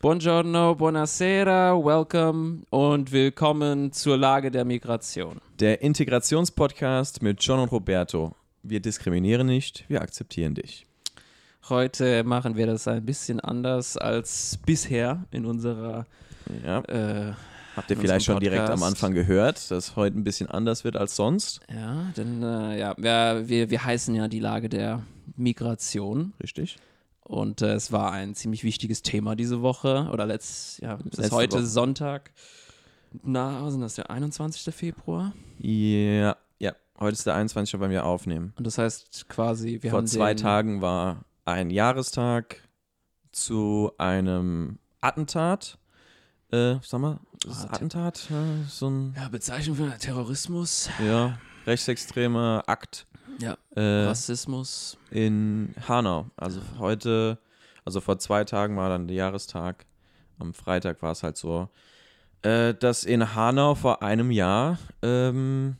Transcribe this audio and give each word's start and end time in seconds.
Buongiorno, 0.00 0.76
buonasera, 0.76 1.74
welcome 1.74 2.60
und 2.70 3.10
willkommen 3.10 3.90
zur 3.90 4.16
Lage 4.16 4.48
der 4.48 4.64
Migration. 4.64 5.40
Der 5.58 5.82
Integrationspodcast 5.82 7.20
mit 7.20 7.42
John 7.42 7.58
und 7.58 7.72
Roberto. 7.72 8.36
Wir 8.62 8.78
diskriminieren 8.78 9.48
nicht, 9.48 9.84
wir 9.88 10.00
akzeptieren 10.00 10.54
dich. 10.54 10.86
Heute 11.68 12.22
machen 12.22 12.54
wir 12.54 12.68
das 12.68 12.86
ein 12.86 13.04
bisschen 13.04 13.40
anders 13.40 13.96
als 13.96 14.60
bisher 14.64 15.24
in 15.32 15.44
unserer. 15.44 16.06
Ja. 16.64 16.78
Äh, 16.82 17.32
Habt 17.74 17.90
ihr 17.90 17.96
vielleicht 17.96 18.26
schon 18.26 18.38
direkt 18.38 18.60
am 18.62 18.66
Podcast. 18.78 18.84
Anfang 18.84 19.14
gehört, 19.14 19.68
dass 19.72 19.96
heute 19.96 20.16
ein 20.16 20.22
bisschen 20.22 20.48
anders 20.48 20.84
wird 20.84 20.96
als 20.96 21.16
sonst? 21.16 21.58
ja, 21.68 22.12
denn 22.16 22.40
äh, 22.44 22.78
ja, 22.78 22.94
wir, 22.96 23.68
wir 23.68 23.84
heißen 23.84 24.14
ja 24.14 24.28
die 24.28 24.40
Lage 24.40 24.68
der 24.68 25.02
Migration 25.36 26.34
Richtig? 26.40 26.76
Und 27.28 27.62
äh, 27.62 27.74
es 27.74 27.92
war 27.92 28.10
ein 28.12 28.34
ziemlich 28.34 28.64
wichtiges 28.64 29.02
Thema 29.02 29.36
diese 29.36 29.62
Woche 29.62 30.08
oder 30.12 30.26
letzt, 30.26 30.80
ja, 30.80 30.94
es 30.98 31.06
ist 31.06 31.16
Letzte 31.18 31.36
heute 31.36 31.56
Woche. 31.58 31.66
Sonntag. 31.66 32.32
Na, 33.22 33.62
was 33.64 33.74
ist 33.74 33.80
das, 33.80 33.94
der 33.94 34.10
21. 34.10 34.74
Februar? 34.74 35.32
Ja, 35.58 36.36
ja. 36.58 36.72
Heute 36.98 37.12
ist 37.12 37.26
der 37.26 37.36
21. 37.36 37.80
wenn 37.80 37.90
wir 37.90 38.04
aufnehmen. 38.04 38.52
Und 38.56 38.66
das 38.66 38.76
heißt 38.78 39.28
quasi, 39.28 39.78
wir 39.82 39.90
Vor 39.90 40.00
haben 40.00 40.06
zwei 40.06 40.34
den, 40.34 40.42
Tagen 40.42 40.82
war 40.82 41.24
ein 41.44 41.70
Jahrestag 41.70 42.68
zu 43.32 43.92
einem 43.98 44.78
Attentat. 45.00 45.78
Äh, 46.50 46.76
sag 46.82 47.00
mal, 47.00 47.20
ist 47.46 47.66
Ah, 47.66 47.74
Attentat? 47.74 48.26
Ja, 48.30 48.42
so 48.68 48.88
ein 48.90 49.14
Ja, 49.16 49.28
Bezeichnung 49.28 49.76
für 49.76 49.96
Terrorismus, 49.98 50.88
ja, 51.06 51.38
rechtsextremer 51.66 52.64
Akt. 52.66 53.06
Ja, 53.38 53.56
Äh, 53.76 54.04
Rassismus. 54.06 54.96
in 55.10 55.74
Hanau. 55.88 56.26
Also 56.36 56.60
heute, 56.78 57.38
also 57.84 58.00
vor 58.00 58.18
zwei 58.18 58.44
Tagen 58.44 58.76
war 58.76 58.88
dann 58.88 59.06
der 59.08 59.16
Jahrestag. 59.16 59.86
Am 60.38 60.54
Freitag 60.54 61.02
war 61.02 61.12
es 61.12 61.22
halt 61.22 61.36
so, 61.36 61.68
äh, 62.42 62.74
dass 62.74 63.04
in 63.04 63.34
Hanau 63.34 63.74
vor 63.74 64.02
einem 64.02 64.30
Jahr, 64.30 64.78
ähm, 65.02 65.76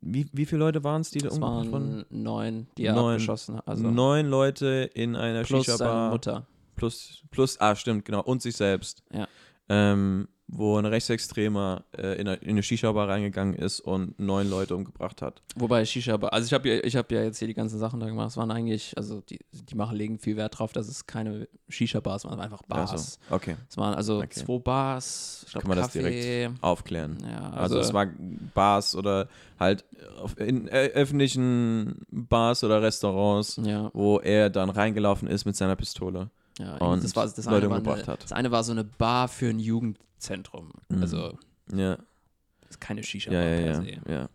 wie, 0.00 0.26
wie 0.32 0.46
viele 0.46 0.60
Leute 0.60 0.82
waren 0.82 1.02
es, 1.02 1.10
die 1.10 1.18
da 1.18 1.28
Es 1.28 1.34
umgebracht 1.34 1.70
wurden? 1.72 2.06
neun, 2.08 2.66
die 2.78 2.84
er 2.86 2.94
Neun. 2.94 3.12
abgeschossen 3.14 3.56
hat. 3.58 3.68
Also 3.68 3.90
Neun 3.90 4.28
Leute 4.28 4.90
in 4.94 5.14
einer 5.16 5.42
plus 5.42 5.66
seine 5.66 5.76
Shisha-Bar. 5.78 6.10
Mutter. 6.10 6.46
Plus, 6.76 7.22
plus, 7.30 7.60
ah, 7.60 7.76
stimmt, 7.76 8.06
genau, 8.06 8.22
und 8.22 8.40
sich 8.40 8.56
selbst. 8.56 9.02
Ja. 9.12 9.28
Ähm, 9.68 10.28
wo 10.52 10.76
ein 10.78 10.84
Rechtsextremer 10.84 11.84
äh, 11.96 12.20
in 12.20 12.26
eine, 12.26 12.36
in 12.38 12.50
eine 12.50 12.62
Shisha-Bar 12.62 13.08
reingegangen 13.08 13.54
ist 13.54 13.78
und 13.80 14.18
neun 14.18 14.50
Leute 14.50 14.74
umgebracht 14.74 15.22
hat. 15.22 15.42
Wobei 15.54 15.84
Shisha, 15.84 16.16
Bar- 16.16 16.32
also 16.32 16.46
ich 16.46 16.52
habe 16.52 16.68
ja, 16.68 16.82
ich 16.84 16.96
hab 16.96 17.12
ja 17.12 17.22
jetzt 17.22 17.38
hier 17.38 17.46
die 17.48 17.54
ganzen 17.54 17.78
Sachen 17.78 18.00
da 18.00 18.06
gemacht. 18.06 18.30
Es 18.30 18.36
waren 18.36 18.50
eigentlich, 18.50 18.96
also 18.96 19.20
die, 19.20 19.38
die 19.52 19.74
machen 19.76 19.96
legen 19.96 20.18
viel 20.18 20.36
Wert 20.36 20.58
drauf, 20.58 20.72
dass 20.72 20.88
es 20.88 21.06
keine 21.06 21.46
Shisha-Bars 21.68 22.24
waren, 22.24 22.40
einfach 22.40 22.62
Bars. 22.62 22.90
Also, 22.90 23.16
okay, 23.30 23.56
Es 23.68 23.76
waren 23.76 23.94
also 23.94 24.18
Okay. 24.18 24.28
zwei 24.44 24.58
Bars, 24.58 25.42
ich 25.46 25.52
glaube 25.52 25.62
Kann 25.62 25.68
man 25.68 25.78
das 25.78 25.86
Kaffee. 25.92 25.98
direkt 26.46 26.62
aufklären. 26.62 27.18
Ja, 27.22 27.50
Also, 27.50 27.76
also, 27.76 27.78
es 27.78 27.92
war 27.94 28.06
Bars 28.54 28.96
oder 28.96 29.28
halt 29.58 29.84
in 30.36 30.66
äh, 30.68 30.90
öffentlichen 30.94 32.06
Bars 32.10 32.64
oder 32.64 32.82
Restaurants, 32.82 33.60
ja, 33.62 33.90
wo 33.94 34.18
er 34.18 34.50
dann 34.50 34.70
reingelaufen 34.70 35.28
ist 35.28 35.44
mit 35.44 35.54
seiner 35.56 35.76
Pistole. 35.76 36.30
Ja, 36.60 36.76
und 36.76 37.02
das 37.02 37.16
war 37.16 37.24
das 37.24 37.36
Leute 37.44 37.56
eine 37.56 37.70
war 37.70 37.78
umgebracht 37.78 37.98
eine, 38.00 38.06
hat. 38.06 38.22
Das 38.22 38.32
eine 38.32 38.50
war 38.50 38.62
so 38.64 38.72
eine 38.72 38.84
Bar 38.84 39.28
für 39.28 39.48
ein 39.48 39.58
Jugendzentrum. 39.58 40.70
Mhm. 40.88 41.02
Also 41.02 41.38
Ja, 41.74 41.96
das 42.60 42.70
ist 42.70 42.80
keine 42.80 43.02
Shisha-Bar 43.02 43.42
ja, 43.42 43.48
ja, 43.48 43.56
per 43.56 43.66
ja, 43.66 43.74
se. 43.74 44.10
ja. 44.12 44.28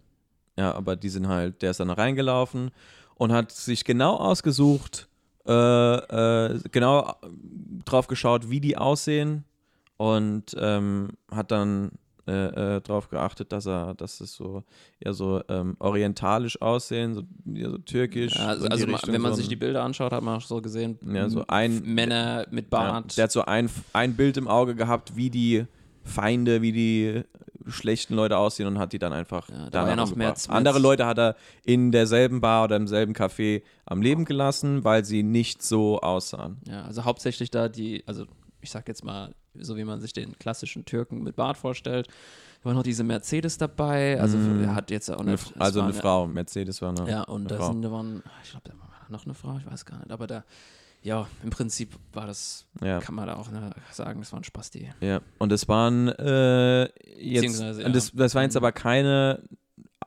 Ja, 0.57 0.73
aber 0.73 0.95
die 0.95 1.09
sind 1.09 1.27
halt, 1.27 1.61
der 1.61 1.71
ist 1.71 1.79
dann 1.79 1.89
reingelaufen 1.89 2.71
und 3.15 3.31
hat 3.33 3.51
sich 3.51 3.83
genau 3.83 4.15
ausgesucht, 4.15 5.09
äh, 5.45 5.51
äh, 5.51 6.59
genau 6.71 7.13
drauf 7.83 8.07
geschaut, 8.07 8.49
wie 8.49 8.61
die 8.61 8.77
aussehen 8.77 9.43
und 9.97 10.55
ähm, 10.57 11.09
hat 11.29 11.51
dann 11.51 11.91
äh, 12.27 12.75
äh, 12.77 12.81
drauf 12.81 13.09
geachtet, 13.09 13.51
dass 13.51 13.65
er, 13.67 13.93
dass 13.95 14.19
es 14.21 14.33
so 14.33 14.63
eher 14.99 15.13
so 15.13 15.41
ähm, 15.47 15.75
orientalisch 15.79 16.61
aussehen, 16.61 17.13
so, 17.13 17.23
eher 17.53 17.69
so 17.69 17.77
türkisch. 17.77 18.33
Ja, 18.35 18.47
also 18.47 18.67
also 18.67 18.85
Richtung, 18.85 19.13
wenn 19.13 19.21
man 19.21 19.31
so 19.33 19.37
sich 19.37 19.47
die 19.47 19.55
Bilder 19.55 19.83
anschaut, 19.83 20.11
hat 20.11 20.23
man 20.23 20.37
auch 20.37 20.41
so 20.41 20.61
gesehen, 20.61 20.97
Ja, 21.13 21.29
so 21.29 21.43
ein- 21.47 21.81
Männer 21.83 22.45
mit 22.49 22.65
Ja, 22.65 22.69
Bart. 22.91 23.17
der 23.17 23.25
hat 23.25 23.31
so 23.31 23.43
ein, 23.45 23.69
ein 23.93 24.15
Bild 24.15 24.37
im 24.37 24.47
Auge 24.47 24.75
gehabt, 24.75 25.15
wie 25.15 25.29
die 25.29 25.65
Feinde, 26.03 26.61
wie 26.61 26.71
die 26.71 27.23
schlechten 27.67 28.13
Leute 28.13 28.37
aussehen 28.37 28.67
und 28.67 28.77
hat 28.77 28.93
die 28.93 28.99
dann 28.99 29.11
einfach 29.13 29.49
Ja, 29.49 29.69
da 29.71 29.87
ja 29.87 29.95
noch 29.95 30.15
mehr 30.15 30.35
Andere 30.49 30.77
Leute 30.77 31.05
hat 31.07 31.17
er 31.17 31.35
in 31.63 31.91
derselben 31.91 32.39
Bar 32.41 32.65
oder 32.65 32.75
im 32.75 32.87
selben 32.87 33.13
Café 33.13 33.63
am 33.85 34.01
Leben 34.03 34.25
gelassen, 34.25 34.83
weil 34.83 35.03
sie 35.03 35.23
nicht 35.23 35.63
so 35.63 35.99
aussahen. 35.99 36.57
Ja, 36.67 36.83
also 36.83 37.05
hauptsächlich 37.05 37.49
da 37.49 37.67
die, 37.67 38.03
also 38.05 38.25
ich 38.61 38.69
sag 38.69 38.87
jetzt 38.87 39.03
mal, 39.03 39.33
so 39.59 39.77
wie 39.77 39.83
man 39.83 39.99
sich 40.01 40.13
den 40.13 40.37
klassischen 40.39 40.85
Türken 40.85 41.23
mit 41.23 41.35
Bart 41.35 41.57
vorstellt. 41.57 42.07
Da 42.61 42.65
war 42.69 42.73
noch 42.73 42.83
diese 42.83 43.03
Mercedes 43.03 43.57
dabei, 43.57 44.19
also 44.19 44.37
Mm. 44.37 44.63
er 44.63 44.75
hat 44.75 44.89
jetzt 44.91 45.09
auch 45.11 45.19
Eine, 45.19 45.33
es 45.33 45.53
also 45.59 45.79
war 45.81 45.85
eine 45.87 45.93
Frau, 45.93 46.27
Mercedes 46.27 46.81
war 46.81 46.97
eine. 46.97 47.09
Ja, 47.09 47.23
und 47.23 47.41
eine 47.41 47.49
da 47.49 47.57
Frau. 47.57 47.71
sind, 47.71 47.81
da 47.83 47.91
waren, 47.91 48.23
ich 48.43 48.51
glaube, 48.51 48.69
da 48.69 48.73
war 48.79 48.89
noch 49.09 49.25
eine 49.25 49.33
Frau, 49.35 49.57
ich 49.57 49.65
weiß 49.71 49.85
gar 49.85 49.97
nicht, 49.99 50.11
aber 50.11 50.25
da, 50.27 50.43
ja, 51.03 51.27
im 51.43 51.51
Prinzip 51.51 51.95
war 52.13 52.25
das, 52.25 52.65
Ja, 52.81 52.99
kann 52.99 53.13
man 53.13 53.27
da 53.27 53.35
auch 53.35 53.51
ne, 53.51 53.69
sagen, 53.91 54.21
das 54.21 54.31
war 54.31 54.39
ein 54.39 54.43
Spasti. 54.43 54.89
ja. 55.01 55.21
Und 55.37 55.51
es 55.51 55.67
waren 55.67 56.07
äh, 56.07 56.81
jetzt, 56.83 57.43
Beziehungsweise, 57.43 57.85
und 57.85 57.95
das, 57.95 58.11
das 58.13 58.33
waren 58.33 58.43
jetzt 58.43 58.53
Mhm. 58.55 58.57
aber 58.57 58.71
keine 58.71 59.43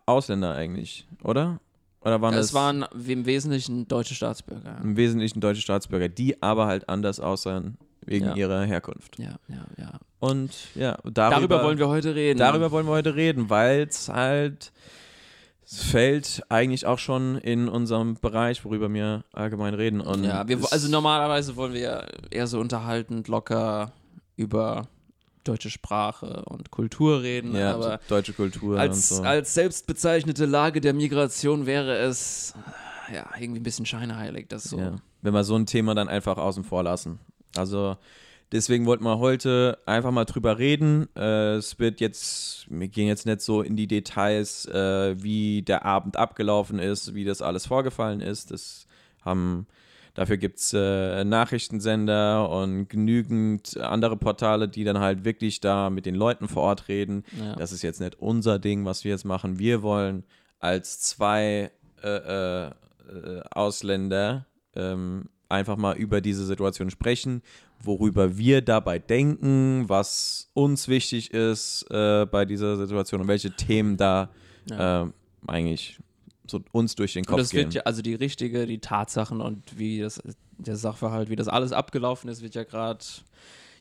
Ausländer 0.06 0.54
eigentlich, 0.54 1.06
oder? 1.22 1.60
Oder 2.00 2.20
waren 2.22 2.34
das 2.34 2.46
Es 2.46 2.54
waren 2.54 2.84
im 3.06 3.26
Wesentlichen 3.26 3.86
deutsche 3.88 4.14
Staatsbürger. 4.14 4.78
im 4.82 4.96
Wesentlichen 4.96 5.40
deutsche 5.40 5.60
Staatsbürger, 5.62 6.08
die 6.08 6.40
aber 6.42 6.66
halt 6.66 6.88
anders 6.88 7.20
aussahen 7.20 7.76
wegen 8.08 8.26
Ja. 8.26 8.34
ihrer 8.34 8.64
Herkunft. 8.64 9.18
Ja, 9.18 9.36
ja, 9.48 9.64
ja. 9.76 9.92
Und 10.18 10.52
ja, 10.74 10.96
darüber, 11.04 11.12
Darüber, 11.30 11.64
wollen 11.64 11.78
wir 11.78 11.88
heute 11.88 12.14
reden. 12.14 12.38
darüber 12.38 12.70
wollen 12.70 12.86
wir 12.86 12.92
heute 12.92 13.14
reden, 13.14 13.50
weil 13.50 13.82
es 13.88 14.08
halt 14.08 14.72
es 15.70 15.82
fällt 15.82 16.42
eigentlich 16.48 16.86
auch 16.86 16.98
schon 16.98 17.36
in 17.36 17.68
unserem 17.68 18.14
Bereich, 18.14 18.64
worüber 18.64 18.90
wir 18.92 19.24
allgemein 19.34 19.74
reden. 19.74 20.00
Und 20.00 20.24
ja, 20.24 20.48
wir, 20.48 20.58
also 20.70 20.88
normalerweise 20.88 21.56
wollen 21.56 21.74
wir 21.74 21.80
ja 21.80 22.04
eher 22.30 22.46
so 22.46 22.58
unterhaltend, 22.58 23.28
locker 23.28 23.92
über 24.36 24.88
deutsche 25.44 25.68
Sprache 25.70 26.42
und 26.46 26.70
Kultur 26.70 27.22
reden, 27.22 27.54
ja, 27.54 27.74
aber 27.74 28.00
deutsche 28.08 28.32
Kultur 28.32 28.78
als, 28.80 29.10
und 29.10 29.18
so. 29.18 29.22
als 29.22 29.52
selbstbezeichnete 29.54 30.46
Lage 30.46 30.80
der 30.80 30.94
Migration 30.94 31.66
wäre 31.66 31.96
es 31.98 32.54
ja 33.12 33.26
irgendwie 33.38 33.60
ein 33.60 33.62
bisschen 33.62 33.86
scheinheilig, 33.86 34.48
das 34.48 34.64
so. 34.64 34.78
ja, 34.78 34.96
wenn 35.22 35.34
wir 35.34 35.44
so 35.44 35.54
ein 35.56 35.66
Thema 35.66 35.94
dann 35.94 36.08
einfach 36.08 36.38
außen 36.38 36.64
vor 36.64 36.82
lassen. 36.82 37.18
Also 37.56 37.96
deswegen 38.52 38.86
wollten 38.86 39.04
wir 39.04 39.18
heute 39.18 39.78
einfach 39.86 40.10
mal 40.10 40.24
drüber 40.24 40.58
reden. 40.58 41.08
Äh, 41.16 41.54
es 41.54 41.78
wird 41.78 42.00
jetzt, 42.00 42.66
wir 42.70 42.88
gehen 42.88 43.08
jetzt 43.08 43.26
nicht 43.26 43.40
so 43.40 43.62
in 43.62 43.76
die 43.76 43.86
Details, 43.86 44.66
äh, 44.66 45.22
wie 45.22 45.62
der 45.62 45.84
Abend 45.84 46.16
abgelaufen 46.16 46.78
ist, 46.78 47.14
wie 47.14 47.24
das 47.24 47.42
alles 47.42 47.66
vorgefallen 47.66 48.20
ist. 48.20 48.50
Das 48.50 48.86
haben 49.22 49.66
Dafür 50.18 50.36
gibt 50.36 50.58
es 50.58 50.72
äh, 50.72 51.22
Nachrichtensender 51.22 52.50
und 52.50 52.88
genügend 52.88 53.76
andere 53.76 54.16
Portale, 54.16 54.68
die 54.68 54.82
dann 54.82 54.98
halt 54.98 55.24
wirklich 55.24 55.60
da 55.60 55.90
mit 55.90 56.06
den 56.06 56.16
Leuten 56.16 56.48
vor 56.48 56.64
Ort 56.64 56.88
reden. 56.88 57.22
Ja. 57.38 57.54
Das 57.54 57.70
ist 57.70 57.82
jetzt 57.82 58.00
nicht 58.00 58.16
unser 58.16 58.58
Ding, 58.58 58.84
was 58.84 59.04
wir 59.04 59.12
jetzt 59.12 59.24
machen. 59.24 59.60
Wir 59.60 59.80
wollen 59.82 60.24
als 60.58 60.98
zwei 60.98 61.70
äh, 62.02 62.08
äh, 62.08 62.66
äh, 62.66 63.42
Ausländer 63.52 64.46
ähm, 64.74 65.28
einfach 65.48 65.76
mal 65.76 65.96
über 65.96 66.20
diese 66.20 66.44
Situation 66.44 66.90
sprechen, 66.90 67.42
worüber 67.82 68.36
wir 68.36 68.60
dabei 68.62 68.98
denken, 68.98 69.84
was 69.88 70.50
uns 70.54 70.88
wichtig 70.88 71.32
ist 71.32 71.86
äh, 71.90 72.26
bei 72.26 72.44
dieser 72.44 72.76
Situation 72.76 73.20
und 73.22 73.28
welche 73.28 73.50
Themen 73.52 73.96
da 73.96 74.30
Ja. 74.68 75.04
äh, 75.04 75.10
eigentlich 75.46 75.98
so 76.46 76.60
uns 76.72 76.94
durch 76.94 77.12
den 77.14 77.20
Und 77.20 77.26
Kopf 77.28 77.38
das 77.38 77.50
gehen. 77.50 77.64
wird 77.64 77.74
ja, 77.74 77.82
also 77.82 78.02
die 78.02 78.14
richtige, 78.14 78.66
die 78.66 78.78
Tatsachen 78.80 79.40
und 79.40 79.78
wie 79.78 80.00
das, 80.00 80.20
der 80.58 80.76
Sachverhalt, 80.76 81.30
wie 81.30 81.36
das 81.36 81.48
alles 81.48 81.72
abgelaufen 81.72 82.28
ist, 82.28 82.42
wird 82.42 82.54
ja 82.54 82.64
gerade 82.64 83.04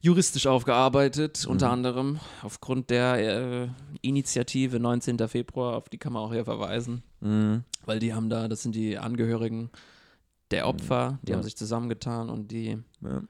juristisch 0.01 0.45
aufgearbeitet, 0.47 1.43
Mhm. 1.45 1.51
unter 1.51 1.71
anderem 1.71 2.19
aufgrund 2.43 2.89
der 2.89 3.63
äh, 3.63 3.67
Initiative 4.01 4.79
19. 4.79 5.17
Februar, 5.27 5.75
auf 5.75 5.89
die 5.89 5.97
kann 5.97 6.13
man 6.13 6.21
auch 6.23 6.31
hier 6.33 6.45
verweisen, 6.45 7.03
Mhm. 7.19 7.63
weil 7.85 7.99
die 7.99 8.13
haben 8.13 8.29
da, 8.29 8.47
das 8.47 8.63
sind 8.63 8.75
die 8.75 8.97
Angehörigen 8.97 9.69
der 10.51 10.67
Opfer, 10.67 11.19
die 11.23 11.31
Ja. 11.31 11.37
haben 11.37 11.43
sich 11.43 11.55
zusammengetan 11.57 12.29
und 12.29 12.49
die 12.51 12.77
Ja. 13.01 13.21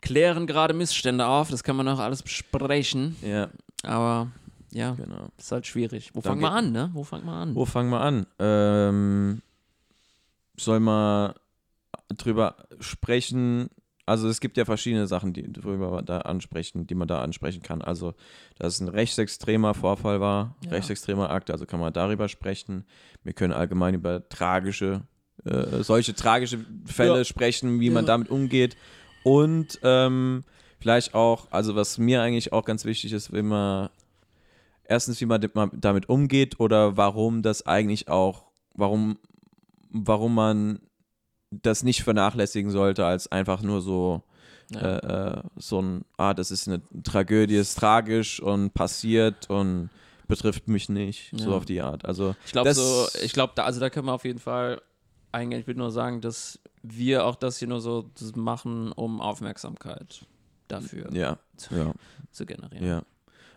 klären 0.00 0.46
gerade 0.46 0.74
Missstände 0.74 1.26
auf, 1.26 1.50
das 1.50 1.62
kann 1.64 1.76
man 1.76 1.86
auch 1.88 1.98
alles 1.98 2.22
besprechen, 2.22 3.16
ja, 3.22 3.50
aber 3.82 4.30
ja, 4.72 4.92
genau. 4.92 5.28
das 5.36 5.46
ist 5.46 5.52
halt 5.52 5.66
schwierig. 5.66 6.10
Wo 6.14 6.20
fangen 6.20 6.40
wir 6.40 6.52
an, 6.52 6.72
ne? 6.72 6.90
Wo 6.94 7.02
fangen 7.04 7.24
wir 7.26 7.32
an? 7.32 7.54
Wo 7.54 7.64
fangen 7.66 7.90
wir 7.90 8.00
an? 8.00 8.26
Ähm, 8.38 9.42
soll 10.56 10.80
man 10.80 11.34
drüber 12.08 12.56
sprechen? 12.78 13.68
Also 14.06 14.28
es 14.28 14.40
gibt 14.40 14.56
ja 14.56 14.64
verschiedene 14.64 15.06
Sachen, 15.06 15.32
die 15.32 15.46
worüber 15.62 15.92
wir 15.92 16.02
da 16.02 16.18
ansprechen, 16.22 16.86
die 16.86 16.94
man 16.96 17.06
da 17.06 17.22
ansprechen 17.22 17.62
kann. 17.62 17.80
Also, 17.80 18.14
dass 18.58 18.74
es 18.74 18.80
ein 18.80 18.88
rechtsextremer 18.88 19.72
Vorfall 19.74 20.20
war, 20.20 20.56
Ja. 20.64 20.70
rechtsextremer 20.72 21.30
Akt, 21.30 21.50
also 21.50 21.64
kann 21.66 21.78
man 21.78 21.92
darüber 21.92 22.28
sprechen. 22.28 22.84
Wir 23.22 23.32
können 23.34 23.52
allgemein 23.52 23.94
über 23.94 24.28
tragische, 24.28 25.02
äh, 25.44 25.82
solche 25.82 26.14
tragische 26.14 26.64
Fälle 26.86 27.18
Ja. 27.18 27.24
sprechen, 27.24 27.80
wie 27.80 27.90
man 27.90 28.04
Ja. 28.04 28.08
damit 28.08 28.30
umgeht. 28.30 28.76
Und 29.22 29.78
ähm, 29.82 30.44
vielleicht 30.78 31.14
auch, 31.14 31.48
also 31.50 31.76
was 31.76 31.98
mir 31.98 32.22
eigentlich 32.22 32.52
auch 32.52 32.64
ganz 32.64 32.84
wichtig 32.84 33.12
ist, 33.12 33.32
wie 33.32 33.42
man 33.42 33.90
erstens, 34.84 35.20
wie 35.20 35.26
man 35.26 35.40
damit 35.72 36.08
umgeht 36.08 36.58
oder 36.58 36.96
warum 36.96 37.42
das 37.42 37.66
eigentlich 37.66 38.08
auch, 38.08 38.44
warum, 38.74 39.18
warum 39.90 40.34
man 40.34 40.80
das 41.50 41.82
nicht 41.82 42.02
vernachlässigen 42.02 42.70
sollte, 42.70 43.06
als 43.06 43.30
einfach 43.30 43.62
nur 43.62 43.80
so, 43.80 44.22
ja. 44.70 44.80
äh, 44.80 45.36
äh 45.38 45.42
so 45.56 45.80
ein, 45.80 46.04
ah, 46.16 46.34
das 46.34 46.50
ist 46.50 46.68
eine 46.68 46.80
Tragödie, 47.02 47.56
ist 47.56 47.76
tragisch 47.78 48.40
und 48.40 48.72
passiert 48.72 49.50
und 49.50 49.90
betrifft 50.28 50.68
mich 50.68 50.88
nicht, 50.88 51.32
ja. 51.32 51.38
so 51.38 51.54
auf 51.54 51.64
die 51.64 51.80
Art. 51.80 52.04
Also 52.04 52.34
ich 52.46 52.52
glaube 52.52 52.72
so, 52.72 53.06
ich 53.22 53.32
glaube 53.32 53.52
da, 53.56 53.64
also 53.64 53.80
da 53.80 53.90
können 53.90 54.06
wir 54.06 54.12
auf 54.12 54.24
jeden 54.24 54.38
Fall 54.38 54.80
eigentlich, 55.32 55.60
ich 55.60 55.66
will 55.66 55.74
nur 55.74 55.90
sagen, 55.90 56.20
dass 56.20 56.58
wir 56.82 57.24
auch 57.24 57.36
das 57.36 57.58
hier 57.58 57.68
nur 57.68 57.80
so 57.80 58.10
machen, 58.34 58.92
um 58.92 59.20
Aufmerksamkeit 59.20 60.26
dafür 60.68 61.12
ja. 61.12 61.38
Zu, 61.56 61.74
ja. 61.74 61.92
zu 62.30 62.46
generieren. 62.46 62.86
Ja. 62.86 63.02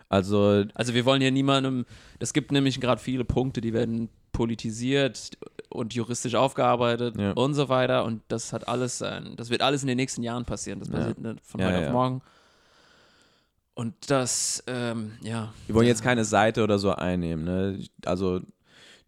Also, 0.10 0.66
also 0.76 0.94
wir 0.94 1.06
wollen 1.06 1.22
hier 1.22 1.32
niemandem, 1.32 1.86
es 2.20 2.34
gibt 2.34 2.52
nämlich 2.52 2.80
gerade 2.80 3.02
viele 3.02 3.26
Punkte, 3.26 3.62
die 3.62 3.74
werden 3.74 4.10
politisiert 4.32 5.32
und 5.70 5.94
juristisch 5.94 6.36
aufgearbeitet 6.36 7.18
und 7.36 7.54
so 7.54 7.70
weiter 7.70 8.06
und 8.06 8.22
das 8.28 8.54
hat 8.54 8.68
alles 8.68 8.98
sein, 8.98 9.36
das 9.38 9.50
wird 9.50 9.62
alles 9.62 9.82
in 9.82 9.88
den 9.88 9.98
nächsten 9.98 10.22
Jahren 10.22 10.46
passieren, 10.46 10.80
das 10.80 10.90
passiert 10.90 11.18
von 11.42 11.64
heute 11.64 11.88
auf 11.88 11.92
morgen. 11.92 12.22
Und 13.76 13.96
das, 14.12 14.64
ähm, 14.68 15.14
ja. 15.22 15.52
Wir 15.66 15.74
wollen 15.74 15.88
jetzt 15.88 16.04
keine 16.04 16.26
Seite 16.26 16.64
oder 16.64 16.78
so 16.78 16.92
einnehmen, 16.92 17.44
ne? 17.44 17.84
Also 18.06 18.42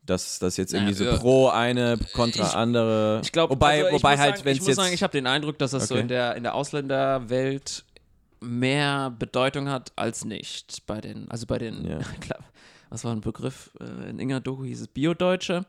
dass 0.05 0.39
das 0.39 0.57
jetzt 0.57 0.73
irgendwie 0.73 0.93
so 0.93 1.05
pro 1.17 1.49
eine, 1.49 1.97
kontra 2.13 2.47
ich, 2.47 2.53
andere. 2.53 3.21
Ich 3.23 3.31
glaube, 3.31 3.51
wobei, 3.51 3.85
also 3.85 3.97
wobei 3.97 4.17
halt, 4.17 4.45
wenn 4.45 4.51
es 4.51 4.57
jetzt. 4.57 4.61
Ich 4.61 4.67
muss 4.67 4.75
sagen, 4.75 4.93
ich 4.93 5.03
habe 5.03 5.11
den 5.11 5.27
Eindruck, 5.27 5.57
dass 5.57 5.71
das 5.71 5.83
okay. 5.83 5.93
so 5.93 5.99
in 5.99 6.07
der, 6.07 6.35
in 6.35 6.43
der 6.43 6.55
Ausländerwelt 6.55 7.83
mehr 8.41 9.09
Bedeutung 9.17 9.69
hat 9.69 9.91
als 9.95 10.25
nicht. 10.25 10.85
Bei 10.85 11.01
den, 11.01 11.29
also 11.29 11.45
bei 11.45 11.57
den, 11.57 11.85
ja. 11.85 11.99
was 12.89 13.03
war 13.03 13.13
ein 13.13 13.21
Begriff? 13.21 13.71
Äh, 13.79 14.09
in 14.09 14.19
Inga 14.19 14.39
Doku 14.39 14.63
hieß 14.63 14.81
es 14.81 14.87
Biodeutsche. 14.87 15.65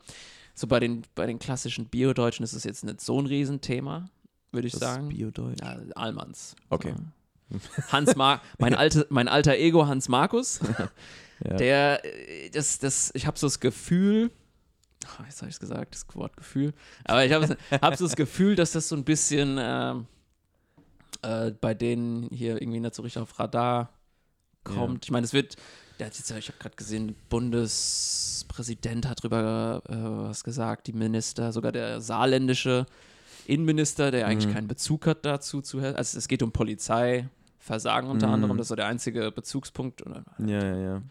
So 0.54 0.66
bei 0.66 0.80
den, 0.80 1.02
bei 1.14 1.26
den 1.26 1.38
klassischen 1.38 1.86
Biodeutschen 1.86 2.42
ist 2.42 2.54
es 2.54 2.64
jetzt 2.64 2.84
nicht 2.84 3.00
so 3.00 3.20
ein 3.20 3.26
Riesenthema, 3.26 4.08
würde 4.52 4.66
ich 4.66 4.72
das 4.72 4.80
sagen. 4.80 5.08
Biodeutsch? 5.10 5.60
Ja, 5.60 5.76
Allmanns. 5.94 6.56
Okay. 6.70 6.94
So. 6.96 7.58
Hans 7.92 8.16
Mar 8.16 8.40
mein, 8.58 8.74
alte, 8.76 9.06
mein 9.10 9.28
alter 9.28 9.56
Ego 9.56 9.86
Hans 9.86 10.08
Markus, 10.08 10.60
ja. 11.44 11.56
der, 11.56 12.04
äh, 12.04 12.50
das, 12.50 12.78
das, 12.78 13.10
ich 13.14 13.26
habe 13.26 13.38
so 13.38 13.46
das 13.46 13.60
Gefühl, 13.60 14.30
oh, 15.04 15.22
jetzt 15.24 15.40
habe 15.40 15.48
ich 15.48 15.56
es 15.56 15.60
gesagt, 15.60 15.94
das 15.94 16.04
Wort 16.14 16.36
Gefühl, 16.36 16.72
aber 17.04 17.24
ich 17.24 17.32
habe 17.32 17.56
hab 17.70 17.96
so 17.96 18.04
das 18.06 18.16
Gefühl, 18.16 18.56
dass 18.56 18.72
das 18.72 18.88
so 18.88 18.96
ein 18.96 19.04
bisschen, 19.04 19.56
ähm, 19.60 20.06
äh, 21.22 21.50
bei 21.52 21.74
denen 21.74 22.28
hier 22.30 22.60
irgendwie 22.60 22.80
nicht 22.80 22.94
so 22.94 23.02
richtig 23.02 23.22
auf 23.22 23.38
Radar 23.38 23.90
kommt. 24.64 25.04
Ja. 25.04 25.08
Ich 25.08 25.10
meine, 25.10 25.24
es 25.24 25.32
wird, 25.32 25.56
der 25.98 26.06
hat 26.06 26.16
jetzt, 26.16 26.30
ich 26.30 26.48
habe 26.48 26.58
gerade 26.58 26.76
gesehen, 26.76 27.16
Bundespräsident 27.28 29.06
hat 29.08 29.22
drüber 29.22 29.82
äh, 29.88 29.94
was 30.28 30.44
gesagt, 30.44 30.86
die 30.86 30.92
Minister, 30.92 31.52
sogar 31.52 31.72
der 31.72 32.00
saarländische 32.00 32.86
Innenminister, 33.46 34.10
der 34.10 34.26
eigentlich 34.26 34.48
mhm. 34.48 34.54
keinen 34.54 34.68
Bezug 34.68 35.06
hat 35.06 35.24
dazu 35.24 35.62
zu 35.62 35.80
Also 35.80 36.18
es 36.18 36.28
geht 36.28 36.42
um 36.42 36.52
Polizeiversagen 36.52 38.10
unter 38.10 38.26
mhm. 38.28 38.34
anderem, 38.34 38.56
das 38.56 38.64
ist 38.66 38.68
so 38.68 38.76
der 38.76 38.86
einzige 38.86 39.30
Bezugspunkt. 39.30 40.02
Ja, 40.38 40.46
ja, 40.46 40.76
ja. 40.76 41.02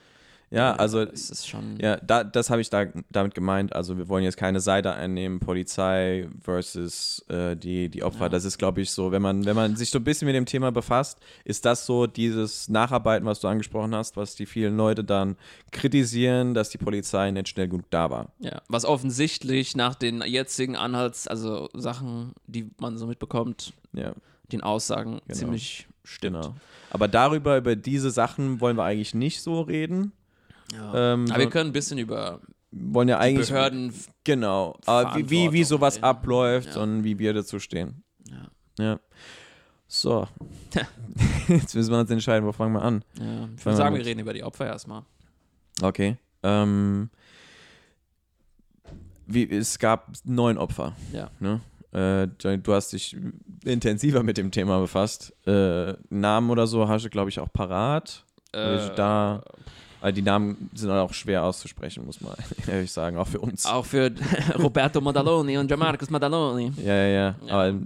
Ja, 0.52 0.76
also 0.76 1.02
ist 1.02 1.32
es 1.32 1.48
schon. 1.48 1.78
Ja, 1.80 1.98
da, 1.98 2.24
das 2.24 2.50
habe 2.50 2.62
ich 2.62 2.70
da, 2.70 2.86
damit 3.10 3.34
gemeint. 3.34 3.76
Also 3.76 3.98
wir 3.98 4.08
wollen 4.08 4.24
jetzt 4.24 4.38
keine 4.38 4.60
Seite 4.60 4.94
einnehmen, 4.94 5.40
Polizei 5.40 6.30
versus 6.42 7.26
äh, 7.30 7.56
die, 7.56 7.90
die 7.90 8.04
Opfer. 8.04 8.26
Ja. 8.26 8.30
Das 8.30 8.46
ist, 8.46 8.58
glaube 8.58 8.82
ich, 8.82 8.92
so, 8.92 9.12
wenn 9.12 9.22
man, 9.22 9.46
wenn 9.46 9.56
man 9.56 9.76
sich 9.76 9.90
so 9.90 10.00
ein 10.00 10.04
bisschen 10.04 10.28
mit 10.28 10.36
dem 10.36 10.46
Thema 10.46 10.72
befasst, 10.72 11.20
ist 11.44 11.66
das 11.66 11.86
so 11.86 12.08
dieses 12.08 12.70
Nacharbeiten, 12.70 13.26
was 13.26 13.40
du 13.40 13.48
angesprochen 13.48 13.96
hast, 13.96 14.18
was 14.18 14.36
die 14.36 14.46
vielen 14.46 14.78
Leute 14.78 15.04
dann 15.04 15.36
kritisieren, 15.72 16.54
dass 16.54 16.70
die 16.70 16.78
Polizei 16.78 17.32
nicht 17.32 17.50
schnell 17.50 17.68
genug 17.68 17.86
da 17.90 18.10
war. 18.10 18.32
Ja, 18.40 18.62
was 18.68 18.86
offensichtlich 18.86 19.76
nach 19.76 19.96
den 19.96 20.22
jetzigen 20.22 20.76
Anhalts, 20.76 21.28
also 21.28 21.70
Sachen, 21.74 22.34
die 22.48 22.70
man 22.80 22.98
so 22.98 23.08
mitbekommt, 23.08 23.74
ja. 23.94 24.14
den 24.52 24.62
Aussagen 24.62 25.22
genau. 25.28 25.40
ziemlich 25.40 25.88
stimmt. 26.04 26.42
Genau. 26.42 26.56
Aber 26.92 27.08
darüber, 27.08 27.58
über 27.58 27.76
diese 27.76 28.12
Sachen 28.12 28.62
wollen 28.62 28.78
wir 28.78 28.84
eigentlich 28.84 29.14
nicht 29.14 29.42
so 29.42 29.62
reden. 29.62 30.14
Ja. 30.74 31.14
Ähm, 31.14 31.26
Aber 31.30 31.40
wir 31.40 31.50
können 31.50 31.70
ein 31.70 31.74
bisschen 31.74 31.98
über 31.98 32.40
wollen 32.76 33.08
ja 33.08 33.20
eigentlich 33.20 33.50
Behörden 33.50 33.94
genau, 34.24 34.78
aber 34.86 35.16
wie, 35.16 35.30
wie, 35.30 35.52
wie 35.54 35.64
sowas 35.64 36.02
abläuft 36.04 36.76
ja. 36.76 36.82
und 36.82 37.04
wie 37.04 37.18
wir 37.20 37.34
dazu 37.34 37.60
stehen. 37.60 38.04
Ja. 38.30 38.84
ja. 38.84 39.00
So. 39.88 40.28
Jetzt 41.48 41.76
müssen 41.76 41.92
wir 41.92 42.00
uns 42.00 42.10
entscheiden, 42.10 42.46
wo 42.46 42.52
fangen 42.52 42.74
wir 42.74 42.82
an? 42.82 43.04
Ja, 43.18 43.48
ich 43.56 43.66
würde 43.66 43.78
sagen, 43.78 43.96
wir 43.96 44.06
reden 44.06 44.20
über 44.20 44.34
die 44.34 44.44
Opfer 44.44 44.66
erstmal. 44.66 45.04
Okay. 45.82 46.18
Ähm, 46.44 47.10
wie, 49.26 49.50
es 49.50 49.80
gab 49.80 50.12
neun 50.26 50.58
Opfer. 50.58 50.96
Ja. 51.14 51.32
Ne? 51.40 51.62
Äh, 51.92 52.58
du 52.58 52.74
hast 52.74 52.92
dich 52.92 53.16
intensiver 53.64 54.24
mit 54.24 54.38
dem 54.38 54.52
Thema 54.52 54.80
befasst. 54.80 55.34
Äh, 55.48 55.94
Namen 56.10 56.50
oder 56.50 56.68
so 56.68 56.90
hast 56.90 57.06
du, 57.06 57.10
glaube 57.10 57.30
ich, 57.30 57.40
auch 57.40 57.52
parat. 57.52 58.26
Äh, 58.52 58.90
da 58.96 59.44
weil 60.06 60.14
die 60.14 60.22
Namen 60.22 60.70
sind 60.76 60.92
auch 60.92 61.16
schwer 61.16 61.44
auszusprechen, 61.44 62.06
muss 62.06 62.22
man 62.22 62.36
ehrlich 62.68 62.92
sagen, 62.92 63.18
auch 63.18 63.28
für 63.28 63.40
uns. 63.40 63.66
Auch 63.66 63.88
für 63.88 64.12
Roberto 64.60 65.02
Modaloni 65.02 65.58
und 65.58 65.66
Gianmarcus 65.66 66.12
Modaloni. 66.12 66.72
Ja, 66.78 66.94
ja, 66.94 67.08
ja. 67.08 67.36
ja. 67.44 67.54
Aber 67.54 67.80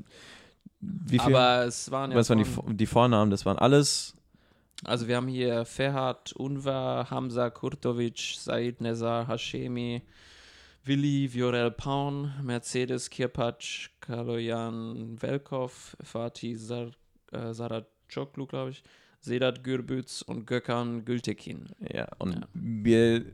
wie 0.82 1.18
viel? 1.18 1.34
Aber 1.34 1.66
es 1.66 1.90
waren 1.92 2.12
ja. 2.12 2.18
Was 2.18 2.30
waren 2.30 2.44
die, 2.44 2.76
die 2.76 2.86
Vornamen? 2.86 3.32
Das 3.32 3.46
waren 3.46 3.58
alles. 3.58 4.16
Also 4.84 5.08
wir 5.08 5.16
haben 5.16 5.30
hier 5.30 5.64
Ferhat, 5.64 6.34
Unvar, 6.34 7.10
Hamza, 7.10 7.52
Kurtovic, 7.52 8.36
Said 8.38 8.82
Nezar, 8.82 9.26
Hashemi, 9.30 10.02
Willi, 10.84 11.34
Viorel 11.34 11.72
Paun, 11.72 12.34
Mercedes, 12.44 13.10
Kirpatsch, 13.10 13.92
Kaloyan, 14.02 15.16
Velkov, 15.22 15.96
Fatih, 16.04 16.58
Sar, 16.58 16.92
äh, 17.32 17.54
glaube 18.10 18.72
ich. 18.72 18.84
Sedat 19.22 19.64
Gürbüz 19.64 20.22
und 20.22 20.48
Gökhan 20.48 21.04
Gültekin. 21.04 21.68
Ja, 21.94 22.08
und 22.20 22.36
ja. 22.36 22.42
wir 22.54 23.26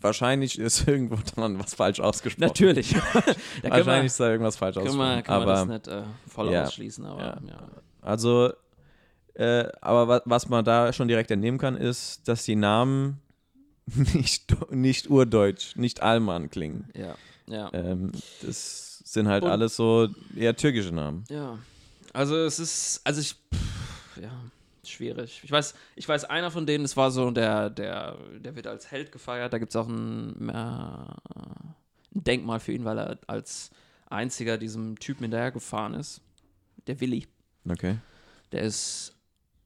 wahrscheinlich 0.00 0.58
ist 0.58 0.88
irgendwo 0.88 1.16
dran 1.16 1.58
was 1.58 1.74
falsch 1.74 2.00
ausgesprochen. 2.00 2.48
Natürlich. 2.48 2.94
wahrscheinlich 3.62 3.86
wir, 3.86 4.04
ist 4.04 4.20
da 4.20 4.30
irgendwas 4.30 4.56
falsch 4.56 4.78
ausgesprochen. 4.78 5.22
Kann 5.22 5.44
man 5.44 5.48
das 5.48 5.66
nicht 5.66 5.88
äh, 5.88 6.02
voll 6.26 6.50
ja, 6.50 6.64
ausschließen, 6.64 7.04
aber 7.04 7.20
ja. 7.20 7.40
ja. 7.46 7.68
Also, 8.00 8.52
äh, 9.34 9.68
aber 9.82 10.08
was, 10.08 10.22
was 10.24 10.48
man 10.48 10.64
da 10.64 10.92
schon 10.94 11.08
direkt 11.08 11.30
entnehmen 11.30 11.58
kann, 11.58 11.76
ist, 11.76 12.26
dass 12.26 12.44
die 12.44 12.56
Namen 12.56 13.20
nicht, 14.14 14.56
nicht 14.70 15.10
urdeutsch, 15.10 15.76
nicht 15.76 16.02
Alman 16.02 16.48
klingen. 16.48 16.88
Ja, 16.96 17.16
ja. 17.46 17.70
Ähm, 17.74 18.12
das 18.40 19.02
sind 19.04 19.28
halt 19.28 19.44
und, 19.44 19.50
alles 19.50 19.76
so 19.76 20.08
eher 20.34 20.56
türkische 20.56 20.94
Namen. 20.94 21.24
Ja. 21.28 21.58
Also 22.14 22.36
es 22.36 22.58
ist, 22.58 23.02
also 23.04 23.20
ich, 23.20 23.34
pff, 23.34 24.22
ja 24.22 24.30
schwierig. 24.90 25.40
Ich 25.42 25.50
weiß, 25.50 25.74
ich 25.96 26.08
weiß, 26.08 26.24
einer 26.24 26.50
von 26.50 26.66
denen, 26.66 26.84
das 26.84 26.96
war 26.96 27.10
so, 27.10 27.30
der, 27.30 27.70
der, 27.70 28.16
der 28.38 28.56
wird 28.56 28.66
als 28.66 28.90
Held 28.90 29.12
gefeiert. 29.12 29.52
Da 29.52 29.58
gibt 29.58 29.72
es 29.72 29.76
auch 29.76 29.88
ein, 29.88 30.48
äh, 30.48 30.52
ein, 30.52 31.74
Denkmal 32.10 32.58
für 32.58 32.72
ihn, 32.72 32.84
weil 32.84 32.98
er 32.98 33.18
als 33.26 33.70
einziger 34.10 34.58
diesem 34.58 34.98
Typen 34.98 35.24
hinterhergefahren 35.24 35.94
ist. 35.94 36.20
Der 36.86 37.00
Willi. 37.00 37.26
Okay. 37.68 37.98
Der 38.52 38.62
ist, 38.62 39.14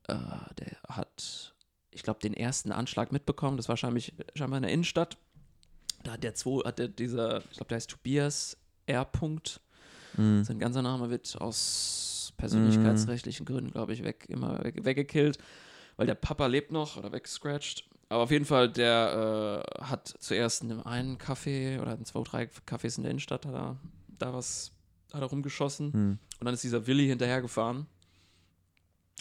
äh, 0.09 0.15
der 0.15 0.77
hat, 0.89 1.55
ich 1.91 2.03
glaube, 2.03 2.21
den 2.21 2.35
ersten 2.35 2.73
Anschlag 2.73 3.13
mitbekommen. 3.13 3.57
Das 3.57 3.69
war 3.69 3.75
wahrscheinlich 3.75 4.13
scheinbar 4.35 4.59
in 4.59 4.65
der 4.65 4.73
Innenstadt. 4.73 5.17
Da 6.03 6.13
hat 6.13 6.25
der 6.25 6.35
zwei, 6.35 6.61
hat 6.65 6.79
der 6.79 6.89
dieser, 6.89 7.39
ich 7.39 7.57
glaube, 7.57 7.69
der 7.69 7.77
heißt 7.77 7.91
Tobias 7.91 8.57
R. 8.87 9.07
-Punkt. 9.07 9.61
Mhm. 10.17 10.45
Sein 10.45 10.59
ganzer 10.59 10.83
Name 10.83 11.11
wird 11.11 11.41
aus 11.41 12.12
persönlichkeitsrechtlichen 12.43 13.47
Gründen, 13.47 13.71
glaube 13.71 13.93
ich, 13.93 14.03
weg, 14.03 14.27
immer 14.29 14.65
weg, 14.65 14.85
weggekillt, 14.85 15.39
weil 15.97 16.09
der 16.09 16.17
Papa 16.17 16.47
lebt 16.47 16.73
noch 16.73 16.97
oder 16.97 17.13
weggescratcht. 17.13 17.89
Aber 18.09 18.25
auf 18.25 18.33
jeden 18.33 18.45
Fall, 18.45 18.69
der 18.69 19.65
äh, 19.79 19.85
hat 19.85 20.13
zuerst 20.19 20.65
in 20.65 20.81
einen 20.81 21.19
Café 21.19 21.81
oder 21.81 21.95
in 21.95 22.05
zwei, 22.05 22.23
drei 22.25 22.49
Cafés 22.67 22.97
in 22.97 23.05
der 23.05 23.13
Innenstadt 23.13 23.47
hat 23.47 23.55
er, 23.55 23.77
da 24.19 24.35
was 24.35 24.73
hat 25.13 25.21
er 25.21 25.29
rumgeschossen. 25.29 25.93
Hm. 25.93 26.19
Und 26.41 26.45
dann 26.45 26.53
ist 26.53 26.65
dieser 26.65 26.89
Willi 26.89 27.07
hinterhergefahren. 27.07 27.87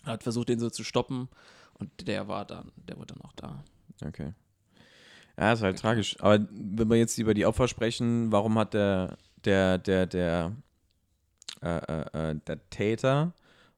Er 0.03 0.13
hat 0.13 0.23
versucht, 0.23 0.49
den 0.49 0.59
so 0.59 0.71
zu 0.71 0.83
stoppen. 0.83 1.29
Und 1.75 2.07
der 2.07 2.27
war 2.27 2.43
dann, 2.43 2.71
der 2.75 2.97
wurde 2.97 3.13
dann 3.13 3.21
auch 3.21 3.33
da. 3.33 3.63
Okay. 4.03 4.33
Ja, 5.37 5.53
ist 5.53 5.61
halt 5.61 5.75
okay. 5.75 5.81
tragisch. 5.81 6.19
Aber 6.19 6.43
wenn 6.49 6.89
wir 6.89 6.97
jetzt 6.97 7.19
über 7.19 7.35
die 7.35 7.45
Opfer 7.45 7.67
sprechen, 7.67 8.31
warum 8.31 8.57
hat 8.57 8.73
der, 8.73 9.15
der, 9.45 9.77
der, 9.77 10.07
der 10.07 10.55
äh, 11.61 11.77
äh, 11.77 12.31
äh, 12.31 12.35
der 12.47 12.69
Täter, 12.69 13.33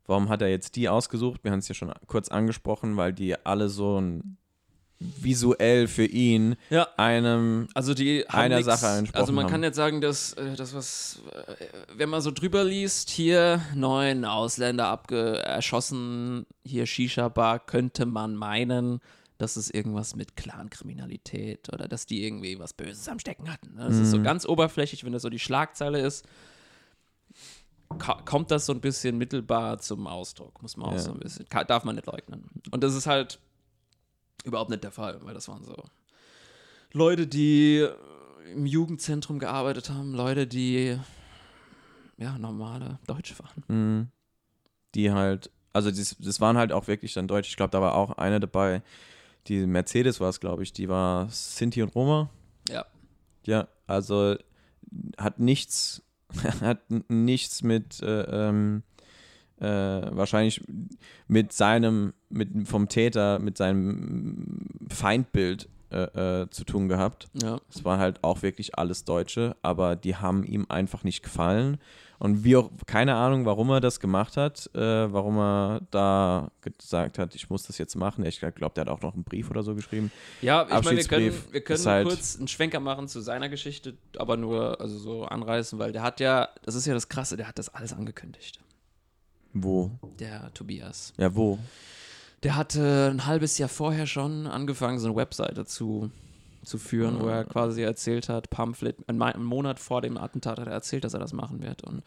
warum 0.08 0.30
hat 0.30 0.42
er 0.42 0.50
jetzt 0.50 0.76
die 0.76 0.90
ausgesucht? 0.90 1.44
Wir 1.44 1.52
haben 1.52 1.60
es 1.60 1.68
ja 1.68 1.76
schon 1.76 1.92
kurz 2.08 2.30
angesprochen, 2.30 2.98
weil 2.98 3.14
die 3.14 3.36
alle 3.46 3.70
so 3.70 4.00
ein 4.00 4.38
visuell 5.00 5.88
für 5.88 6.06
ihn 6.06 6.56
Ja. 6.70 6.88
einem 6.96 7.68
Also 7.74 7.94
die 7.94 8.26
Einer 8.30 8.56
nix, 8.58 8.66
Sache 8.68 9.00
entsprochen 9.00 9.20
Also 9.20 9.34
man 9.34 9.46
haben. 9.46 9.52
kann 9.52 9.64
jetzt 9.64 9.76
sagen, 9.76 10.00
dass 10.00 10.32
äh, 10.34 10.56
das 10.56 10.74
was, 10.74 11.22
wenn 11.94 12.08
man 12.10 12.22
so 12.22 12.32
drüber 12.32 12.64
liest, 12.64 13.10
hier 13.10 13.62
neun 13.76 14.24
Ausländer 14.24 14.88
abge 14.88 15.40
erschossen, 15.40 16.46
hier 16.64 16.86
Shisha-Bar, 16.86 17.60
könnte 17.60 18.06
man 18.06 18.36
meinen, 18.36 19.02
dass 19.40 19.58
es 19.58 19.70
irgendwas 19.70 20.16
mit 20.16 20.38
Clankriminalität 20.38 21.68
oder 21.74 21.90
dass 21.90 22.06
die 22.06 22.24
irgendwie 22.26 22.58
was 22.60 22.72
Böses 22.74 23.08
am 23.10 23.20
Stecken 23.20 23.52
hatten. 23.52 23.76
ne? 23.76 23.86
Das 23.88 24.00
ist 24.00 24.12
so 24.12 24.20
Mhm. 24.20 24.24
ganz 24.24 24.46
oberflächlich, 24.46 25.04
wenn 25.04 25.12
das 25.12 25.24
so 25.24 25.30
die 25.30 25.40
Schlagzeile 25.40 26.00
ist, 26.00 26.26
kommt 28.26 28.52
das 28.52 28.66
so 28.66 28.74
ein 28.74 28.82
bisschen 28.82 29.18
mittelbar 29.18 29.80
zum 29.80 30.08
Ausdruck, 30.08 30.62
muss 30.62 30.78
man 30.78 30.88
auch 30.90 30.94
Ja. 30.94 31.00
so 31.00 31.12
ein 31.12 31.20
bisschen, 31.20 31.48
ka- 31.48 31.64
darf 31.64 31.84
man 31.84 31.96
nicht 31.96 32.08
leugnen. 32.08 32.50
Und 32.72 32.84
das 32.84 32.94
ist 32.96 33.08
halt 33.08 33.40
überhaupt 34.44 34.70
nicht 34.70 34.84
der 34.84 34.92
Fall, 34.92 35.20
weil 35.24 35.34
das 35.34 35.48
waren 35.48 35.64
so 35.64 35.76
Leute, 36.92 37.26
die 37.28 37.88
im 38.54 38.66
Jugendzentrum 38.66 39.40
gearbeitet 39.40 39.90
haben, 39.90 40.14
Leute, 40.14 40.46
die 40.46 40.98
ja 42.18 42.38
normale 42.38 43.00
Deutsche 43.08 43.36
waren. 43.40 43.64
Mhm. 43.68 44.08
Die 44.96 45.12
halt, 45.12 45.50
also 45.72 45.90
das, 45.90 46.16
das 46.20 46.40
waren 46.40 46.58
halt 46.58 46.72
auch 46.72 46.88
wirklich 46.88 47.14
dann 47.14 47.28
Deutsch. 47.28 47.50
Ich 47.50 47.56
glaube, 47.58 47.72
da 47.72 47.82
war 47.82 47.96
auch 47.96 48.12
eine 48.18 48.40
dabei, 48.40 48.84
die 49.48 49.66
Mercedes 49.66 50.20
war 50.20 50.30
es, 50.30 50.40
glaube 50.40 50.62
ich, 50.64 50.72
die 50.74 50.88
war 50.88 51.28
Sinti 51.30 51.82
und 51.82 51.96
Roma. 51.96 52.30
Ja. 52.70 52.86
Ja, 53.46 53.68
also 53.88 54.36
hat 55.18 55.40
nichts, 55.40 56.03
hat 56.62 56.80
nichts 57.10 57.64
mit 57.64 58.02
äh, 58.02 58.50
ähm, 58.50 58.84
äh, 59.60 59.66
wahrscheinlich 59.66 60.62
mit 61.28 61.54
seinem, 61.54 62.14
mit 62.30 62.68
vom 62.68 62.90
Täter, 62.90 63.40
mit 63.40 63.58
seinem 63.58 64.68
Feindbild 64.90 65.70
äh, 65.92 66.42
äh, 66.42 66.50
zu 66.50 66.64
tun 66.64 66.90
gehabt. 66.90 67.28
Ja. 67.42 67.60
Es 67.70 67.86
war 67.86 68.00
halt 68.00 68.24
auch 68.24 68.42
wirklich 68.42 68.78
alles 68.78 69.06
Deutsche, 69.06 69.56
aber 69.62 69.96
die 69.96 70.16
haben 70.16 70.44
ihm 70.44 70.66
einfach 70.70 71.04
nicht 71.04 71.22
gefallen. 71.24 71.78
Und 72.20 72.44
wie 72.44 72.56
auch, 72.56 72.70
keine 72.86 73.16
Ahnung, 73.16 73.46
warum 73.46 73.70
er 73.70 73.82
das 73.82 74.00
gemacht 74.00 74.38
hat, 74.38 74.70
äh, 74.74 74.80
warum 75.12 75.38
er 75.38 75.82
da 75.92 76.52
gesagt 76.62 77.20
hat, 77.20 77.36
ich 77.36 77.50
muss 77.50 77.64
das 77.64 77.78
jetzt 77.78 77.96
machen. 77.96 78.26
Ich 78.26 78.40
glaube, 78.40 78.74
der 78.76 78.82
hat 78.86 78.90
auch 78.90 79.02
noch 79.02 79.14
einen 79.14 79.24
Brief 79.24 79.50
oder 79.50 79.64
so 79.64 79.76
geschrieben. 79.76 80.12
Ja, 80.42 80.64
ich 80.64 80.86
meine, 80.86 80.98
wir 80.98 81.04
können, 81.06 81.34
wir 81.52 81.62
können 81.62 81.86
halt- 81.86 82.08
kurz 82.08 82.38
einen 82.38 82.48
Schwenker 82.48 82.80
machen 82.80 83.08
zu 83.08 83.20
seiner 83.22 83.50
Geschichte, 83.50 83.98
aber 84.18 84.38
nur 84.38 84.80
also 84.80 84.98
so 84.98 85.26
anreißen, 85.26 85.80
weil 85.80 85.92
der 85.92 86.02
hat 86.04 86.20
ja, 86.20 86.50
das 86.64 86.76
ist 86.76 86.86
ja 86.86 86.94
das 86.94 87.10
Krasse, 87.10 87.36
der 87.36 87.48
hat 87.48 87.60
das 87.60 87.70
alles 87.74 87.94
angekündigt. 87.94 88.60
Wo? 89.54 89.92
Der 90.20 90.54
Tobias. 90.54 91.14
Ja, 91.18 91.36
wo? 91.36 91.60
Der 92.44 92.56
hatte 92.56 93.10
ein 93.14 93.26
halbes 93.26 93.58
Jahr 93.58 93.70
vorher 93.70 94.08
schon 94.08 94.48
angefangen, 94.48 95.00
so 95.00 95.08
eine 95.08 95.16
Webseite 95.16 95.66
zu, 95.66 96.12
zu 96.64 96.78
führen, 96.78 97.20
wo 97.20 97.28
er 97.28 97.44
quasi 97.44 97.82
erzählt 97.82 98.30
hat, 98.30 98.50
Pamphlet, 98.50 98.98
einen 99.08 99.44
Monat 99.44 99.80
vor 99.80 100.02
dem 100.02 100.18
Attentat 100.18 100.60
hat 100.60 100.68
er 100.68 100.74
erzählt, 100.74 101.04
dass 101.04 101.14
er 101.14 101.20
das 101.20 101.34
machen 101.34 101.62
wird 101.62 101.84
und 101.84 102.04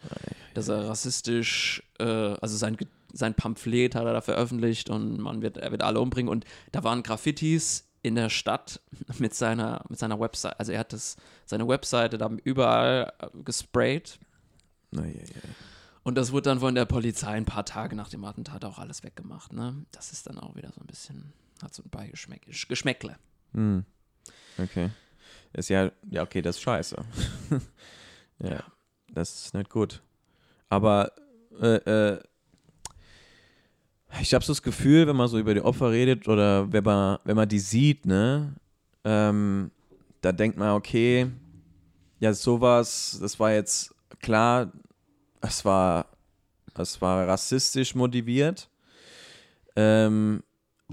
dass 0.53 0.67
er 0.67 0.87
rassistisch, 0.89 1.83
äh, 1.99 2.03
also 2.03 2.57
sein, 2.57 2.77
sein 3.13 3.33
Pamphlet 3.33 3.95
hat 3.95 4.05
er 4.05 4.13
da 4.13 4.21
veröffentlicht 4.21 4.89
und 4.89 5.19
man 5.19 5.41
wird, 5.41 5.57
er 5.57 5.71
wird 5.71 5.83
alle 5.83 5.99
umbringen 5.99 6.29
und 6.29 6.45
da 6.71 6.83
waren 6.83 7.03
Graffitis 7.03 7.87
in 8.01 8.15
der 8.15 8.29
Stadt 8.29 8.81
mit 9.19 9.33
seiner, 9.33 9.83
mit 9.89 9.99
seiner 9.99 10.19
Webseite, 10.19 10.59
also 10.59 10.71
er 10.71 10.79
hat 10.79 10.93
das, 10.93 11.17
seine 11.45 11.67
Webseite 11.67 12.17
da 12.17 12.29
überall 12.43 13.13
äh, 13.19 13.27
gesprayt 13.43 14.19
Na, 14.91 15.05
ja, 15.05 15.13
ja. 15.13 15.41
und 16.03 16.15
das 16.15 16.31
wurde 16.31 16.49
dann 16.49 16.59
von 16.59 16.73
der 16.73 16.85
Polizei 16.85 17.31
ein 17.31 17.45
paar 17.45 17.65
Tage 17.65 17.95
nach 17.95 18.09
dem 18.09 18.23
Attentat 18.25 18.65
auch 18.65 18.79
alles 18.79 19.03
weggemacht. 19.03 19.53
Ne? 19.53 19.85
Das 19.91 20.11
ist 20.11 20.27
dann 20.27 20.39
auch 20.39 20.55
wieder 20.55 20.71
so 20.71 20.81
ein 20.81 20.87
bisschen, 20.87 21.33
hat 21.61 21.73
so 21.73 21.83
ein 21.83 21.89
Beigeschmäck, 21.89 22.47
Geschmäckle. 22.67 23.17
Hm. 23.53 23.85
Okay. 24.57 24.89
Ist 25.53 25.69
ja, 25.69 25.91
ja, 26.09 26.23
okay, 26.23 26.41
das 26.41 26.57
ist 26.57 26.61
scheiße. 26.61 26.97
ja, 28.39 28.49
Ja. 28.49 28.63
das 29.13 29.45
ist 29.45 29.53
nicht 29.53 29.69
gut. 29.69 30.01
Aber 30.69 31.11
äh, 31.61 31.75
äh, 32.13 32.19
ich 34.21 34.33
habe 34.33 34.43
so 34.43 34.51
das 34.51 34.61
Gefühl, 34.61 35.07
wenn 35.07 35.15
man 35.15 35.27
so 35.27 35.37
über 35.39 35.53
die 35.53 35.61
Opfer 35.61 35.91
redet 35.91 36.27
oder 36.27 36.71
wenn 36.71 36.83
man, 36.83 37.19
wenn 37.23 37.35
man 37.35 37.47
die 37.49 37.59
sieht, 37.59 38.05
ne, 38.05 38.55
ähm, 39.03 39.71
da 40.21 40.31
denkt 40.31 40.57
man, 40.57 40.71
okay, 40.71 41.29
ja, 42.19 42.33
sowas, 42.33 43.17
das 43.21 43.39
war 43.39 43.51
jetzt 43.53 43.93
klar, 44.19 44.71
es 45.41 45.63
war, 45.63 46.07
es 46.75 46.99
war 47.01 47.27
rassistisch 47.27 47.95
motiviert. 47.95 48.69
Ähm, 49.75 50.43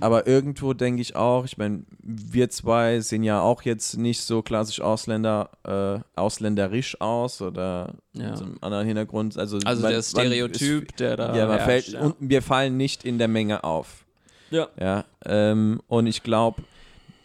aber 0.01 0.27
irgendwo 0.27 0.73
denke 0.75 1.01
ich 1.03 1.15
auch, 1.17 1.45
ich 1.45 1.57
meine, 1.57 1.85
wir 2.03 2.51
zwei 2.51 3.01
sehen 3.01 3.23
ja 3.23 3.41
auch 3.41 3.63
jetzt 3.63 3.97
nicht 3.97 4.23
so 4.23 4.43
klassisch 4.43 4.81
Ausländer, 4.81 5.51
äh, 5.65 6.01
ausländerisch 6.19 7.01
aus 7.01 7.41
oder 7.41 7.95
Ja. 8.13 8.37
so 8.37 8.45
einem 8.45 8.59
anderen 8.61 8.87
Hintergrund. 8.87 9.39
Also, 9.39 9.59
Also 9.65 9.83
man- 9.83 9.93
der 9.93 10.03
Stereotyp, 10.03 10.91
ist, 10.91 11.01
der 11.01 11.17
da 11.17 11.37
ja, 11.37 11.47
man 11.47 11.59
herrscht, 11.59 11.67
fällt, 11.67 11.89
ja. 11.89 12.01
und 12.01 12.17
wir 12.19 12.43
fallen 12.43 12.77
nicht 12.77 13.05
in 13.05 13.19
der 13.19 13.29
Menge 13.29 13.63
auf. 13.65 14.05
Ja. 14.51 14.69
Ja, 14.81 15.05
ähm, 15.25 15.81
und 15.89 16.07
ich 16.07 16.23
glaube, 16.23 16.63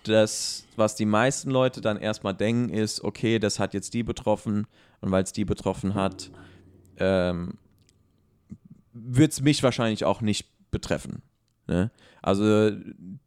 das, 0.03 0.65
was 0.75 0.95
die 0.95 1.05
meisten 1.05 1.51
Leute 1.51 1.81
dann 1.81 1.97
erstmal 1.97 2.33
denken, 2.33 2.69
ist, 2.69 3.03
okay, 3.03 3.39
das 3.39 3.59
hat 3.59 3.73
jetzt 3.73 3.93
die 3.93 4.03
betroffen 4.03 4.65
und 5.01 5.11
weil 5.11 5.23
es 5.23 5.33
die 5.33 5.45
betroffen 5.45 5.93
hat, 5.95 6.31
ähm, 6.97 7.55
wird 8.93 9.31
es 9.31 9.41
mich 9.41 9.61
wahrscheinlich 9.63 10.05
auch 10.05 10.21
nicht 10.21 10.47
betreffen. 10.71 11.21
Ne? 11.69 11.91
Also 12.21 12.71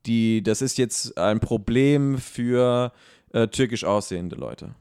die, 0.05 0.43
das 0.43 0.61
ist 0.63 0.77
jetzt 0.77 1.17
ein 1.17 1.41
Problem 1.41 2.19
für 2.19 2.93
äh, 3.33 3.47
türkisch 3.47 3.85
aussehende 3.85 4.37
Leute. 4.37 4.75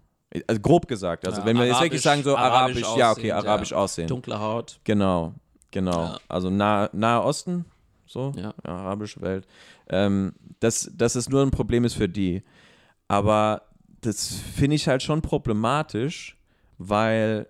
Also 0.47 0.61
grob 0.61 0.87
gesagt. 0.87 1.25
Also 1.27 1.41
Ja, 1.41 1.45
wenn 1.45 1.57
wir 1.57 1.67
jetzt 1.67 1.81
wirklich 1.81 2.01
sagen, 2.01 2.23
so 2.23 2.35
arabisch 2.35 2.83
arabisch, 2.83 2.99
ja, 2.99 3.11
okay, 3.11 3.31
arabisch 3.31 3.71
ja. 3.71 3.77
aussehen. 3.77 4.07
Dunkle 4.07 4.39
Haut. 4.39 4.79
Genau, 4.83 5.35
genau. 5.69 6.05
Ja. 6.05 6.19
Also 6.27 6.49
nah, 6.49 6.89
Nahe 6.91 7.21
Osten, 7.23 7.65
so, 8.07 8.33
Ja. 8.35 8.53
arabische 8.63 9.21
Welt. 9.21 9.45
Ähm, 9.89 10.33
dass, 10.59 10.89
dass 10.95 11.15
es 11.15 11.29
nur 11.29 11.43
ein 11.43 11.51
Problem 11.51 11.85
ist 11.85 11.93
für 11.93 12.09
die. 12.09 12.43
Aber 13.07 13.63
das 14.01 14.33
finde 14.55 14.75
ich 14.75 14.87
halt 14.87 15.03
schon 15.03 15.21
problematisch, 15.21 16.37
weil 16.77 17.45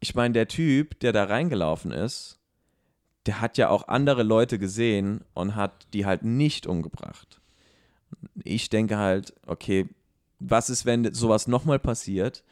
ich 0.00 0.14
meine, 0.14 0.32
der 0.32 0.48
Typ, 0.48 0.98
der 1.00 1.12
da 1.12 1.24
reingelaufen 1.24 1.92
ist, 1.92 2.35
der 3.26 3.40
hat 3.40 3.58
ja 3.58 3.68
auch 3.68 3.88
andere 3.88 4.22
Leute 4.22 4.58
gesehen 4.58 5.24
und 5.34 5.54
hat 5.56 5.72
die 5.92 6.06
halt 6.06 6.22
nicht 6.22 6.66
umgebracht. 6.66 7.40
Ich 8.44 8.68
denke 8.68 8.96
halt, 8.98 9.34
okay, 9.46 9.88
was 10.38 10.70
ist, 10.70 10.86
wenn 10.86 11.12
sowas 11.14 11.46
nochmal 11.48 11.78
passiert 11.78 12.44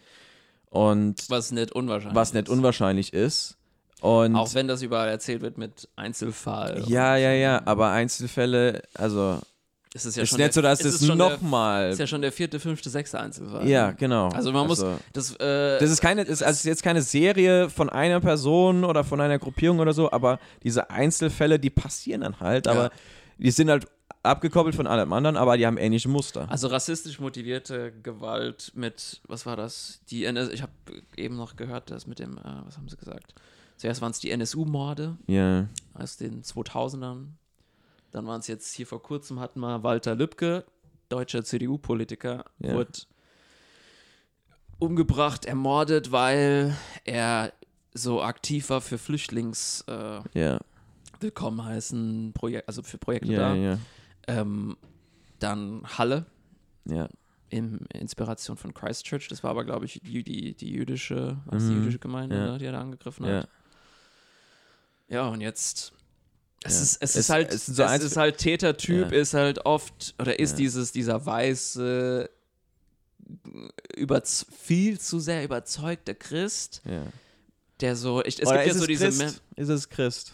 und 0.70 1.28
Was 1.30 1.52
nicht 1.52 1.72
unwahrscheinlich 1.72 2.16
was 2.16 2.32
nicht 2.32 2.48
ist. 2.48 2.52
unwahrscheinlich 2.52 3.12
ist. 3.12 3.56
Und 4.00 4.34
Auch 4.36 4.52
wenn 4.54 4.68
das 4.68 4.82
überall 4.82 5.08
erzählt 5.08 5.40
wird 5.40 5.56
mit 5.56 5.88
Einzelfall. 5.96 6.82
ja, 6.86 7.16
ja, 7.16 7.32
ja, 7.32 7.62
aber 7.64 7.90
Einzelfälle, 7.90 8.82
also 8.94 9.40
Es 9.96 10.04
ist 10.04 10.16
ja 10.16 10.24
ist 10.24 10.30
schon 10.30 10.38
nicht 10.38 10.48
der, 10.48 10.52
so, 10.52 10.60
dass 10.60 10.80
es 10.84 11.00
es 11.00 11.08
nochmal. 11.14 11.90
ist 11.90 12.00
ja 12.00 12.06
schon 12.08 12.20
der 12.20 12.32
vierte, 12.32 12.58
fünfte, 12.58 12.90
sechste 12.90 13.20
Einzelfall. 13.20 13.68
Ja, 13.68 13.92
genau. 13.92 14.28
Also 14.30 14.50
man 14.50 14.66
muss, 14.66 14.84
das, 15.12 15.36
äh, 15.36 15.78
Das 15.78 15.88
ist 15.88 16.00
keine, 16.00 16.22
ist 16.22 16.42
also 16.42 16.68
jetzt 16.68 16.82
keine 16.82 17.00
Serie 17.00 17.70
von 17.70 17.88
einer 17.88 18.20
Person 18.20 18.82
oder 18.82 19.04
von 19.04 19.20
einer 19.20 19.38
Gruppierung 19.38 19.78
oder 19.78 19.92
so, 19.92 20.10
aber 20.10 20.40
diese 20.64 20.90
Einzelfälle, 20.90 21.60
die 21.60 21.70
passieren 21.70 22.22
dann 22.22 22.40
halt, 22.40 22.66
aber 22.66 22.84
Ja. 22.86 22.90
die 23.38 23.52
sind 23.52 23.70
halt 23.70 23.86
abgekoppelt 24.24 24.74
von 24.74 24.88
allem 24.88 25.12
anderen, 25.12 25.36
aber 25.36 25.56
die 25.56 25.64
haben 25.64 25.78
ähnliche 25.78 26.08
Muster. 26.08 26.50
Also 26.50 26.66
rassistisch 26.68 27.20
motivierte 27.20 27.92
Gewalt 28.02 28.72
mit, 28.74 29.20
was 29.28 29.46
war 29.46 29.54
das? 29.54 30.00
Die 30.10 30.24
NS, 30.24 30.48
ich 30.48 30.62
habe 30.62 30.72
eben 31.16 31.36
noch 31.36 31.54
gehört, 31.54 31.92
das 31.92 32.08
mit 32.08 32.18
dem, 32.18 32.36
äh, 32.38 32.40
was 32.64 32.76
haben 32.78 32.88
sie 32.88 32.96
gesagt? 32.96 33.32
Zuerst 33.76 34.00
waren 34.02 34.10
es 34.10 34.18
die 34.18 34.30
NSU-Morde 34.32 35.18
Ja, 35.28 35.68
aus 35.94 36.16
den 36.16 36.42
2000ern. 36.42 37.26
Dann 38.14 38.28
waren 38.28 38.38
es 38.38 38.46
jetzt 38.46 38.72
hier 38.72 38.86
vor 38.86 39.02
kurzem 39.02 39.40
hatten 39.40 39.58
wir 39.58 39.82
Walter 39.82 40.14
Lübcke, 40.14 40.64
deutscher 41.08 41.42
CDU-Politiker, 41.42 42.44
Ja. 42.60 42.74
wurde 42.74 42.92
umgebracht, 44.78 45.46
ermordet, 45.46 46.12
weil 46.12 46.76
er 47.04 47.52
so 47.92 48.22
aktiv 48.22 48.70
war 48.70 48.80
für 48.80 48.98
Flüchtlings 48.98 49.84
äh, 49.88 50.20
ja, 50.32 50.60
willkommen 51.18 51.64
heißen 51.64 52.32
Projekt, 52.34 52.68
also 52.68 52.84
für 52.84 52.98
Projekte 52.98 53.32
ja, 53.32 53.54
da. 53.54 53.78
Ähm, 54.28 54.76
dann 55.40 55.82
Halle, 55.98 56.26
ja. 56.84 57.08
in 57.48 57.78
Inspiration 57.94 58.56
von 58.56 58.72
Christchurch. 58.74 59.26
Das 59.26 59.42
war 59.42 59.50
aber, 59.50 59.64
glaube 59.64 59.86
ich, 59.86 60.00
die, 60.04 60.22
die, 60.22 60.54
die 60.54 60.70
jüdische, 60.70 61.36
die 61.50 61.56
Mhm. 61.56 61.78
jüdische 61.80 61.98
Gemeinde, 61.98 62.36
ne, 62.36 62.58
die 62.58 62.64
er 62.66 62.72
da 62.72 62.80
angegriffen 62.80 63.26
hat. 63.26 63.48
Ja, 65.08 65.26
und 65.26 65.40
jetzt. 65.40 65.92
Es 66.66 66.74
Ja. 66.76 66.82
ist, 66.82 66.96
es, 67.02 67.10
Es- 67.10 67.16
ist 67.16 67.30
halt, 67.30 67.48
es 67.52 67.68
es, 67.68 67.76
so 67.76 67.82
eins- 67.84 68.02
ist 68.04 68.16
halt 68.16 68.38
Tätertyp, 68.38 69.12
Ja. 69.12 69.18
ist 69.18 69.34
halt 69.34 69.64
oft, 69.66 70.14
oder 70.18 70.38
ist 70.38 70.52
Ja. 70.52 70.56
dieses, 70.56 70.92
dieser 70.92 71.24
weiße, 71.24 72.28
überz 73.96 74.46
viel 74.62 74.98
zu 74.98 75.18
sehr 75.20 75.44
überzeugte 75.44 76.14
Christ, 76.14 76.82
der 77.80 77.96
so, 77.96 78.22
ich, 78.24 78.40
es 78.40 78.48
Oder 78.48 78.64
gibt 78.64 78.68
ja 78.68 78.74
so 78.74 78.80
es 78.80 78.86
diese, 78.86 79.06
Christ? 79.08 79.42
Ist 79.56 79.68
es 79.68 79.88
Christ? 79.88 80.32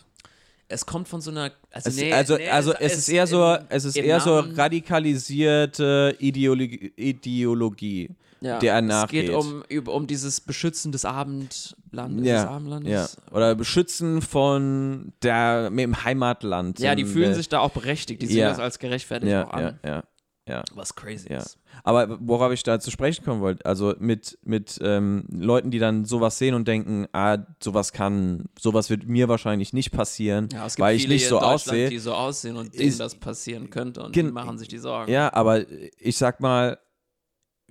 es 0.73 0.87
kommt 0.87 1.09
von 1.09 1.21
so 1.21 1.33
einer. 1.33 1.51
Also, 1.73 1.89
Es, 1.91 1.97
nee, 1.97 2.13
also, 2.13 2.37
nee, 2.37 2.49
also 2.49 2.73
es, 2.75 2.97
ist 2.97 3.09
eher 3.09 3.27
so, 3.27 3.55
im- 3.55 3.67
es 3.71 3.85
ist 3.85 3.97
eher 3.97 4.21
so 4.21 4.39
radikalisierte 4.39 6.15
Ideologie, 6.21 6.93
Ideologie 6.97 8.11
ja, 8.41 8.59
der 8.59 8.75
er 8.75 8.81
Es 8.81 8.85
nachgeht. 8.87 9.27
geht 9.27 9.35
um, 9.35 9.63
um 9.87 10.07
dieses 10.07 10.41
Beschützen 10.41 10.93
des 10.93 11.05
Abendlandes. 11.05 12.27
Ja, 12.27 12.43
des 12.45 12.47
Abendlandes. 12.51 12.91
ja. 12.93 13.33
Oder 13.35 13.55
Beschützen 13.55 14.23
von 14.23 15.13
der 15.23 15.71
dem 15.71 16.05
Heimatland. 16.05 16.79
Ja, 16.79 16.95
die 16.95 17.05
fühlen 17.05 17.35
sich 17.35 17.49
da 17.49 17.61
auch 17.61 17.71
berechtigt. 17.71 18.23
Die 18.23 18.27
sehen 18.27 18.45
das 18.47 18.59
als 18.59 18.79
gerechtfertigt 18.79 19.33
ja, 19.33 19.47
auch 19.47 19.53
an. 19.53 19.79
ja, 19.85 20.03
ja. 20.49 20.63
Was 20.75 20.95
crazy 20.95 21.29
ist. 21.33 21.59
Aber 21.85 22.19
worauf 22.21 22.53
ich 22.53 22.63
da 22.63 22.79
zu 22.81 22.91
sprechen 22.91 23.25
kommen 23.25 23.41
wollte, 23.41 23.65
also 23.65 23.95
mit, 23.99 24.39
mit 24.43 24.79
ähm, 24.83 25.25
Leuten, 25.31 25.71
die 25.71 25.79
dann 25.79 26.05
sowas 26.05 26.37
sehen 26.37 26.55
und 26.55 26.67
denken, 26.69 27.07
ah, 27.13 27.39
sowas 27.63 27.93
kann, 27.93 28.47
sowas 28.59 28.91
wird 28.91 29.07
mir 29.07 29.29
wahrscheinlich 29.29 29.73
nicht 29.73 29.91
passieren, 29.93 30.49
Ja, 30.53 30.67
weil 30.79 30.97
ich 30.97 31.09
nicht 31.09 31.27
so 31.29 31.39
aussehe. 31.39 31.89
die 31.89 31.99
so 31.99 32.13
aussehen 32.13 32.57
und 32.57 32.75
denen 32.75 32.89
Ist- 32.89 33.01
das 33.01 33.15
passieren 33.15 33.71
könnte 33.71 34.03
und 34.03 34.15
die 34.15 34.23
machen 34.25 34.59
sich 34.59 34.69
die 34.69 34.79
Sorgen. 34.79 35.11
Ja, 35.11 35.33
aber 35.33 35.65
ich 35.99 36.19
sag 36.19 36.41
mal, 36.41 36.79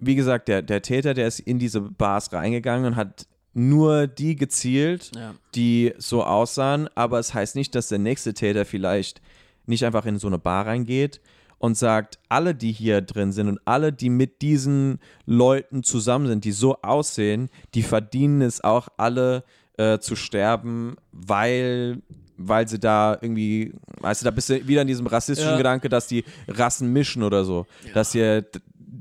wie 0.01 0.15
gesagt, 0.15 0.47
der, 0.47 0.61
der 0.61 0.81
Täter, 0.81 1.13
der 1.13 1.27
ist 1.27 1.39
in 1.39 1.59
diese 1.59 1.81
Bars 1.81 2.31
reingegangen 2.33 2.85
und 2.85 2.95
hat 2.95 3.25
nur 3.53 4.07
die 4.07 4.35
gezielt, 4.35 5.11
Ja. 5.15 5.33
die 5.55 5.93
so 5.97 6.23
aussahen, 6.23 6.87
aber 6.95 7.19
es 7.19 7.33
heißt 7.33 7.55
nicht, 7.55 7.73
dass 7.75 7.87
der 7.87 7.99
nächste 7.99 8.33
Täter 8.33 8.65
vielleicht 8.65 9.21
nicht 9.65 9.83
einfach 9.85 10.05
in 10.05 10.17
so 10.19 10.27
eine 10.27 10.37
Bar 10.39 10.65
reingeht 10.67 11.19
und 11.57 11.77
sagt, 11.77 12.19
alle, 12.29 12.55
die 12.55 12.71
hier 12.71 13.01
drin 13.01 13.31
sind 13.33 13.47
und 13.49 13.59
alle, 13.65 13.91
die 13.91 14.09
mit 14.09 14.41
diesen 14.41 14.99
Leuten 15.25 15.83
zusammen 15.83 16.27
sind, 16.27 16.45
die 16.45 16.51
so 16.53 16.77
aussehen, 16.81 17.49
die 17.73 17.81
verdienen 17.83 18.41
es 18.41 18.63
auch 18.63 18.87
alle 18.97 19.43
äh, 19.77 19.99
zu 19.99 20.15
sterben, 20.15 20.95
weil 21.11 22.01
weil 22.41 22.69
sie 22.69 22.79
da 22.79 23.17
irgendwie, 23.19 23.73
weißt 23.99 24.21
du, 24.21 24.23
da 24.23 24.31
bist 24.31 24.49
du 24.49 24.65
wieder 24.65 24.83
in 24.83 24.87
diesem 24.87 25.07
rassistischen 25.07 25.51
Ja. 25.51 25.57
Gedanke, 25.57 25.89
dass 25.89 26.07
die 26.07 26.23
Rassen 26.47 26.93
mischen 26.93 27.21
oder 27.21 27.43
so. 27.43 27.65
Dass 27.93 28.15
ihr, 28.15 28.45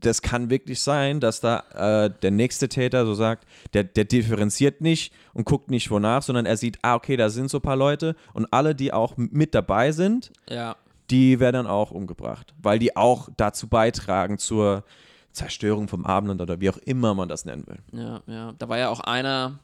das 0.00 0.22
kann 0.22 0.50
wirklich 0.50 0.80
sein, 0.80 1.20
dass 1.20 1.40
da 1.40 2.04
äh, 2.04 2.10
der 2.22 2.30
nächste 2.30 2.68
Täter 2.68 3.04
so 3.04 3.14
sagt, 3.14 3.46
der, 3.74 3.84
der 3.84 4.04
differenziert 4.04 4.80
nicht 4.80 5.12
und 5.32 5.44
guckt 5.44 5.70
nicht 5.70 5.90
wonach, 5.90 6.22
sondern 6.22 6.46
er 6.46 6.56
sieht, 6.56 6.78
ah, 6.82 6.94
okay, 6.94 7.16
da 7.16 7.30
sind 7.30 7.50
so 7.50 7.58
ein 7.58 7.62
paar 7.62 7.76
Leute 7.76 8.14
und 8.32 8.46
alle, 8.52 8.74
die 8.74 8.92
auch 8.92 9.16
mit 9.16 9.54
dabei 9.54 9.92
sind, 9.92 10.32
ja. 10.48 10.76
die 11.10 11.40
werden 11.40 11.54
dann 11.54 11.66
auch 11.66 11.90
umgebracht, 11.90 12.54
weil 12.62 12.78
die 12.78 12.96
auch 12.96 13.28
dazu 13.36 13.68
beitragen 13.68 14.38
zur 14.38 14.84
Zerstörung 15.32 15.88
vom 15.88 16.04
Abendland 16.06 16.40
oder 16.40 16.60
wie 16.60 16.70
auch 16.70 16.78
immer 16.78 17.14
man 17.14 17.28
das 17.28 17.44
nennen 17.44 17.66
will. 17.66 17.78
Ja, 17.92 18.22
ja. 18.26 18.54
Da 18.58 18.68
war 18.68 18.78
ja 18.78 18.88
auch 18.90 19.00
einer, 19.00 19.58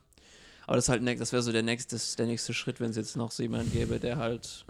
aber 0.66 0.76
das 0.76 0.88
halt 0.88 1.02
das 1.20 1.32
wäre 1.32 1.42
so 1.42 1.52
der 1.52 1.62
nächste, 1.62 1.96
der 2.16 2.26
nächste 2.26 2.54
Schritt, 2.54 2.80
wenn 2.80 2.90
es 2.90 2.96
jetzt 2.96 3.16
noch 3.16 3.30
so 3.30 3.42
jemanden 3.42 3.72
gäbe, 3.72 4.00
der 4.00 4.16
halt 4.16 4.64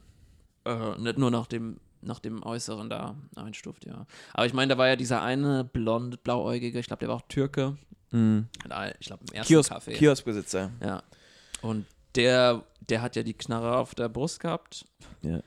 äh, 0.64 0.98
nicht 0.98 1.18
nur 1.18 1.30
nach 1.30 1.46
dem, 1.46 1.78
nach 2.04 2.18
dem 2.20 2.42
Äußeren 2.42 2.88
da 2.90 3.16
einstuft, 3.36 3.86
ja. 3.86 4.06
Aber 4.32 4.46
ich 4.46 4.52
meine, 4.52 4.74
da 4.74 4.78
war 4.78 4.88
ja 4.88 4.96
dieser 4.96 5.22
eine 5.22 5.64
blonde, 5.64 6.16
blauäugige, 6.16 6.78
ich 6.78 6.86
glaube, 6.86 7.00
der 7.00 7.08
war 7.08 7.16
auch 7.16 7.28
Türke. 7.28 7.76
Ein- 8.12 8.48
Ich 9.00 9.06
glaube, 9.06 9.24
im 9.28 9.34
ersten 9.34 9.52
Kiosk, 9.52 9.72
Café. 9.72 9.92
Kioskbesitzer. 9.94 10.70
Ja. 10.82 11.02
Und 11.62 11.86
der, 12.14 12.62
der 12.88 13.02
hat 13.02 13.16
ja 13.16 13.22
die 13.24 13.34
Knarre 13.34 13.76
auf 13.76 13.94
der 13.96 14.08
Brust 14.08 14.38
gehabt. 14.40 14.84
Ja. 15.22 15.40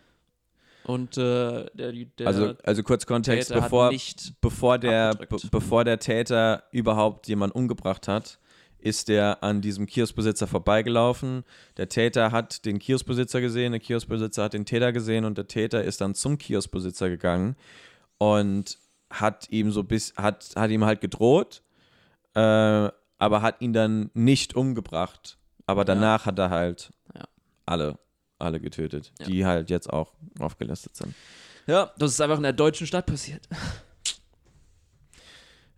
Und 0.84 1.18
äh, 1.18 1.66
der, 1.74 1.92
der 1.92 2.28
Also, 2.28 2.54
also 2.64 2.84
kurz 2.84 3.06
Kontext, 3.06 3.50
Täter 3.50 3.62
bevor, 3.62 3.92
bevor, 4.42 4.78
der, 4.78 5.16
bevor 5.52 5.84
der 5.84 6.00
Täter 6.00 6.64
überhaupt 6.72 7.28
jemanden 7.28 7.58
umgebracht 7.58 8.08
hat, 8.08 8.40
ist 8.80 9.08
der 9.08 9.44
an 9.44 9.62
diesem 9.62 9.86
Kioskbesitzer 9.88 10.48
vorbeigelaufen. 10.48 11.44
Der 11.78 11.90
Täter 11.90 12.32
hat 12.32 12.66
den 12.66 12.80
Kioskbesitzer 12.80 13.42
gesehen, 13.42 13.72
der 13.72 13.80
Kioskbesitzer 13.80 14.44
hat 14.44 14.54
den 14.54 14.66
Täter 14.66 14.92
gesehen 14.92 15.26
und 15.26 15.38
der 15.38 15.48
Täter 15.48 15.84
ist 15.84 16.02
dann 16.02 16.14
zum 16.16 16.38
Kioskbesitzer 16.38 17.10
gegangen 17.10 17.56
und 18.18 18.78
hat 19.10 19.50
ihm 19.50 19.72
so 19.72 19.84
bis 19.84 20.14
hat, 20.18 20.52
hat 20.56 20.70
ihm 20.70 20.84
halt 20.86 21.02
gedroht, 21.02 21.64
äh, 22.36 22.40
aber 22.40 23.42
hat 23.42 23.62
ihn 23.62 23.74
dann 23.74 24.12
nicht 24.14 24.56
umgebracht. 24.56 25.38
Aber 25.66 25.84
danach 25.86 26.26
hat 26.26 26.38
er 26.40 26.50
halt 26.50 26.92
Ja. 27.16 27.24
alle, 27.66 27.98
alle 28.40 28.60
getötet, 28.60 29.12
Ja. 29.20 29.26
die 29.28 29.46
halt 29.46 29.70
jetzt 29.70 29.92
auch 29.92 30.14
aufgelistet 30.40 30.96
sind. 30.96 31.14
Ja, 31.66 31.92
das 31.98 32.12
ist 32.12 32.22
einfach 32.22 32.38
in 32.38 32.44
der 32.44 32.54
deutschen 32.54 32.86
Stadt 32.88 33.06
passiert. 33.08 33.48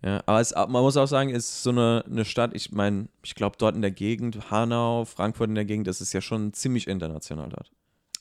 Ja, 0.03 0.21
aber 0.25 0.39
es, 0.39 0.53
man 0.55 0.69
muss 0.69 0.95
auch 0.95 1.07
sagen, 1.07 1.29
es 1.29 1.45
ist 1.49 1.63
so 1.63 1.71
eine, 1.71 2.03
eine 2.09 2.23
Stadt, 2.25 2.51
ich 2.53 2.71
meine, 2.71 3.09
ich 3.23 3.35
glaube 3.35 3.57
dort 3.59 3.75
in 3.75 3.81
der 3.81 3.91
Gegend, 3.91 4.49
Hanau, 4.49 5.03
Frankfurt 5.05 5.49
in 5.49 5.55
der 5.55 5.65
Gegend, 5.65 5.87
das 5.87 5.99
ist 5.99 6.13
ja 6.13 6.21
schon 6.21 6.53
ziemlich 6.53 6.87
international 6.87 7.49
dort. 7.49 7.71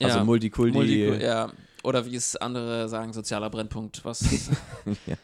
Also 0.01 0.19
Ja. 0.19 0.25
Multikulti. 0.25 0.77
Multiku- 0.79 1.21
ja. 1.23 1.53
Oder 1.85 2.05
wie 2.07 2.17
es 2.17 2.35
andere 2.37 2.89
sagen, 2.89 3.13
sozialer 3.13 3.51
Brennpunkt. 3.51 4.05
Was? 4.05 4.25
Ja. 5.07 5.15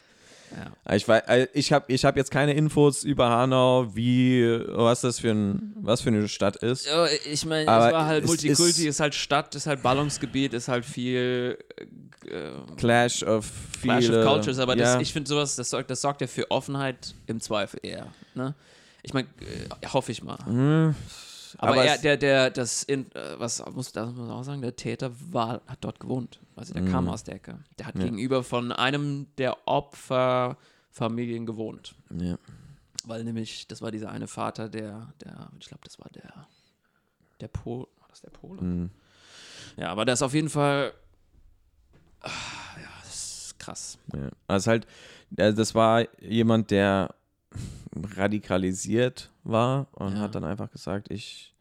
Ja. 0.51 0.95
Ich, 0.95 1.07
äh, 1.07 1.47
ich 1.53 1.71
habe 1.73 1.85
ich 1.91 2.05
hab 2.05 2.15
jetzt 2.17 2.31
keine 2.31 2.53
Infos 2.53 3.03
über 3.03 3.29
Hanau, 3.29 3.95
wie, 3.95 4.43
was 4.69 5.01
das 5.01 5.19
für, 5.19 5.31
ein, 5.31 5.73
was 5.81 6.01
für 6.01 6.09
eine 6.09 6.27
Stadt 6.27 6.57
ist. 6.57 6.85
Ja, 6.85 7.05
ich 7.31 7.45
meine, 7.45 7.61
es 7.63 7.67
war 7.67 8.05
halt 8.05 8.23
es 8.23 8.27
Multikulti, 8.29 8.81
ist- 8.83 8.87
ist, 8.95 8.99
halt 8.99 9.15
Stadt, 9.15 9.53
ist 9.55 9.67
halt 9.67 9.81
Ballungsgebiet, 9.81 10.53
ist 10.53 10.67
halt 10.67 10.85
viel 10.85 11.57
äh, 12.25 12.49
Clash 12.77 13.23
of 13.23 13.49
viele. 13.81 13.99
Clash 13.99 14.09
of 14.09 14.25
Cultures, 14.33 14.59
aber 14.59 14.77
ja, 14.77 14.93
das, 14.95 15.01
ich 15.01 15.11
finde 15.13 15.27
sowas, 15.29 15.55
das 15.55 15.69
sorgt, 15.69 15.89
das 15.89 16.01
sorgt 16.01 16.21
ja 16.21 16.27
für 16.27 16.49
Offenheit 16.51 17.13
im 17.27 17.39
Zweifel 17.41 17.79
eher. 17.83 18.07
Ne? 18.33 18.53
Ich 19.03 19.13
meine, 19.13 19.27
äh, 19.41 19.87
hoffe 19.87 20.11
ich 20.11 20.23
mal. 20.23 20.93
Aber, 21.57 21.71
aber 21.73 21.85
er, 21.85 21.97
der, 21.97 22.17
der, 22.17 22.49
das, 22.49 22.83
in, 22.83 23.11
äh, 23.15 23.39
was 23.39 23.63
muss, 23.73 23.91
das 23.91 24.07
muss 24.09 24.17
man 24.17 24.31
auch 24.31 24.43
sagen, 24.43 24.61
der 24.61 24.75
Täter 24.75 25.11
war, 25.31 25.61
hat 25.67 25.77
dort 25.81 25.99
gewohnt. 25.99 26.39
Also 26.55 26.73
der 26.73 26.85
kam 26.85 27.07
aus 27.09 27.23
der 27.23 27.35
Ecke. 27.35 27.59
Der 27.79 27.87
hat 27.87 27.95
Mhm. 27.95 28.01
Ja. 28.01 28.05
gegenüber 28.07 28.43
von 28.43 28.71
einem 28.71 29.27
der 29.37 29.57
Opferfamilien 29.67 31.45
gewohnt. 31.45 31.95
ja. 32.11 32.37
Weil 33.07 33.23
nämlich, 33.23 33.67
das 33.67 33.83
war 33.83 33.91
dieser 33.91 34.09
eine 34.09 34.27
Vater, 34.27 34.67
der, 34.67 35.13
der, 35.23 35.49
ich 35.59 35.67
glaube, 35.67 35.81
das 35.83 35.99
war 35.99 36.09
der, 36.09 36.47
der 37.39 37.47
Pol, 37.49 37.85
war 37.99 38.07
das 38.09 38.21
der 38.21 38.31
Pole? 38.31 38.59
hm. 38.59 38.89
Ja, 39.77 39.89
aber 39.91 40.05
das 40.05 40.19
ist 40.19 40.23
auf 40.23 40.33
jeden 40.33 40.49
Fall, 40.49 40.91
ah, 42.21 42.29
ja, 42.81 42.89
das 43.03 43.13
ist 43.49 43.59
krass. 43.59 43.99
Ja. 44.15 44.29
Also 44.47 44.71
halt, 44.71 44.87
äh, 45.37 45.53
das 45.53 45.75
war 45.75 46.07
jemand, 46.19 46.71
der 46.71 47.13
radikalisiert 48.15 49.31
war 49.43 49.87
und 49.93 50.13
Ja. 50.15 50.19
hat 50.21 50.35
dann 50.35 50.43
einfach 50.43 50.71
gesagt, 50.71 51.11
ich, 51.11 51.53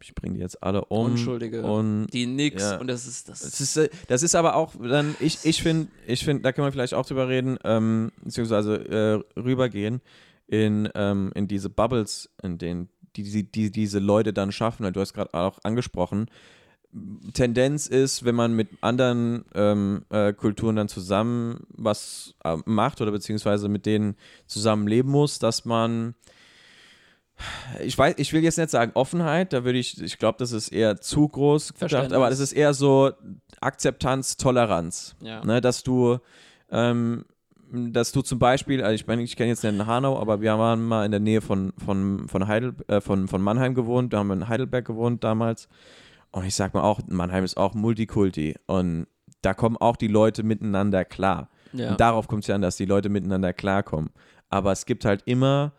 ich 0.00 0.14
bringe 0.14 0.34
die 0.34 0.40
jetzt 0.40 0.62
alle 0.62 0.84
um. 0.86 1.12
Unschuldige, 1.12 1.62
Und 1.62 2.06
die 2.12 2.26
nix, 2.26 2.62
ja. 2.62 2.78
und 2.78 2.86
das 2.86 3.06
ist, 3.06 3.28
das 3.28 3.40
das 3.40 3.60
ist, 3.60 3.90
das 4.08 4.22
ist 4.22 4.34
aber 4.34 4.54
auch 4.56 4.74
dann, 4.80 5.14
ich, 5.20 5.44
ich 5.44 5.62
finde, 5.62 5.88
ich 6.06 6.24
find, 6.24 6.44
da 6.44 6.52
können 6.52 6.66
wir 6.66 6.72
vielleicht 6.72 6.94
auch 6.94 7.06
drüber 7.06 7.28
reden, 7.28 7.58
ähm, 7.64 8.12
beziehungsweise 8.22 9.24
äh, 9.36 9.40
rübergehen 9.40 10.00
in, 10.46 10.88
ähm, 10.94 11.32
in 11.34 11.48
diese 11.48 11.68
Bubbles, 11.70 12.30
in 12.42 12.58
denen 12.58 12.88
die, 13.16 13.22
die, 13.24 13.50
die 13.50 13.70
diese 13.70 13.98
Leute 13.98 14.32
dann 14.32 14.52
schaffen. 14.52 14.84
weil 14.84 14.92
Du 14.92 15.00
hast 15.00 15.12
gerade 15.12 15.34
auch 15.34 15.58
angesprochen, 15.64 16.26
Tendenz 17.34 17.86
ist, 17.86 18.24
wenn 18.24 18.34
man 18.34 18.54
mit 18.54 18.68
anderen 18.80 19.44
ähm, 19.54 20.04
äh, 20.10 20.32
Kulturen 20.32 20.76
dann 20.76 20.88
zusammen 20.88 21.66
was 21.68 22.34
äh, 22.44 22.56
macht 22.64 23.00
oder 23.00 23.10
beziehungsweise 23.10 23.68
mit 23.68 23.84
denen 23.84 24.16
zusammen 24.46 24.86
leben 24.86 25.10
muss, 25.10 25.38
dass 25.38 25.64
man 25.64 26.14
ich 27.80 27.96
weiß, 27.96 28.14
ich 28.18 28.32
will 28.32 28.42
jetzt 28.42 28.58
nicht 28.58 28.70
sagen 28.70 28.92
Offenheit, 28.94 29.52
da 29.52 29.64
würde 29.64 29.78
ich, 29.78 30.02
ich 30.02 30.18
glaube, 30.18 30.38
das 30.38 30.52
ist 30.52 30.68
eher 30.68 31.00
zu 31.00 31.28
groß 31.28 31.74
gedacht, 31.74 32.12
aber 32.12 32.30
das 32.30 32.40
ist 32.40 32.52
eher 32.52 32.74
so 32.74 33.12
Akzeptanz, 33.60 34.36
Toleranz. 34.36 35.14
Ja. 35.20 35.44
Ne, 35.44 35.60
dass 35.60 35.82
du, 35.82 36.18
ähm, 36.70 37.24
dass 37.70 38.12
du 38.12 38.22
zum 38.22 38.38
Beispiel, 38.38 38.82
also 38.82 38.94
ich 38.94 39.06
meine, 39.06 39.22
ich 39.22 39.36
kenne 39.36 39.50
jetzt 39.50 39.62
nicht 39.62 39.86
Hanau, 39.86 40.18
aber 40.18 40.40
wir 40.40 40.58
waren 40.58 40.82
mal 40.84 41.04
in 41.04 41.10
der 41.10 41.20
Nähe 41.20 41.40
von, 41.40 41.72
von, 41.84 42.28
von, 42.28 42.48
Heidel, 42.48 42.74
äh, 42.88 43.00
von, 43.00 43.28
von 43.28 43.40
Mannheim 43.40 43.74
gewohnt, 43.74 44.12
da 44.12 44.18
haben 44.18 44.28
wir 44.28 44.34
in 44.34 44.48
Heidelberg 44.48 44.84
gewohnt 44.84 45.22
damals. 45.22 45.68
Und 46.30 46.44
ich 46.44 46.54
sag 46.54 46.74
mal 46.74 46.82
auch, 46.82 47.00
Mannheim 47.08 47.44
ist 47.44 47.56
auch 47.56 47.74
Multikulti 47.74 48.56
und 48.66 49.06
da 49.42 49.54
kommen 49.54 49.76
auch 49.76 49.96
die 49.96 50.08
Leute 50.08 50.42
miteinander 50.42 51.04
klar. 51.04 51.48
ja. 51.72 51.90
Und 51.90 52.00
darauf 52.00 52.28
kommt 52.28 52.44
es 52.44 52.48
ja 52.48 52.54
an, 52.54 52.62
dass 52.62 52.76
die 52.76 52.84
Leute 52.86 53.08
miteinander 53.08 53.52
klarkommen. 53.52 54.10
Aber 54.50 54.72
es 54.72 54.84
gibt 54.86 55.04
halt 55.04 55.22
immer 55.26 55.72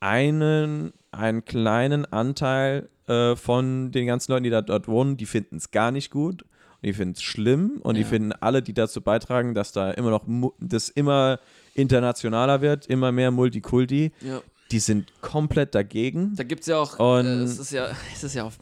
einen, 0.00 0.92
einen 1.12 1.44
kleinen 1.44 2.04
Anteil 2.06 2.88
äh, 3.06 3.36
von 3.36 3.90
den 3.92 4.06
ganzen 4.06 4.32
Leuten, 4.32 4.44
die 4.44 4.50
da 4.50 4.62
dort 4.62 4.88
wohnen, 4.88 5.16
die 5.16 5.26
finden 5.26 5.56
es 5.56 5.70
gar 5.70 5.90
nicht 5.90 6.10
gut. 6.10 6.42
Und 6.42 6.86
die 6.86 6.92
finden 6.94 7.14
es 7.14 7.22
schlimm 7.22 7.78
und 7.82 7.94
die 7.96 8.00
Ja. 8.00 8.06
finden 8.08 8.32
alle, 8.32 8.60
die 8.62 8.74
dazu 8.74 9.00
beitragen, 9.02 9.54
dass 9.54 9.70
da 9.70 9.92
immer 9.92 10.10
noch 10.10 10.24
das 10.58 10.88
immer 10.88 11.38
internationaler 11.74 12.60
wird, 12.60 12.86
immer 12.86 13.12
mehr 13.12 13.30
Multikulti, 13.30 14.10
ja. 14.20 14.40
die 14.72 14.80
sind 14.80 15.12
komplett 15.20 15.76
dagegen. 15.76 16.34
Da 16.34 16.42
gibt 16.42 16.62
es 16.62 16.66
ja 16.66 16.78
auch, 16.78 16.98
Und- 16.98 17.26
äh, 17.26 17.42
es 17.42 17.58
ist 17.60 17.70
ja, 17.70 17.86
es 18.12 18.24
ist 18.24 18.34
ja 18.34 18.42
auf, 18.44 18.58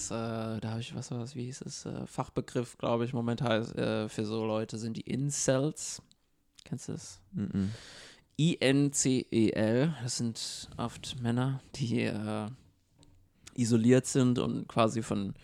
ist, 0.00 0.10
äh, 0.10 0.14
da 0.60 0.70
habe 0.70 0.80
ich, 0.80 0.94
was 0.94 1.10
war 1.10 1.18
das, 1.18 1.34
wie 1.34 1.44
hieß 1.44 1.62
es, 1.62 1.86
äh, 1.86 2.06
Fachbegriff, 2.06 2.78
glaube 2.78 3.04
ich, 3.04 3.12
momentan 3.12 3.62
äh, 3.76 4.08
für 4.08 4.24
so 4.24 4.44
Leute 4.46 4.78
sind 4.78 4.96
die 4.96 5.02
Incels. 5.02 6.02
Kennst 6.64 6.88
du 6.88 6.92
das? 6.92 7.20
Mhm. 7.32 7.70
I-N-C-E-L, 8.40 9.94
das 10.02 10.16
sind 10.18 10.68
oft 10.76 11.20
Männer, 11.20 11.60
die 11.76 12.02
äh, 12.02 12.46
isoliert 13.54 14.06
sind 14.06 14.38
und 14.38 14.68
quasi 14.68 15.02
von 15.02 15.34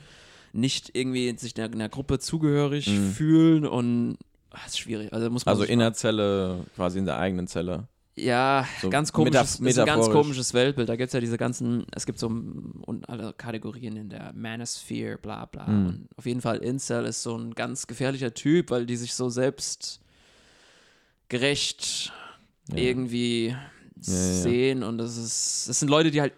nicht 0.53 0.91
irgendwie 0.97 1.37
sich 1.37 1.59
einer, 1.61 1.73
einer 1.73 1.89
Gruppe 1.89 2.19
zugehörig 2.21 2.89
fühlen 2.89 3.67
und 3.67 4.17
ach, 4.51 4.67
ist 4.67 4.79
schwierig. 4.79 5.13
Also 5.13 5.29
muss 5.31 5.45
man 5.45 5.53
Also 5.53 5.63
sich 5.63 5.71
in 5.73 5.79
mal- 5.81 5.87
der 5.87 5.95
Zelle, 5.95 6.65
quasi 6.77 6.99
in 7.01 7.07
der 7.07 7.19
eigenen 7.19 7.49
Zelle. 7.49 7.89
Ja, 8.17 8.67
So 8.81 8.91
ganz 8.91 9.13
komisches, 9.13 9.61
ist 9.61 9.79
ein 9.79 9.87
ganz 9.87 10.09
komisches 10.09 10.55
Weltbild. 10.55 10.89
Da 10.89 10.97
gibt 10.97 11.09
es 11.09 11.13
ja 11.13 11.21
diese 11.21 11.37
ganzen, 11.37 11.85
es 11.93 12.07
gibt 12.07 12.19
so 12.19 12.29
und 12.29 13.09
alle 13.09 13.33
Kategorien 13.33 13.97
in 13.97 14.09
der 14.09 14.33
Manosphere, 14.35 15.19
bla 15.19 15.47
bla. 15.47 15.67
Mhm. 15.67 15.87
Und 15.87 16.09
auf 16.17 16.27
jeden 16.27 16.41
Fall 16.41 16.59
Incel 16.59 17.07
ist 17.07 17.23
so 17.23 17.37
ein 17.37 17.55
ganz 17.55 17.87
gefährlicher 17.87 18.33
Typ, 18.33 18.71
weil 18.71 18.87
die 18.87 18.97
sich 18.97 19.15
so 19.15 19.29
selbst 19.31 20.01
gerecht 21.29 22.13
Ja. 22.69 22.77
irgendwie. 22.77 23.57
Sehen 24.07 24.83
und 24.83 24.99
das 24.99 25.17
ist, 25.17 25.69
das 25.69 25.81
sind 25.81 25.89
Leute, 25.89 26.11
die 26.11 26.21
halt 26.21 26.33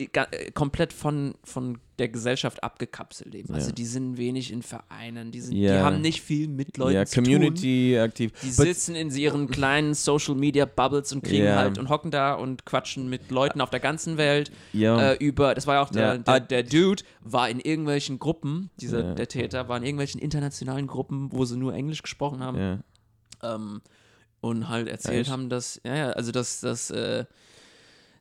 komplett 0.54 0.92
von, 0.92 1.34
von 1.44 1.78
der 1.98 2.08
Gesellschaft 2.08 2.62
abgekapselt 2.62 3.32
leben. 3.32 3.54
Also 3.54 3.72
die 3.72 3.86
sind 3.86 4.18
wenig 4.18 4.52
in 4.52 4.62
Vereinen, 4.62 5.30
die, 5.30 5.40
sind, 5.40 5.54
die 5.54 5.70
haben 5.70 6.00
nicht 6.00 6.20
viel 6.20 6.46
mit 6.48 6.76
Leuten 6.76 6.94
ja, 6.94 7.06
zu 7.06 7.16
tun. 7.16 7.24
Community 7.24 7.98
aktiv. 7.98 8.32
Die 8.42 8.48
But- 8.48 8.66
sitzen 8.66 8.94
in 8.94 9.10
ihren 9.10 9.48
kleinen 9.48 9.94
Social 9.94 10.34
Media 10.34 10.66
Bubbles 10.66 11.12
und 11.12 11.22
kriegen 11.22 11.48
halt 11.54 11.78
und 11.78 11.88
hocken 11.88 12.10
da 12.10 12.34
und 12.34 12.66
quatschen 12.66 13.08
mit 13.08 13.30
Leuten 13.30 13.60
auf 13.60 13.70
der 13.70 13.80
ganzen 13.80 14.16
Welt 14.16 14.50
ja. 14.72 15.12
äh, 15.12 15.16
über. 15.16 15.54
Das 15.54 15.66
war 15.66 15.76
ja 15.76 15.82
auch 15.82 15.90
der, 15.90 16.18
der, 16.18 16.34
Ah, 16.34 16.40
der 16.40 16.62
Dude 16.62 17.02
war 17.22 17.48
in 17.48 17.60
irgendwelchen 17.60 18.18
Gruppen, 18.18 18.70
dieser 18.80 19.14
der 19.14 19.28
Täter 19.28 19.68
war 19.68 19.76
in 19.78 19.82
irgendwelchen 19.82 20.20
internationalen 20.20 20.86
Gruppen, 20.86 21.32
wo 21.32 21.44
sie 21.44 21.56
nur 21.56 21.74
Englisch 21.74 22.02
gesprochen 22.02 22.40
haben 22.40 22.58
ja. 22.58 22.78
ähm, 23.42 23.80
und 24.48 24.68
halt 24.68 24.88
erzählt 24.88 25.22
Echt? 25.22 25.30
haben, 25.30 25.48
dass 25.48 25.80
ja, 25.84 25.94
ja 25.96 26.10
also 26.10 26.32
dass 26.32 26.60
das 26.60 26.90
äh, 26.90 27.24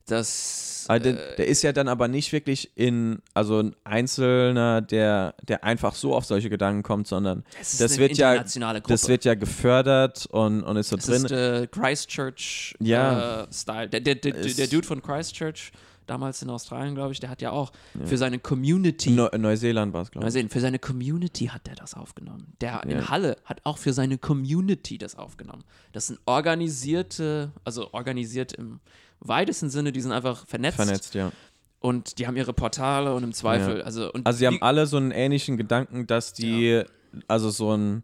dass 0.08 0.86
Aber 0.88 1.00
der, 1.00 1.34
äh, 1.34 1.36
der 1.38 1.48
ist 1.48 1.64
ja 1.64 1.72
dann 1.74 1.88
aber 1.88 2.08
nicht 2.08 2.32
wirklich 2.32 2.70
in, 2.76 3.20
also 3.34 3.60
ein 3.60 3.76
Einzelner, 3.84 4.82
der, 4.82 5.34
der 5.48 5.64
einfach 5.64 5.96
so 5.96 6.14
auf 6.16 6.26
solche 6.26 6.50
Gedanken 6.50 6.84
kommt, 6.84 7.08
sondern 7.08 7.44
das 7.58 7.82
eine 7.82 7.98
wird 7.98 8.18
ja- 8.18 8.36
Gruppe. 8.44 8.84
das 8.88 9.08
wird 9.08 9.26
ja 9.26 9.34
gefördert 9.34 10.28
und, 10.28 10.62
und 10.62 10.78
ist 10.78 10.90
so 10.90 10.98
Es 10.98 11.06
drin. 11.08 11.26
ist 11.26 11.32
äh, 11.32 11.68
Christchurch 11.72 12.76
Ja. 12.80 13.44
äh, 13.44 13.48
Style. 13.52 13.90
Der, 13.90 14.00
der, 14.02 14.16
der, 14.16 14.34
der 14.34 14.68
Dude 14.68 14.86
von 14.86 15.02
Christchurch, 15.02 15.72
damals 16.08 16.42
in 16.42 16.50
Australien, 16.50 16.96
glaube 16.96 17.12
ich, 17.14 17.20
der 17.20 17.30
hat 17.30 17.42
ja 17.42 17.52
auch 17.52 17.72
für 18.04 18.18
seine 18.18 18.40
Community, 18.40 19.12
Neu 19.12 19.30
Neuseeland 19.38 19.94
war 19.94 20.02
es, 20.04 20.12
glaube 20.12 20.26
mal 20.26 20.28
ich. 20.30 20.34
sehen, 20.34 20.50
für 20.50 20.60
seine 20.60 20.80
Community 20.80 21.48
hat 21.48 21.68
der 21.68 21.76
das 21.76 21.94
aufgenommen. 21.94 22.54
Der 22.62 22.84
in 22.84 22.92
Ja. 22.92 23.10
Halle 23.10 23.38
hat 23.46 23.62
auch 23.64 23.78
für 23.78 23.94
seine 23.94 24.18
Community 24.18 24.98
das 24.98 25.16
aufgenommen. 25.18 25.64
Das 25.94 26.08
sind 26.08 26.20
organisierte, 26.26 27.52
also 27.64 27.92
organisiert 27.94 28.54
im 28.54 28.80
weitesten 29.20 29.70
Sinne, 29.70 29.92
die 29.92 30.02
sind 30.02 30.12
einfach 30.12 30.46
vernetzt, 30.48 30.76
Vernetzt, 30.76 31.16
ja. 31.16 31.32
und 31.80 32.20
die 32.20 32.28
haben 32.28 32.36
ihre 32.38 32.54
Portale 32.54 33.14
und 33.16 33.24
im 33.24 33.34
Zweifel, 33.34 33.80
Ja. 33.80 33.84
also 33.84 34.12
Also 34.24 34.38
sie 34.40 34.48
haben 34.48 34.62
alle 34.62 34.86
so 34.88 34.98
einen 34.98 35.12
ähnlichen 35.12 35.58
Gedanken, 35.58 36.06
dass 36.08 36.34
die, 36.34 36.84
also 37.28 37.50
so 37.50 37.72
einen 37.72 38.04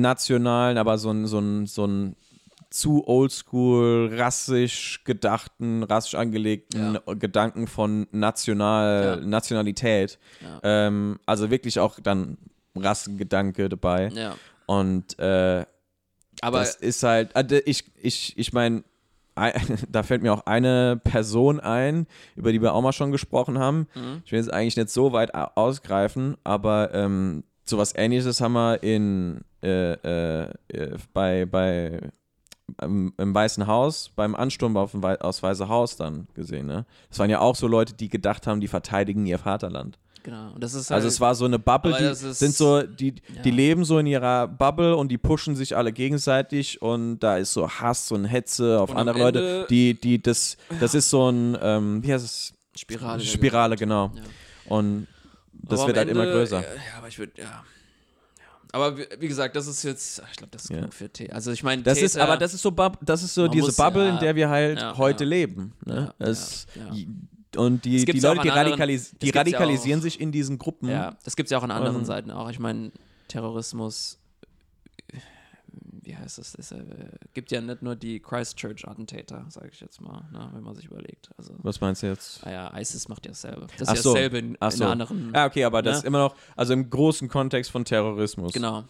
nationalen, 0.00 0.78
aber 0.78 0.98
so 0.98 1.10
einen, 1.10 1.26
so 1.26 1.38
einen, 1.38 1.66
so 1.66 1.84
einen 1.84 2.16
zu 2.78 3.06
oldschool, 3.06 4.10
rassisch 4.14 5.02
gedachten, 5.04 5.82
rassisch 5.82 6.14
angelegten 6.14 6.98
Gedanken 7.18 7.66
von 7.66 8.06
National, 8.10 9.18
Ja. 9.20 9.26
Nationalität. 9.26 10.18
Ja. 10.42 10.60
Ähm, 10.62 11.18
also 11.26 11.50
wirklich 11.50 11.78
auch 11.80 11.98
dann 12.00 12.38
Rassengedanke 12.74 13.68
dabei. 13.68 14.08
ja. 14.08 14.34
Und 14.66 15.18
äh, 15.20 15.64
Aber 16.40 16.58
das 16.58 16.74
ist 16.74 17.02
halt, 17.04 17.34
also 17.36 17.56
ich, 17.64 17.84
ich, 18.02 18.36
ich 18.36 18.52
meine, 18.52 18.82
da 19.88 20.02
fällt 20.02 20.22
mir 20.22 20.32
auch 20.32 20.44
eine 20.46 21.00
Person 21.04 21.60
ein, 21.60 22.06
über 22.36 22.50
die 22.52 22.60
wir 22.60 22.72
auch 22.74 22.82
mal 22.82 22.92
schon 22.92 23.12
gesprochen 23.12 23.58
haben. 23.58 23.86
Mhm. 23.94 24.22
Ich 24.24 24.32
will 24.32 24.40
jetzt 24.40 24.52
eigentlich 24.52 24.76
nicht 24.76 24.90
so 24.90 25.12
weit 25.12 25.34
au- 25.34 25.50
ausgreifen, 25.54 26.36
aber 26.42 26.92
ähm, 26.94 27.44
sowas 27.64 27.92
ähnliches 27.94 28.40
haben 28.40 28.54
wir 28.54 28.82
in 28.82 29.40
äh, 29.62 29.92
äh, 29.92 30.50
äh, 30.68 30.96
bei, 31.12 31.44
bei 31.46 32.00
im, 32.82 33.12
im 33.16 33.34
Weißen 33.34 33.66
Haus, 33.66 34.10
beim 34.16 34.34
Ansturm 34.34 34.76
auf 34.76 34.90
dem 34.92 35.02
Wei 35.02 35.20
aufs 35.20 35.42
Weiße 35.42 35.68
Haus 35.68 35.96
dann 35.96 36.26
gesehen. 36.34 36.66
Ne? 36.66 36.84
Das 37.08 37.18
waren 37.18 37.30
ja 37.30 37.38
auch 37.40 37.54
so 37.56 37.66
Leute, 37.68 37.94
die 37.94 38.08
gedacht 38.08 38.46
haben, 38.46 38.60
die 38.60 38.68
verteidigen 38.68 39.24
ihr 39.26 39.38
Vaterland. 39.38 39.98
genau, 40.24 40.50
und 40.52 40.60
das 40.64 40.74
ist 40.74 40.90
halt, 40.90 40.96
Also 40.96 41.06
es 41.08 41.20
war 41.20 41.36
so 41.36 41.44
eine 41.44 41.60
Bubble, 41.60 41.94
die 41.96 42.04
ist- 42.04 42.38
sind 42.40 42.52
so, 42.54 42.82
die, 42.82 43.12
die 43.12 43.22
Ja. 43.50 43.54
leben 43.54 43.84
so 43.84 43.98
in 44.00 44.06
ihrer 44.06 44.48
Bubble 44.48 44.96
und 44.96 45.08
die 45.12 45.18
pushen 45.18 45.54
sich 45.54 45.76
alle 45.76 45.92
gegenseitig 45.92 46.82
und 46.82 47.20
da 47.20 47.36
ist 47.36 47.52
so 47.52 47.68
Hass 47.70 48.10
und 48.10 48.24
Hetze 48.24 48.80
auf 48.80 48.90
Und 48.90 48.96
andere 48.96 49.18
Leute, 49.20 49.66
die, 49.70 49.94
die, 49.94 50.20
das, 50.20 50.56
das 50.80 50.94
ist 50.96 51.08
so 51.10 51.30
ein, 51.30 51.56
ähm, 51.62 52.02
wie 52.02 52.12
heißt 52.12 52.24
es? 52.24 52.52
Spirale. 52.76 53.22
Spirale, 53.22 53.76
genau. 53.76 54.10
Ja. 54.16 54.22
Und 54.68 55.06
das 55.52 55.78
Aber 55.80 55.86
wird 55.88 55.98
halt 55.98 56.08
immer 56.08 56.24
Ende, 56.24 56.34
größer. 56.34 56.58
äh, 56.58 56.74
Ja, 56.74 56.98
aber 56.98 57.06
ich 57.08 57.18
würde, 57.20 57.32
ja. 57.40 57.62
Aber 58.76 58.96
wie, 58.98 59.28
gesagt, 59.28 59.56
das 59.56 59.66
ist 59.66 59.82
jetzt, 59.82 60.22
ich 60.30 60.36
glaube, 60.36 60.50
das 60.50 60.64
ist 60.64 60.70
Ja. 60.70 60.76
genug 60.76 60.92
für 60.94 61.08
T. 61.08 61.30
Also 61.30 61.50
ich 61.50 61.62
meine, 61.62 61.82
Das 61.82 61.98
ist, 62.00 62.12
Täter- 62.12 62.24
aber 62.24 62.36
das 62.36 62.52
ist 62.54 62.62
so, 62.62 62.70
das 62.70 63.22
ist 63.22 63.34
so 63.34 63.48
diese 63.48 63.66
muss, 63.66 63.76
Bubble, 63.76 64.04
ja, 64.06 64.12
in 64.14 64.18
der 64.18 64.36
wir 64.36 64.48
halt 64.48 64.78
ja, 64.80 64.96
heute 64.96 65.24
leben. 65.24 65.72
Ne? 65.84 66.12
Ja. 66.18 66.26
Und 67.62 67.84
die, 67.86 68.04
Das 68.04 68.14
die 68.14 68.20
Leute, 68.20 68.42
die, 68.42 68.50
anderen- 68.50 68.68
radikalis 68.70 69.10
das 69.10 69.18
die 69.20 69.30
radikalisieren 69.30 70.02
sich 70.02 70.20
in 70.20 70.30
diesen 70.30 70.58
Gruppen. 70.58 70.90
Ja, 70.90 71.16
das 71.24 71.36
gibt 71.36 71.46
es 71.46 71.50
ja 71.52 71.58
auch 71.58 71.62
an 71.62 71.70
anderen 71.70 71.96
Und- 71.96 72.04
Seiten 72.04 72.30
auch. 72.30 72.50
Ich 72.50 72.58
meine, 72.58 72.92
Terrorismus, 73.28 74.18
wie 76.02 76.16
heißt 76.16 76.38
das? 76.38 76.54
Es 76.54 76.72
äh, 76.72 76.84
gibt 77.34 77.50
ja 77.50 77.60
nicht 77.60 77.82
nur 77.82 77.96
die 77.96 78.20
Christchurch-Attentäter, 78.20 79.46
sage 79.48 79.70
ich 79.72 79.80
jetzt 79.80 80.00
mal, 80.00 80.28
ne, 80.32 80.50
wenn 80.52 80.62
man 80.62 80.74
sich 80.74 80.86
überlegt. 80.86 81.30
Also, 81.36 81.54
Was 81.58 81.80
meinst 81.80 82.02
du 82.02 82.06
jetzt? 82.08 82.44
ah 82.46 82.50
ja, 82.50 82.78
ISIS 82.78 83.08
macht 83.08 83.24
ja 83.26 83.32
dasselbe. 83.32 83.66
Das 83.78 83.88
ist 83.88 83.88
ja 83.88 83.94
dasselbe 84.12 84.38
in, 84.38 84.56
Ach 84.60 84.70
in 84.72 84.78
so. 84.78 84.84
anderen. 84.86 85.30
Ah, 85.34 85.46
okay, 85.46 85.64
aber 85.64 85.82
das 85.82 85.94
Ne? 85.94 85.98
ist 85.98 86.04
immer 86.04 86.18
noch, 86.18 86.36
also 86.56 86.72
im 86.72 86.88
großen 86.90 87.28
Kontext 87.28 87.70
von 87.70 87.84
Terrorismus. 87.84 88.52
Genau. 88.52 88.84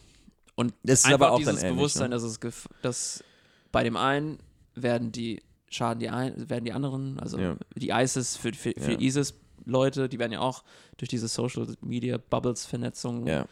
Und 0.55 0.73
Das 0.83 1.01
ist 1.05 1.13
aber 1.13 1.33
auch 1.33 1.37
dann 1.37 1.47
dieses 1.47 1.63
ähnlich, 1.63 1.77
Bewusstsein, 1.77 2.11
ne? 2.11 2.17
dass 2.17 2.23
es 2.23 2.39
dass 2.83 3.25
bei 3.73 3.83
dem 3.85 3.97
einen 3.97 4.39
werden 4.75 5.13
die 5.13 5.43
schaden 5.69 5.99
die 5.99 6.09
ein, 6.09 6.49
werden 6.49 6.65
die 6.65 6.73
anderen, 6.73 7.19
also 7.19 7.39
Ja. 7.39 7.57
die 7.75 7.91
ISIS 7.91 8.37
für, 8.37 8.53
für, 8.53 8.73
für 8.79 8.93
Ja. 8.93 8.99
ISIS 9.01 9.35
Leute, 9.65 10.09
die 10.09 10.19
werden 10.19 10.33
ja 10.33 10.41
auch 10.41 10.63
durch 10.97 11.09
diese 11.09 11.27
Social 11.29 11.67
Media 11.81 12.19
Bubbles 12.19 12.65
Vernetzung 12.67 13.27
Ja. 13.27 13.47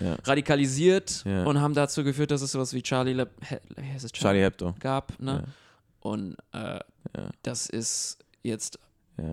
Ja. 0.00 0.16
radikalisiert 0.24 1.24
Ja. 1.24 1.44
und 1.44 1.60
haben 1.60 1.74
dazu 1.74 2.04
geführt, 2.04 2.30
dass 2.30 2.42
es 2.42 2.52
sowas 2.52 2.72
wie 2.74 2.82
Charlie 2.82 3.12
Le 3.14 3.28
He 3.48 3.56
es? 3.96 4.10
Charlie 4.12 4.40
Hebdo. 4.42 4.74
gab, 4.80 5.20
ne? 5.20 5.44
Ja. 5.46 5.52
Und 6.00 6.36
äh, 6.52 6.80
das 7.42 7.68
ist 7.68 8.18
jetzt 8.42 8.78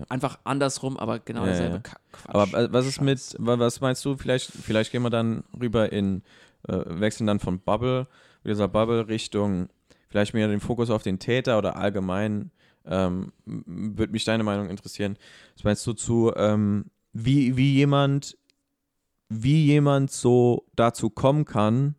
einfach 0.08 0.38
andersrum, 0.44 0.96
aber 0.96 1.18
genau 1.18 1.44
derselbe 1.44 1.80
Quatsch. 1.80 2.24
Aber 2.26 2.50
wa- 2.52 2.68
was 2.70 2.86
ist 2.86 3.00
mit, 3.02 3.20
was 3.38 3.80
meinst 3.80 4.04
du, 4.04 4.16
vielleicht, 4.16 4.50
vielleicht 4.50 4.90
gehen 4.92 5.02
wir 5.02 5.10
dann 5.10 5.44
rüber 5.60 5.92
in, 5.92 6.22
äh, 6.66 6.78
wechseln 6.86 7.26
dann 7.26 7.38
von 7.38 7.60
Bubble, 7.60 8.06
dieser 8.46 8.66
Bubble 8.66 9.08
Richtung, 9.08 9.68
vielleicht 10.08 10.32
mehr 10.34 10.48
den 10.48 10.60
Fokus 10.60 10.88
auf 10.90 11.02
den 11.02 11.18
Täter 11.18 11.58
oder 11.58 11.76
allgemein, 11.76 12.50
ähm, 12.86 13.32
würde 13.44 14.12
mich 14.12 14.24
deine 14.24 14.42
Meinung 14.42 14.68
interessieren. 14.70 15.16
Was 15.56 15.64
meinst 15.64 15.86
du 15.86 15.92
zu, 15.92 16.32
ähm, 16.34 16.86
wie, 17.12 17.56
wie 17.56 17.74
jemand, 17.74 18.36
wie 19.42 19.64
jemand 19.66 20.10
so 20.10 20.64
dazu 20.76 21.10
kommen 21.10 21.44
kann, 21.44 21.94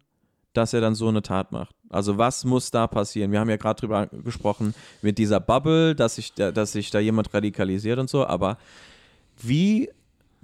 dass 0.54 0.74
er 0.74 0.82
dann 0.82 0.96
so 0.96 1.08
eine 1.08 1.22
Tat 1.22 1.52
macht? 1.52 1.76
Also 1.90 2.18
was 2.18 2.46
muss 2.46 2.72
da 2.72 2.88
passieren? 2.88 3.32
Wir 3.32 3.40
haben 3.40 3.50
ja 3.50 3.58
gerade 3.58 3.80
drüber 3.80 4.08
gesprochen 4.08 4.74
mit 5.02 5.18
dieser 5.18 5.40
Bubble, 5.40 5.96
dass 5.96 6.16
sich 6.16 6.34
da, 6.34 6.52
dass 6.52 6.72
sich 6.72 6.90
da 6.92 7.00
jemand 7.00 7.34
radikalisiert 7.34 8.00
und 8.00 8.10
so, 8.10 8.26
aber 8.26 8.58
wie, 9.42 9.90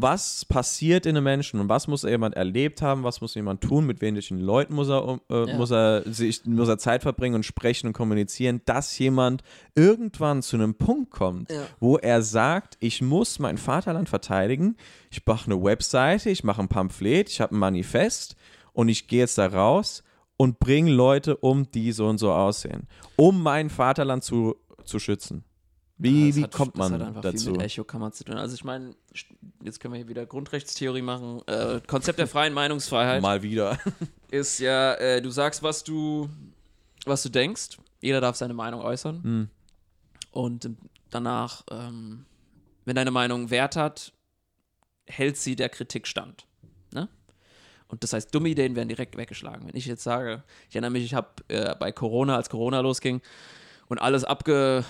was 0.02 0.46
passiert 0.46 1.06
in 1.06 1.16
einem 1.16 1.24
Menschen 1.24 1.60
und 1.60 1.70
was 1.70 1.88
muss 1.88 2.04
jemand 2.04 2.36
erlebt 2.36 2.82
haben, 2.82 3.04
was 3.04 3.22
muss 3.22 3.36
jemand 3.36 3.62
tun, 3.62 3.86
mit 3.86 4.02
welchen 4.02 4.40
Leuten 4.40 4.74
muss 4.74 4.90
er, 4.90 5.20
äh, 5.30 5.50
Ja. 5.50 5.58
muss 5.58 5.72
er 5.72 6.04
sich, 6.12 6.46
muss 6.46 6.68
er 6.68 6.78
Zeit 6.78 7.02
verbringen 7.04 7.36
und 7.36 7.46
sprechen 7.46 7.88
und 7.88 7.94
kommunizieren, 7.94 8.62
dass 8.66 8.98
jemand 9.00 9.44
irgendwann 9.76 10.42
zu 10.42 10.56
einem 10.58 10.76
Punkt 10.76 11.12
kommt, 11.12 11.52
Ja. 11.52 11.66
wo 11.80 11.98
er 11.98 12.22
sagt, 12.22 12.78
ich 12.80 13.02
muss 13.02 13.40
mein 13.40 13.58
Vaterland 13.58 14.10
verteidigen, 14.10 14.76
ich 15.10 15.26
mache 15.26 15.52
eine 15.52 15.62
Webseite, 15.64 16.30
ich 16.30 16.44
mache 16.44 16.62
ein 16.62 16.68
Pamphlet, 16.68 17.30
ich 17.30 17.42
habe 17.42 17.56
ein 17.56 17.60
Manifest 17.60 18.36
und 18.74 18.90
ich 18.90 19.08
gehe 19.08 19.20
jetzt 19.20 19.38
da 19.38 19.48
raus 19.48 20.04
und 20.38 20.60
bringe 20.60 20.92
Leute 20.92 21.38
um, 21.38 21.70
die 21.72 21.92
so 21.92 22.08
und 22.08 22.18
so 22.18 22.32
aussehen, 22.32 22.88
um 23.16 23.44
mein 23.44 23.70
Vaterland 23.70 24.24
zu, 24.24 24.56
zu 24.84 24.98
schützen. 25.00 25.44
Wie, 26.04 26.28
Das 26.30 26.36
wie 26.38 26.44
hat- 26.44 26.52
kommt 26.52 26.76
das 26.76 26.90
man 26.90 26.94
hat 27.00 27.08
einfach 27.08 27.22
dazu? 27.22 27.44
Viel 27.46 27.52
mit 27.54 27.62
Echokammer 27.62 28.12
zu 28.12 28.24
tun. 28.24 28.38
Also 28.38 28.56
ich 28.56 28.64
meine, 28.64 28.96
jetzt 29.64 29.80
können 29.80 29.94
wir 29.94 30.00
hier 30.00 30.08
wieder 30.08 30.26
Grundrechtstheorie 30.26 31.02
machen. 31.04 31.42
Äh, 31.48 31.80
Konzept 31.86 32.18
der 32.18 32.28
freien 32.28 32.54
Meinungsfreiheit 32.54 33.22
Mal 33.22 33.44
wieder. 33.44 33.78
ist 34.32 34.60
ja, 34.60 34.96
äh, 34.96 35.22
du 35.22 35.30
sagst, 35.30 35.62
was 35.62 35.84
du, 35.84 36.28
was 37.06 37.22
du 37.24 37.30
denkst. 37.30 37.78
Jeder 38.02 38.20
darf 38.20 38.36
seine 38.36 38.56
Meinung 38.56 38.82
äußern. 38.82 39.24
Hm. 39.24 39.50
Und 40.32 40.70
danach, 41.12 41.64
ähm, 41.70 42.26
wenn 42.86 42.96
deine 42.96 43.12
Meinung 43.12 43.52
Wert 43.52 43.76
hat, 43.76 44.12
hält 45.06 45.38
sie 45.38 45.56
der 45.56 45.70
Kritik 45.70 46.08
stand. 46.08 46.48
Ne? 46.94 47.10
Und 47.90 48.04
das 48.04 48.14
heißt, 48.14 48.34
dumme 48.34 48.50
Ideen 48.50 48.76
werden 48.76 48.88
direkt 48.88 49.18
weggeschlagen. 49.18 49.68
Wenn 49.68 49.76
ich 49.76 49.86
jetzt 49.86 50.04
sage, 50.04 50.44
ich 50.70 50.76
erinnere 50.76 50.92
mich, 50.92 51.04
ich 51.04 51.14
habe 51.14 51.28
äh, 51.50 51.76
bei 51.76 51.92
Corona, 51.92 52.38
als 52.38 52.50
Corona 52.50 52.80
losging 52.80 53.22
und 53.88 54.00
alles 54.00 54.24
abge, 54.24 54.84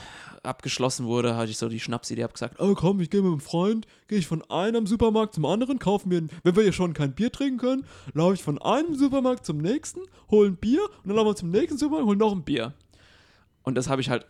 abgeschlossen 0.43 1.05
wurde, 1.05 1.35
hatte 1.35 1.51
ich 1.51 1.57
so 1.57 1.69
die 1.69 1.79
Schnapsidee, 1.79 2.23
habe 2.23 2.33
gesagt, 2.33 2.59
oh 2.59 2.73
komm, 2.75 2.99
ich 2.99 3.09
gehe 3.09 3.21
mit 3.21 3.31
einem 3.31 3.39
Freund, 3.41 3.85
gehe 4.07 4.17
ich 4.17 4.27
von 4.27 4.41
einem 4.49 4.87
Supermarkt 4.87 5.33
zum 5.35 5.45
anderen, 5.45 5.79
kaufen 5.79 6.09
mir, 6.09 6.27
wenn 6.43 6.55
wir 6.55 6.63
ja 6.63 6.71
schon 6.71 6.93
kein 6.93 7.13
Bier 7.13 7.31
trinken 7.31 7.57
können, 7.59 7.85
laufe 8.13 8.33
ich 8.35 8.43
von 8.43 8.59
einem 8.61 8.95
Supermarkt 8.95 9.45
zum 9.45 9.57
nächsten, 9.59 10.01
hole 10.29 10.49
ein 10.49 10.57
Bier 10.57 10.81
und 10.83 11.07
dann 11.07 11.15
laufen 11.15 11.27
wir 11.29 11.35
zum 11.35 11.51
nächsten 11.51 11.77
Supermarkt, 11.77 12.07
holen 12.07 12.19
noch 12.19 12.31
ein 12.31 12.43
Bier. 12.43 12.73
Und 13.63 13.75
das 13.75 13.87
habe 13.89 14.01
ich 14.01 14.09
halt 14.09 14.25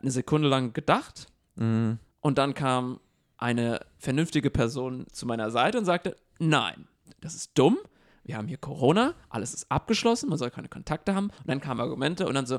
eine 0.00 0.10
Sekunde 0.10 0.48
lang 0.48 0.72
gedacht 0.72 1.26
Mhm. 1.56 1.98
und 2.20 2.38
dann 2.38 2.54
kam 2.54 2.98
eine 3.36 3.80
vernünftige 3.98 4.50
Person 4.50 5.06
zu 5.12 5.26
meiner 5.26 5.50
Seite 5.50 5.78
und 5.78 5.84
sagte, 5.84 6.16
nein, 6.38 6.88
das 7.20 7.34
ist 7.34 7.52
dumm, 7.54 7.78
wir 8.24 8.36
haben 8.36 8.48
hier 8.48 8.56
Corona, 8.56 9.14
alles 9.28 9.52
ist 9.54 9.70
abgeschlossen, 9.70 10.30
man 10.30 10.38
soll 10.38 10.50
keine 10.50 10.68
Kontakte 10.68 11.14
haben. 11.14 11.26
Und 11.26 11.46
dann 11.48 11.60
kamen 11.60 11.80
Argumente 11.80 12.26
und 12.26 12.34
dann 12.34 12.46
so 12.46 12.58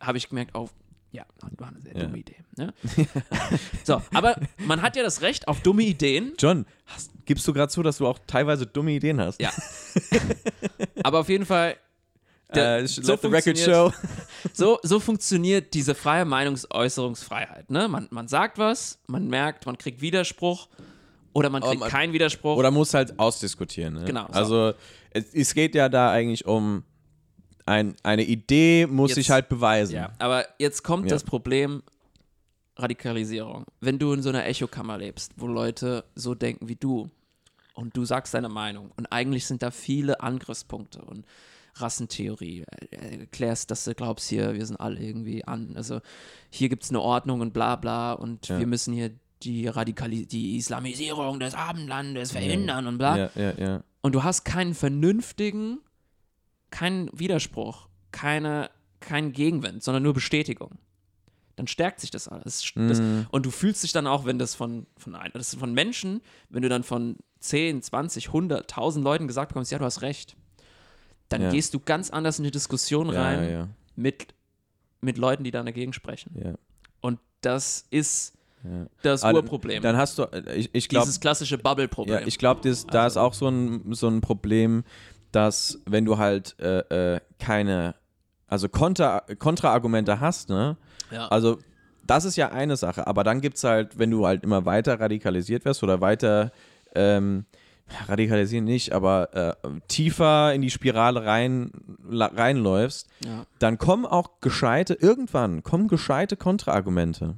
habe 0.00 0.16
ich 0.18 0.28
gemerkt, 0.28 0.52
oh, 0.54 0.68
ja, 1.12 1.24
war 1.58 1.68
eine 1.68 1.80
sehr 1.80 1.94
Ja. 1.96 2.04
dumme 2.04 2.18
Idee. 2.18 2.36
Ne? 2.56 2.72
so, 3.84 4.02
aber 4.12 4.36
man 4.58 4.82
hat 4.82 4.96
ja 4.96 5.02
das 5.02 5.20
Recht 5.22 5.46
auf 5.48 5.60
dumme 5.60 5.82
Ideen, 5.82 6.32
John, 6.38 6.66
hast, 6.86 7.10
gibst 7.24 7.46
du 7.46 7.52
gerade 7.52 7.70
zu, 7.70 7.82
dass 7.82 7.98
du 7.98 8.06
auch 8.06 8.18
teilweise 8.26 8.66
dumme 8.66 8.92
Ideen 8.92 9.20
hast? 9.20 9.40
Ja. 9.40 9.50
aber 11.02 11.20
auf 11.20 11.28
jeden 11.28 11.46
Fall, 11.46 11.76
der- 12.54 12.78
Äh, 12.80 12.86
so 12.86 13.02
the 13.02 13.26
record 13.28 13.44
funktioniert- 13.58 13.64
show. 13.66 13.92
so, 14.52 14.78
so 14.82 15.00
funktioniert 15.00 15.74
diese 15.74 15.94
freie 15.94 16.24
Meinungsäußerungsfreiheit. 16.24 17.70
Ne? 17.70 17.88
Man, 17.88 18.08
man 18.10 18.28
sagt 18.28 18.58
was, 18.58 18.98
man 19.06 19.28
merkt, 19.28 19.66
man 19.66 19.78
kriegt 19.78 20.00
Widerspruch 20.00 20.68
oder 21.32 21.48
man 21.50 21.62
Oh, 21.62 21.68
kriegt 21.68 21.80
man- 21.80 21.90
keinen 21.90 22.12
Widerspruch. 22.12 22.56
Oder 22.56 22.70
muss 22.70 22.92
halt 22.94 23.18
ausdiskutieren. 23.18 23.94
Ne? 23.94 24.04
Genau, 24.04 24.26
so. 24.28 24.32
Also 24.32 24.72
es, 25.10 25.32
es 25.34 25.54
geht 25.54 25.74
ja 25.74 25.88
da 25.88 26.10
eigentlich 26.10 26.44
um 26.46 26.84
ein, 27.66 27.94
eine 28.02 28.24
Idee 28.24 28.86
muss 28.86 29.10
Jetzt- 29.10 29.16
sich 29.16 29.30
halt 29.30 29.48
beweisen. 29.48 29.94
Ja, 29.94 30.12
aber 30.18 30.46
jetzt 30.58 30.82
kommt 30.82 31.06
Ja. 31.06 31.10
das 31.16 31.24
Problem 31.24 31.82
Radikalisierung. 32.76 33.66
Wenn 33.80 33.98
du 33.98 34.12
in 34.12 34.22
so 34.22 34.30
einer 34.30 34.46
Echokammer 34.46 34.98
lebst, 34.98 35.32
wo 35.36 35.46
Leute 35.46 36.04
so 36.14 36.34
denken 36.34 36.68
wie 36.68 36.76
du 36.76 37.10
und 37.74 37.96
du 37.96 38.04
sagst 38.04 38.32
deine 38.34 38.48
Meinung 38.48 38.90
und 38.96 39.06
eigentlich 39.12 39.46
sind 39.46 39.62
da 39.62 39.70
viele 39.70 40.20
Angriffspunkte 40.20 41.02
und 41.02 41.24
Rassentheorie, 41.74 42.64
erklärst, 42.90 43.70
dass 43.70 43.84
du 43.84 43.94
glaubst 43.94 44.28
hier, 44.28 44.54
wir 44.54 44.66
sind 44.66 44.76
alle 44.78 45.00
irgendwie 45.00 45.44
an, 45.46 45.72
also 45.74 46.00
hier 46.50 46.68
gibt 46.68 46.82
es 46.84 46.90
eine 46.90 47.00
Ordnung 47.00 47.40
und 47.40 47.52
bla 47.54 47.76
bla 47.76 48.12
und 48.12 48.48
Ja. 48.48 48.58
wir 48.58 48.66
müssen 48.66 48.92
hier 48.92 49.10
die 49.42 49.66
Radikali 49.66 50.26
die 50.26 50.56
Islamisierung 50.56 51.40
des 51.40 51.54
Abendlandes 51.54 52.32
verhindern 52.32 52.86
und 52.86 52.98
bla. 52.98 53.30
Und 54.02 54.14
du 54.14 54.22
hast 54.22 54.44
keinen 54.44 54.74
vernünftigen, 54.74 55.78
keinen 56.72 57.08
Widerspruch, 57.16 57.88
keine, 58.10 58.70
keinen 58.98 59.32
Gegenwind, 59.32 59.82
sondern 59.84 60.02
nur 60.02 60.12
Bestätigung. 60.14 60.78
Dann 61.54 61.66
stärkt 61.68 62.00
sich 62.00 62.10
das 62.10 62.26
alles. 62.28 62.72
Das, 62.74 62.98
Mhm. 63.00 63.26
und 63.30 63.46
du 63.46 63.50
fühlst 63.50 63.84
dich 63.84 63.92
dann 63.92 64.06
auch, 64.08 64.24
wenn 64.24 64.38
das 64.38 64.54
von, 64.56 64.86
von, 64.96 65.16
das 65.34 65.54
von 65.54 65.72
Menschen, 65.74 66.20
wenn 66.48 66.62
du 66.62 66.68
dann 66.68 66.82
von 66.82 67.16
10, 67.40 67.82
20, 67.82 68.28
100, 68.28 68.62
1000 68.62 69.04
Leuten 69.04 69.28
gesagt 69.28 69.50
bekommst, 69.50 69.70
ja, 69.70 69.78
du 69.78 69.84
hast 69.84 70.02
recht, 70.02 70.34
dann 71.28 71.42
Ja. 71.42 71.50
gehst 71.50 71.74
du 71.74 71.80
ganz 71.80 72.10
anders 72.10 72.38
in 72.38 72.44
die 72.44 72.50
Diskussion 72.50 73.10
rein 73.10 73.42
ja, 73.44 73.48
ja, 73.50 73.68
Mit, 73.94 74.28
mit 75.00 75.18
Leuten, 75.18 75.44
die 75.44 75.50
dann 75.50 75.66
dagegen 75.66 75.92
sprechen. 75.92 76.56
Und 77.00 77.18
das 77.42 77.84
ist 77.90 78.34
das 79.02 79.24
Aber 79.24 79.38
Urproblem. 79.38 79.82
Dann 79.82 79.96
hast 79.96 80.18
du, 80.18 80.22
äh, 80.22 80.54
ich, 80.54 80.70
ich 80.72 80.88
glaube, 80.88 81.04
Dieses 81.06 81.20
klassische 81.20 81.58
Bubble-Problem. 81.58 82.26
ich 82.26 82.38
glaube, 82.38 82.60
da 82.90 83.06
ist 83.06 83.16
auch 83.16 83.34
so 83.34 83.48
ein, 83.48 83.92
so 83.92 84.08
ein 84.08 84.20
Problem, 84.20 84.84
dass 85.32 85.80
wenn 85.86 86.04
du 86.04 86.18
halt 86.18 86.56
äh, 86.60 87.14
äh, 87.14 87.20
keine, 87.38 87.94
also 88.46 88.68
Kontra, 88.68 89.22
Kontraargumente 89.38 90.20
hast, 90.20 90.48
ne? 90.48 90.76
Ja. 91.10 91.28
Also 91.28 91.58
das 92.06 92.24
ist 92.24 92.36
ja 92.36 92.50
eine 92.50 92.76
Sache, 92.76 93.06
aber 93.06 93.24
dann 93.24 93.40
gibt 93.40 93.56
es 93.56 93.64
halt, 93.64 93.98
wenn 93.98 94.10
du 94.10 94.26
halt 94.26 94.42
immer 94.44 94.64
weiter 94.64 94.98
radikalisiert 95.00 95.64
wirst 95.64 95.82
oder 95.82 96.00
weiter 96.00 96.50
ähm, 96.94 97.46
radikalisieren 98.08 98.64
nicht, 98.64 98.92
aber 98.92 99.34
äh, 99.34 99.54
tiefer 99.88 100.52
in 100.54 100.62
die 100.62 100.70
Spirale 100.70 101.24
rein, 101.24 101.70
la- 102.08 102.26
reinläufst, 102.34 103.08
ja. 103.24 103.44
dann 103.58 103.78
kommen 103.78 104.06
auch 104.06 104.40
gescheite, 104.40 104.94
irgendwann 104.94 105.62
kommen 105.62 105.88
gescheite 105.88 106.36
Kontraargumente. 106.36 107.36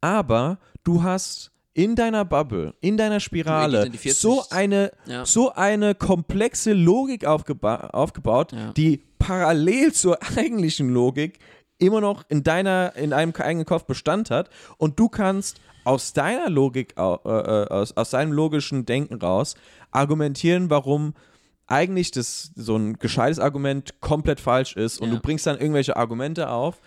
Aber 0.00 0.58
du 0.84 1.02
hast 1.02 1.50
in 1.76 1.94
deiner 1.94 2.24
Bubble, 2.24 2.72
in 2.80 2.96
deiner 2.96 3.20
Spirale 3.20 3.90
so 4.08 4.42
eine, 4.50 4.92
Ja. 5.04 5.26
so 5.26 5.52
eine 5.52 5.94
komplexe 5.94 6.72
Logik 6.72 7.26
aufgeba 7.26 7.88
aufgebaut, 7.92 8.52
Ja. 8.52 8.72
die 8.72 9.02
parallel 9.18 9.92
zur 9.92 10.18
eigentlichen 10.36 10.88
Logik 10.88 11.38
immer 11.78 12.00
noch 12.00 12.24
in 12.30 12.42
deiner, 12.42 12.96
in 12.96 13.10
deinem 13.10 13.34
eigenen 13.36 13.66
Kopf 13.66 13.84
Bestand 13.84 14.30
hat 14.30 14.48
und 14.78 14.98
du 14.98 15.10
kannst 15.10 15.60
aus 15.84 16.14
deiner 16.14 16.48
Logik, 16.48 16.94
äh, 16.96 17.02
äh, 17.02 17.68
aus, 17.68 17.94
aus 17.94 18.08
deinem 18.10 18.32
logischen 18.32 18.86
Denken 18.86 19.16
raus 19.16 19.54
argumentieren, 19.90 20.70
warum 20.70 21.12
eigentlich 21.66 22.10
das 22.10 22.52
so 22.54 22.76
ein 22.76 22.94
gescheites 22.98 23.38
Argument 23.38 24.00
komplett 24.00 24.40
falsch 24.40 24.76
ist 24.76 24.98
und 25.00 25.08
Ja. 25.10 25.16
du 25.16 25.20
bringst 25.20 25.46
dann 25.46 25.58
irgendwelche 25.58 25.96
Argumente 25.96 26.48
auf, 26.48 26.80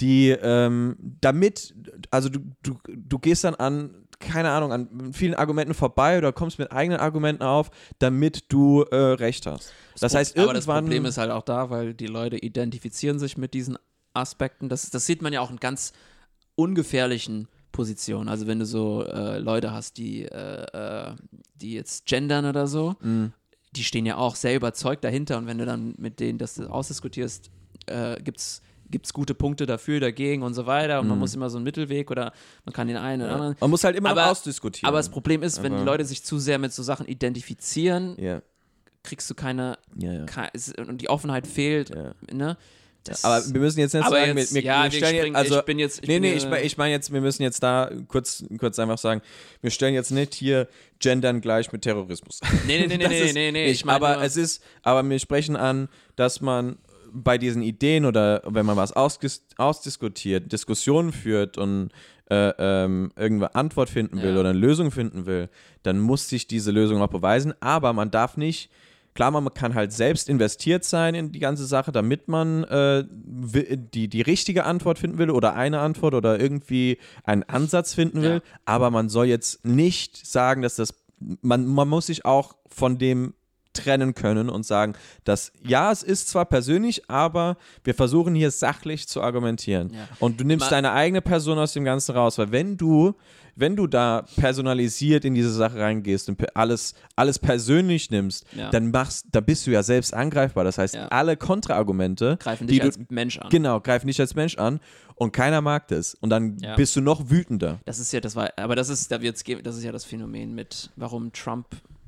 die 0.00 0.30
ähm, 0.30 0.96
damit, 1.20 1.74
also 2.10 2.28
du, 2.28 2.40
du, 2.64 2.76
du 2.88 3.18
gehst 3.20 3.44
dann 3.44 3.54
an, 3.54 3.94
keine 4.22 4.50
Ahnung, 4.50 4.72
an 4.72 5.12
vielen 5.12 5.34
Argumenten 5.34 5.74
vorbei 5.74 6.18
oder 6.18 6.32
kommst 6.32 6.58
mit 6.58 6.72
eigenen 6.72 7.00
Argumenten 7.00 7.42
auf, 7.42 7.70
damit 7.98 8.44
du 8.52 8.82
äh, 8.82 8.96
recht 8.96 9.46
hast. 9.46 9.72
Das 10.00 10.14
heißt, 10.14 10.36
Aber 10.38 10.54
das 10.54 10.64
irgendwann. 10.64 10.84
Problem 10.84 11.04
ist 11.04 11.18
halt 11.18 11.30
auch 11.30 11.42
da, 11.42 11.68
weil 11.70 11.94
die 11.94 12.06
Leute 12.06 12.36
identifizieren 12.38 13.18
sich 13.18 13.36
mit 13.36 13.52
diesen 13.54 13.76
Aspekten. 14.14 14.68
Das, 14.68 14.88
das 14.90 15.06
sieht 15.06 15.22
man 15.22 15.32
ja 15.32 15.40
auch 15.40 15.50
in 15.50 15.56
ganz 15.58 15.92
ungefährlichen 16.54 17.48
Positionen. 17.72 18.28
Also 18.28 18.46
wenn 18.46 18.58
du 18.58 18.66
so 18.66 19.04
äh, 19.04 19.38
Leute 19.38 19.72
hast, 19.72 19.96
die, 19.96 20.24
äh, 20.26 21.08
äh, 21.10 21.14
die 21.54 21.72
jetzt 21.74 22.06
gendern 22.06 22.44
oder 22.44 22.66
so, 22.66 22.94
Mhm. 23.00 23.32
die 23.74 23.84
stehen 23.84 24.04
ja 24.06 24.16
auch 24.16 24.36
sehr 24.36 24.54
überzeugt 24.54 25.02
dahinter 25.04 25.38
und 25.38 25.46
wenn 25.46 25.58
du 25.58 25.64
dann 25.64 25.94
mit 25.96 26.20
denen 26.20 26.38
das 26.38 26.60
ausdiskutierst, 26.60 27.50
äh, 27.86 28.20
gibt 28.22 28.38
es 28.38 28.60
gute 29.12 29.34
Punkte 29.34 29.66
dafür, 29.66 30.00
dagegen 30.00 30.42
und 30.42 30.54
so 30.54 30.66
weiter 30.66 31.00
und 31.00 31.08
man 31.08 31.18
muss 31.18 31.34
immer 31.34 31.50
so 31.50 31.56
einen 31.58 31.64
Mittelweg 31.64 32.10
oder 32.10 32.32
man 32.64 32.72
kann 32.72 32.88
den 32.88 32.96
einen 32.96 33.22
oder 33.22 33.32
anderen. 33.32 33.56
man 33.60 33.70
muss 33.70 33.84
halt 33.84 33.96
immer 33.96 34.10
Aber- 34.10 34.22
noch 34.22 34.30
ausdiskutieren. 34.30 34.88
Aber 34.88 34.98
das 34.98 35.08
Problem 35.08 35.42
ist, 35.42 35.62
wenn 35.62 35.72
die 35.72 35.76
Aber- 35.78 35.86
Leute 35.92 36.04
sich 36.04 36.22
zu 36.24 36.38
sehr 36.38 36.58
mit 36.58 36.72
so 36.72 36.82
Sachen 36.82 37.06
identifizieren, 37.06 38.16
ja, 38.20 38.42
kriegst 39.02 39.28
du 39.30 39.34
keine, 39.34 39.78
ja, 39.98 40.12
ja. 40.12 40.24
keine 40.26 40.50
und 40.86 41.00
die 41.00 41.08
Offenheit 41.10 41.46
fehlt, 41.46 41.90
Ja. 41.90 42.14
ne? 42.32 42.56
Das- 43.04 43.24
Aber 43.24 43.42
wir 43.52 43.60
müssen 43.60 43.80
jetzt 43.80 43.94
nicht 43.94 44.06
Aber 44.06 44.14
sagen, 44.14 44.38
jetzt- 44.38 44.54
wir, 44.54 44.62
wir, 44.62 44.66
ja, 44.70 44.84
wir 44.84 44.90
stellen 44.92 45.16
springen- 45.18 45.34
also, 45.34 45.58
ich 45.58 45.64
bin 45.64 45.78
jetzt- 45.80 46.02
ich 46.02 46.08
nee, 46.08 46.20
nee, 46.20 46.36
ja- 46.36 46.52
ich, 46.58 46.64
ich 46.66 46.76
meine 46.78 46.92
jetzt, 46.92 47.12
wir 47.12 47.20
müssen 47.20 47.42
jetzt 47.42 47.60
da 47.60 47.90
kurz, 48.06 48.44
kurz 48.58 48.78
einfach 48.78 48.98
sagen, 48.98 49.22
wir 49.60 49.70
stellen 49.70 49.94
jetzt 49.94 50.12
nicht 50.12 50.34
hier 50.34 50.68
Gendern 51.00 51.40
gleich 51.40 51.72
mit 51.72 51.82
Terrorismus. 51.82 52.40
Nee, 52.64 52.78
nee, 52.78 52.86
nee, 52.86 52.96
nee, 53.08 53.08
nee, 53.08 53.32
nee, 53.32 53.50
nee, 53.50 53.70
ich 53.72 53.84
meine 53.84 53.96
aber 53.96 54.22
es 54.22 54.36
ist, 54.36 54.62
aber 54.82 55.02
wir 55.10 55.18
sprechen 55.18 55.56
an, 55.56 55.88
dass 56.14 56.40
man 56.40 56.78
bei 57.12 57.38
diesen 57.38 57.62
Ideen 57.62 58.04
oder 58.04 58.42
wenn 58.46 58.66
man 58.66 58.76
was 58.76 58.92
ausges 58.92 59.44
ausdiskutiert, 59.56 60.50
Diskussionen 60.52 61.12
führt 61.12 61.58
und 61.58 61.90
äh, 62.30 62.52
ähm, 62.58 63.12
irgendeine 63.16 63.54
Antwort 63.54 63.90
finden 63.90 64.22
will 64.22 64.34
Ja. 64.34 64.40
oder 64.40 64.50
eine 64.50 64.58
Lösung 64.58 64.90
finden 64.90 65.26
will, 65.26 65.48
dann 65.82 66.00
muss 66.00 66.28
sich 66.28 66.46
diese 66.46 66.70
Lösung 66.70 67.02
auch 67.02 67.08
beweisen. 67.08 67.52
Aber 67.60 67.92
man 67.92 68.10
darf 68.10 68.36
nicht, 68.36 68.70
klar, 69.14 69.30
man 69.30 69.52
kann 69.52 69.74
halt 69.74 69.92
selbst 69.92 70.28
investiert 70.30 70.84
sein 70.84 71.14
in 71.14 71.32
die 71.32 71.40
ganze 71.40 71.66
Sache, 71.66 71.92
damit 71.92 72.28
man 72.28 72.64
äh, 72.64 73.04
die, 73.10 74.08
die 74.08 74.22
richtige 74.22 74.64
Antwort 74.64 74.98
finden 74.98 75.18
will 75.18 75.30
oder 75.30 75.54
eine 75.54 75.80
Antwort 75.80 76.14
oder 76.14 76.40
irgendwie 76.40 76.98
einen 77.24 77.42
Ansatz 77.42 77.92
finden 77.92 78.22
will. 78.22 78.34
Ja. 78.34 78.40
Aber 78.64 78.90
man 78.90 79.08
soll 79.10 79.26
jetzt 79.26 79.64
nicht 79.66 80.26
sagen, 80.26 80.62
dass 80.62 80.76
das, 80.76 80.94
man, 81.42 81.66
man 81.66 81.88
muss 81.88 82.06
sich 82.06 82.24
auch 82.24 82.54
von 82.68 82.96
dem 82.96 83.34
trennen 83.72 84.14
können 84.14 84.48
und 84.50 84.64
sagen, 84.66 84.94
dass 85.24 85.52
ja, 85.66 85.90
es 85.92 86.02
ist 86.02 86.28
zwar 86.28 86.44
persönlich, 86.46 87.08
aber 87.08 87.56
wir 87.84 87.94
versuchen 87.94 88.34
hier 88.34 88.50
sachlich 88.50 89.08
zu 89.08 89.22
argumentieren. 89.22 89.90
Ja. 89.94 90.08
Und 90.20 90.40
du 90.40 90.44
nimmst 90.44 90.66
Ma- 90.66 90.70
deine 90.70 90.92
eigene 90.92 91.22
Person 91.22 91.58
aus 91.58 91.72
dem 91.72 91.84
Ganzen 91.84 92.14
raus, 92.14 92.38
weil 92.38 92.52
wenn 92.52 92.76
du, 92.76 93.14
wenn 93.56 93.76
du 93.76 93.86
da 93.86 94.24
personalisiert 94.36 95.24
in 95.24 95.34
diese 95.34 95.52
Sache 95.52 95.78
reingehst 95.78 96.28
und 96.28 96.56
alles, 96.56 96.94
alles 97.16 97.38
persönlich 97.38 98.10
nimmst, 98.10 98.46
Ja. 98.56 98.70
dann 98.70 98.90
machst, 98.90 99.26
da 99.32 99.40
bist 99.40 99.66
du 99.66 99.70
ja 99.70 99.82
selbst 99.82 100.14
angreifbar. 100.14 100.64
Das 100.64 100.78
heißt, 100.78 100.94
Ja. 100.94 101.08
alle 101.08 101.36
Kontraargumente, 101.36 102.36
greifen 102.40 102.66
dich 102.66 102.78
du, 102.80 102.84
als 102.86 102.98
Mensch 103.10 103.38
an. 103.38 103.48
genau, 103.50 103.80
greifen 103.80 104.06
dich 104.06 104.20
als 104.20 104.34
Mensch 104.34 104.56
an 104.58 104.80
und 105.16 105.32
keiner 105.32 105.60
mag 105.60 105.88
das. 105.88 106.14
Und 106.14 106.30
dann 106.30 106.56
bist 106.76 106.96
du 106.96 107.00
noch 107.00 107.30
wütender. 107.30 107.80
Das 107.84 107.98
ist 107.98 108.12
ja, 108.12 108.20
das 108.20 108.36
war, 108.36 108.50
aber 108.56 108.76
das 108.76 108.88
ist, 108.88 109.10
da 109.12 109.20
wird's, 109.20 109.44
das 109.62 109.76
ist 109.76 109.84
ja 109.84 109.92
das 109.92 110.04
Phänomen 110.04 110.54
mit, 110.54 110.90
warum 110.96 111.32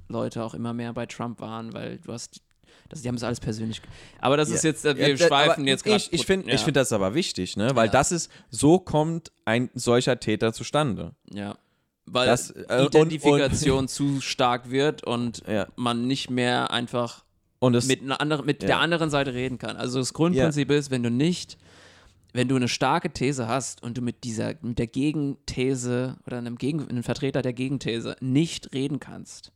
Trump-Leute 0.08 0.42
auch 0.44 0.54
immer 0.54 0.72
mehr 0.72 0.92
bei 0.92 1.06
Trump 1.06 1.40
waren, 1.40 1.72
weil 1.72 1.98
du 1.98 2.12
hast, 2.12 2.40
das, 2.88 3.02
die 3.02 3.08
haben 3.08 3.14
es 3.16 3.22
alles 3.22 3.40
persönlich. 3.40 3.80
Aber 4.20 4.36
das 4.36 4.50
ist 4.50 4.64
jetzt, 4.64 4.84
äh, 4.84 4.96
wir 4.96 5.14
Ja, 5.14 5.26
schweifen 5.26 5.66
jetzt 5.66 5.84
gerade. 5.84 5.96
Ich, 5.96 6.12
ich 6.12 6.26
finde 6.26 6.48
ja, 6.48 6.54
ich 6.54 6.60
find 6.62 6.76
das 6.76 6.92
aber 6.92 7.14
wichtig, 7.14 7.56
ne? 7.56 7.70
weil 7.74 7.86
Ja. 7.86 7.92
das 7.92 8.12
ist, 8.12 8.30
so 8.50 8.78
kommt 8.78 9.32
ein 9.44 9.70
solcher 9.74 10.20
Täter 10.20 10.52
zustande. 10.52 11.14
Ja. 11.32 11.56
Weil 12.06 12.26
Das, 12.26 12.50
äh, 12.50 12.64
und- 12.80 12.94
Identifikation 12.94 13.88
zu 13.88 14.20
stark 14.20 14.70
wird 14.70 15.04
und 15.04 15.42
Ja. 15.48 15.66
man 15.76 16.06
nicht 16.06 16.30
mehr 16.30 16.70
einfach 16.70 17.24
Und 17.60 17.74
es, 17.74 17.86
mit, 17.86 18.02
einer 18.02 18.20
anderen, 18.20 18.44
mit 18.44 18.62
der 18.62 18.78
anderen 18.80 19.08
Seite 19.08 19.32
reden 19.32 19.58
kann. 19.58 19.76
Also 19.76 19.98
das 19.98 20.12
Grundprinzip 20.12 20.70
ist, 20.70 20.90
wenn 20.90 21.02
du 21.02 21.10
nicht 21.10 21.58
wenn 22.36 22.48
du 22.48 22.56
eine 22.56 22.66
starke 22.66 23.10
These 23.12 23.46
hast 23.46 23.80
und 23.84 23.96
du 23.96 24.02
mit 24.02 24.24
dieser, 24.24 24.54
mit 24.60 24.80
der 24.80 24.88
Gegenthese 24.88 26.16
oder 26.26 26.38
einem, 26.38 26.56
Gegen, 26.58 26.88
einem 26.88 27.04
Vertreter 27.04 27.42
der 27.42 27.52
Gegenthese 27.52 28.16
nicht 28.18 28.74
reden 28.74 28.98
kannst, 28.98 29.52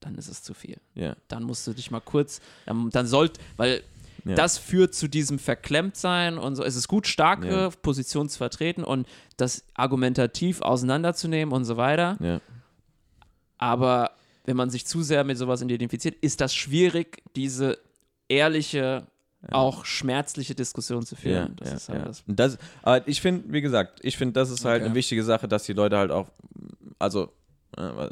dann 0.00 0.14
ist 0.16 0.28
es 0.28 0.42
zu 0.42 0.54
viel. 0.54 0.78
Ja. 0.94 1.14
Dann 1.28 1.42
musst 1.44 1.66
du 1.66 1.72
dich 1.72 1.90
mal 1.90 2.00
kurz, 2.00 2.40
dann, 2.66 2.90
dann 2.90 3.06
sollt, 3.06 3.38
weil 3.56 3.82
Ja. 4.24 4.34
das 4.34 4.58
führt 4.58 4.94
zu 4.94 5.08
diesem 5.08 5.38
Verklemmtsein 5.38 6.36
und 6.38 6.56
so. 6.56 6.62
Es 6.64 6.76
ist 6.76 6.88
gut, 6.88 7.06
starke 7.06 7.48
Ja. 7.50 7.70
Positionen 7.70 8.28
zu 8.28 8.36
vertreten 8.38 8.84
und 8.84 9.06
das 9.38 9.64
argumentativ 9.74 10.60
auseinanderzunehmen 10.60 11.54
und 11.54 11.64
so 11.64 11.76
weiter. 11.78 12.16
Ja. 12.20 12.40
Aber 13.58 14.12
wenn 14.44 14.56
man 14.56 14.70
sich 14.70 14.86
zu 14.86 15.02
sehr 15.02 15.24
mit 15.24 15.38
sowas 15.38 15.62
identifiziert, 15.62 16.16
ist 16.20 16.40
das 16.40 16.54
schwierig, 16.54 17.22
diese 17.36 17.78
ehrliche, 18.28 19.06
auch 19.50 19.84
schmerzliche 19.84 20.54
Diskussion 20.54 21.04
zu 21.04 21.16
führen. 21.16 21.56
das 21.56 21.68
ja, 21.70 21.76
ist 21.76 21.88
halt 21.88 22.06
das. 22.06 22.22
Das, 22.26 22.58
aber 22.82 23.06
ich 23.08 23.20
finde, 23.20 23.50
wie 23.52 23.60
gesagt, 23.62 24.00
ich 24.02 24.16
finde, 24.16 24.34
das 24.34 24.50
ist 24.50 24.64
halt 24.64 24.80
Okay. 24.82 24.86
eine 24.86 24.94
wichtige 24.94 25.24
Sache, 25.24 25.48
dass 25.48 25.64
die 25.64 25.72
Leute 25.72 25.96
halt 25.96 26.10
auch, 26.10 26.28
also 26.98 27.32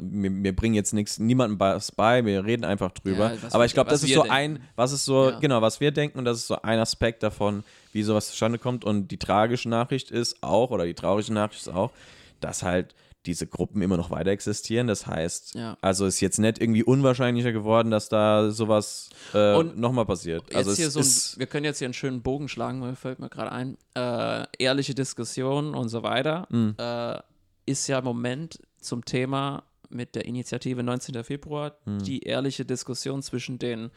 wir, 0.01 0.43
wir 0.43 0.55
bringen 0.55 0.75
jetzt 0.75 0.93
nichts, 0.93 1.19
niemandem 1.19 1.59
was 1.59 1.91
bei, 1.91 2.25
wir 2.25 2.45
reden 2.45 2.63
einfach 2.65 2.91
drüber. 2.91 3.33
Ja, 3.33 3.37
aber 3.51 3.65
ich 3.65 3.73
glaube, 3.73 3.89
das 3.89 4.03
ist 4.03 4.13
so 4.13 4.21
denken. 4.21 4.35
ein, 4.35 4.59
was 4.75 4.91
ist 4.91 5.05
so, 5.05 5.29
Ja. 5.29 5.39
genau, 5.39 5.61
was 5.61 5.79
wir 5.79 5.91
denken 5.91 6.17
und 6.19 6.25
das 6.25 6.37
ist 6.37 6.47
so 6.47 6.61
ein 6.61 6.79
Aspekt 6.79 7.23
davon, 7.23 7.63
wie 7.93 8.03
sowas 8.03 8.27
zustande 8.29 8.59
kommt. 8.59 8.85
Und 8.85 9.09
die 9.09 9.17
tragische 9.17 9.69
Nachricht 9.69 10.11
ist 10.11 10.37
auch, 10.41 10.71
oder 10.71 10.85
die 10.85 10.93
traurige 10.93 11.33
Nachricht 11.33 11.61
ist 11.61 11.69
auch, 11.73 11.91
dass 12.39 12.63
halt 12.63 12.95
diese 13.25 13.45
Gruppen 13.47 13.81
immer 13.81 13.97
noch 13.97 14.11
weiter 14.11 14.31
existieren. 14.31 14.87
Das 14.87 15.05
heißt, 15.05 15.53
Ja. 15.55 15.77
also 15.81 16.05
ist 16.05 16.21
jetzt 16.21 16.39
nicht 16.39 16.61
irgendwie 16.61 16.83
unwahrscheinlicher 16.83 17.51
geworden, 17.51 17.91
dass 17.91 18.07
da 18.07 18.49
sowas 18.49 19.09
äh, 19.33 19.61
nochmal 19.61 20.05
passiert. 20.05 20.43
Also 20.55 20.71
so 20.73 20.99
ein, 21.01 21.39
wir 21.39 21.45
können 21.47 21.65
jetzt 21.65 21.79
hier 21.79 21.87
einen 21.87 21.93
schönen 21.93 22.21
Bogen 22.21 22.47
schlagen, 22.47 22.81
weil 22.81 22.95
fällt 22.95 23.19
mir 23.19 23.27
gerade 23.29 23.51
ein. 23.51 23.77
Äh, 23.93 24.45
ehrliche 24.57 24.95
Diskussion 24.95 25.75
und 25.75 25.89
so 25.89 26.01
weiter 26.01 26.47
Mhm. 26.49 26.75
äh, 26.77 27.19
ist 27.65 27.87
ja 27.87 27.99
im 27.99 28.05
Moment 28.05 28.57
zum 28.81 29.05
Thema 29.05 29.63
mit 29.89 30.15
der 30.15 30.25
Initiative 30.25 30.83
19. 30.83 31.23
Februar 31.23 31.75
Mhm. 31.85 31.99
die 32.03 32.19
ehrliche 32.21 32.63
Diskussion 32.65 33.21
zwischen 33.23 33.57
den 33.59 33.89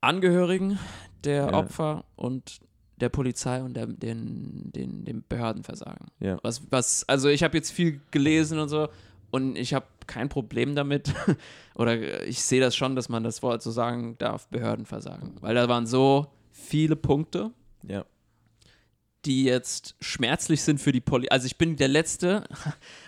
Angehörigen 0.00 0.78
der 1.24 1.46
Ja. 1.46 1.52
Opfer 1.54 2.04
und 2.16 2.60
der 3.00 3.08
Polizei 3.08 3.62
und 3.62 3.74
der, 3.74 3.86
den, 3.86 4.70
den, 4.72 5.04
dem 5.04 5.24
Behördenversagen. 5.28 6.06
Ja. 6.20 6.38
Was, 6.42 6.62
was, 6.70 7.08
also 7.08 7.28
ich 7.28 7.42
habe 7.42 7.56
jetzt 7.56 7.70
viel 7.72 8.00
gelesen 8.10 8.58
und 8.58 8.68
so 8.68 8.88
und 9.30 9.56
ich 9.56 9.74
habe 9.74 9.86
kein 10.06 10.28
Problem 10.28 10.74
damit. 10.76 11.12
Oder 11.74 12.24
ich 12.26 12.42
sehe 12.44 12.60
das 12.60 12.76
schon, 12.76 12.94
dass 12.94 13.08
man 13.08 13.24
das 13.24 13.42
Wort 13.42 13.62
so 13.62 13.70
sagen 13.72 14.16
darf, 14.18 14.46
Behördenversagen. 14.48 15.32
Weil 15.40 15.54
da 15.56 15.68
waren 15.68 15.86
so 15.86 16.26
viele 16.52 16.94
Punkte, 16.94 17.50
ja. 17.82 18.04
Die 19.26 19.44
jetzt 19.44 19.96
schmerzlich 20.00 20.62
sind 20.62 20.80
für 20.80 20.92
die 20.92 21.00
Polizei. 21.00 21.30
Also 21.30 21.46
ich 21.46 21.56
bin 21.56 21.76
der 21.76 21.88
Letzte, 21.88 22.44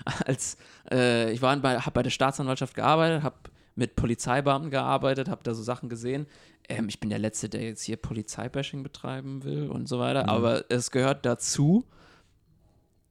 als 0.26 0.56
äh, 0.90 1.32
ich 1.32 1.42
war 1.42 1.56
bei, 1.58 1.78
habe 1.78 1.92
bei 1.92 2.02
der 2.02 2.10
Staatsanwaltschaft 2.10 2.74
gearbeitet, 2.74 3.22
habe 3.22 3.36
mit 3.74 3.94
Polizeibeamten 3.94 4.70
gearbeitet, 4.70 5.28
habe 5.28 5.42
da 5.44 5.54
so 5.54 5.62
Sachen 5.62 5.88
gesehen. 5.88 6.26
Ähm, 6.68 6.88
ich 6.88 6.98
bin 6.98 7.10
der 7.10 7.18
Letzte, 7.18 7.48
der 7.48 7.62
jetzt 7.62 7.82
hier 7.82 7.96
Polizeibashing 7.96 8.82
betreiben 8.82 9.44
will 9.44 9.68
und 9.68 9.88
so 9.88 9.98
weiter. 9.98 10.24
Mhm. 10.24 10.28
Aber 10.30 10.64
es 10.70 10.90
gehört 10.90 11.26
dazu, 11.26 11.84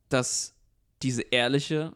dass 0.10 0.56
diese 1.04 1.22
ehrliche, 1.22 1.94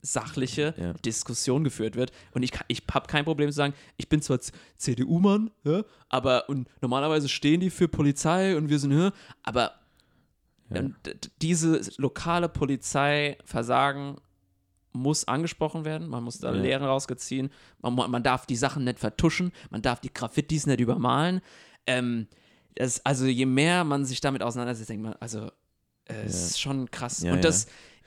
sachliche 0.00 0.74
Ja. 0.76 0.92
Diskussion 0.94 1.64
geführt 1.64 1.96
wird. 1.96 2.12
Und 2.32 2.42
ich, 2.42 2.52
ich 2.68 2.82
habe 2.92 3.06
kein 3.06 3.24
Problem 3.24 3.50
zu 3.50 3.56
sagen, 3.56 3.74
ich 3.96 4.08
bin 4.08 4.22
zwar 4.22 4.38
CDU-Mann, 4.76 5.50
ja, 5.64 5.84
aber 6.08 6.48
und 6.48 6.68
normalerweise 6.80 7.28
stehen 7.28 7.60
die 7.60 7.70
für 7.70 7.88
Polizei 7.88 8.56
und 8.56 8.68
wir 8.68 8.78
sind, 8.78 8.92
ja, 8.92 9.12
aber 9.42 9.72
Ja. 10.70 10.80
und 10.80 10.94
diese 11.40 11.80
lokale 11.96 12.48
Polizeiversagen 12.48 14.16
muss 14.92 15.26
angesprochen 15.28 15.84
werden, 15.84 16.08
man 16.08 16.24
muss 16.24 16.38
da 16.38 16.52
Ja. 16.52 16.60
Lehren 16.60 16.84
rausgeziehen, 16.84 17.50
man, 17.80 17.94
man 17.94 18.22
darf 18.22 18.46
die 18.46 18.56
Sachen 18.56 18.84
nicht 18.84 18.98
vertuschen, 18.98 19.52
man 19.70 19.82
darf 19.82 20.00
die 20.00 20.12
Graffitis 20.12 20.66
nicht 20.66 20.80
übermalen. 20.80 21.40
Ähm, 21.86 22.26
das, 22.74 23.04
also 23.04 23.26
je 23.26 23.46
mehr 23.46 23.84
man 23.84 24.04
sich 24.04 24.20
damit 24.20 24.42
auseinandersetzt, 24.42 24.90
denkt 24.90 25.04
man, 25.04 25.14
also 25.20 25.50
äh, 26.06 26.14
es 26.24 26.50
ist 26.50 26.60
schon 26.60 26.90
krass. 26.90 27.22
Ja, 27.22 27.32
und 27.32 27.38
ja. 27.38 27.42
das 27.42 27.66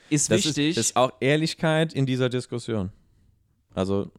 ist 0.09 0.29
Das 0.31 0.39
ist, 0.39 0.45
wichtig. 0.57 0.75
das 0.75 0.87
ist 0.87 0.95
auch 0.95 1.11
Ehrlichkeit 1.19 1.93
in 1.93 2.05
dieser 2.05 2.29
Diskussion. 2.29 2.91
Also, 3.73 4.11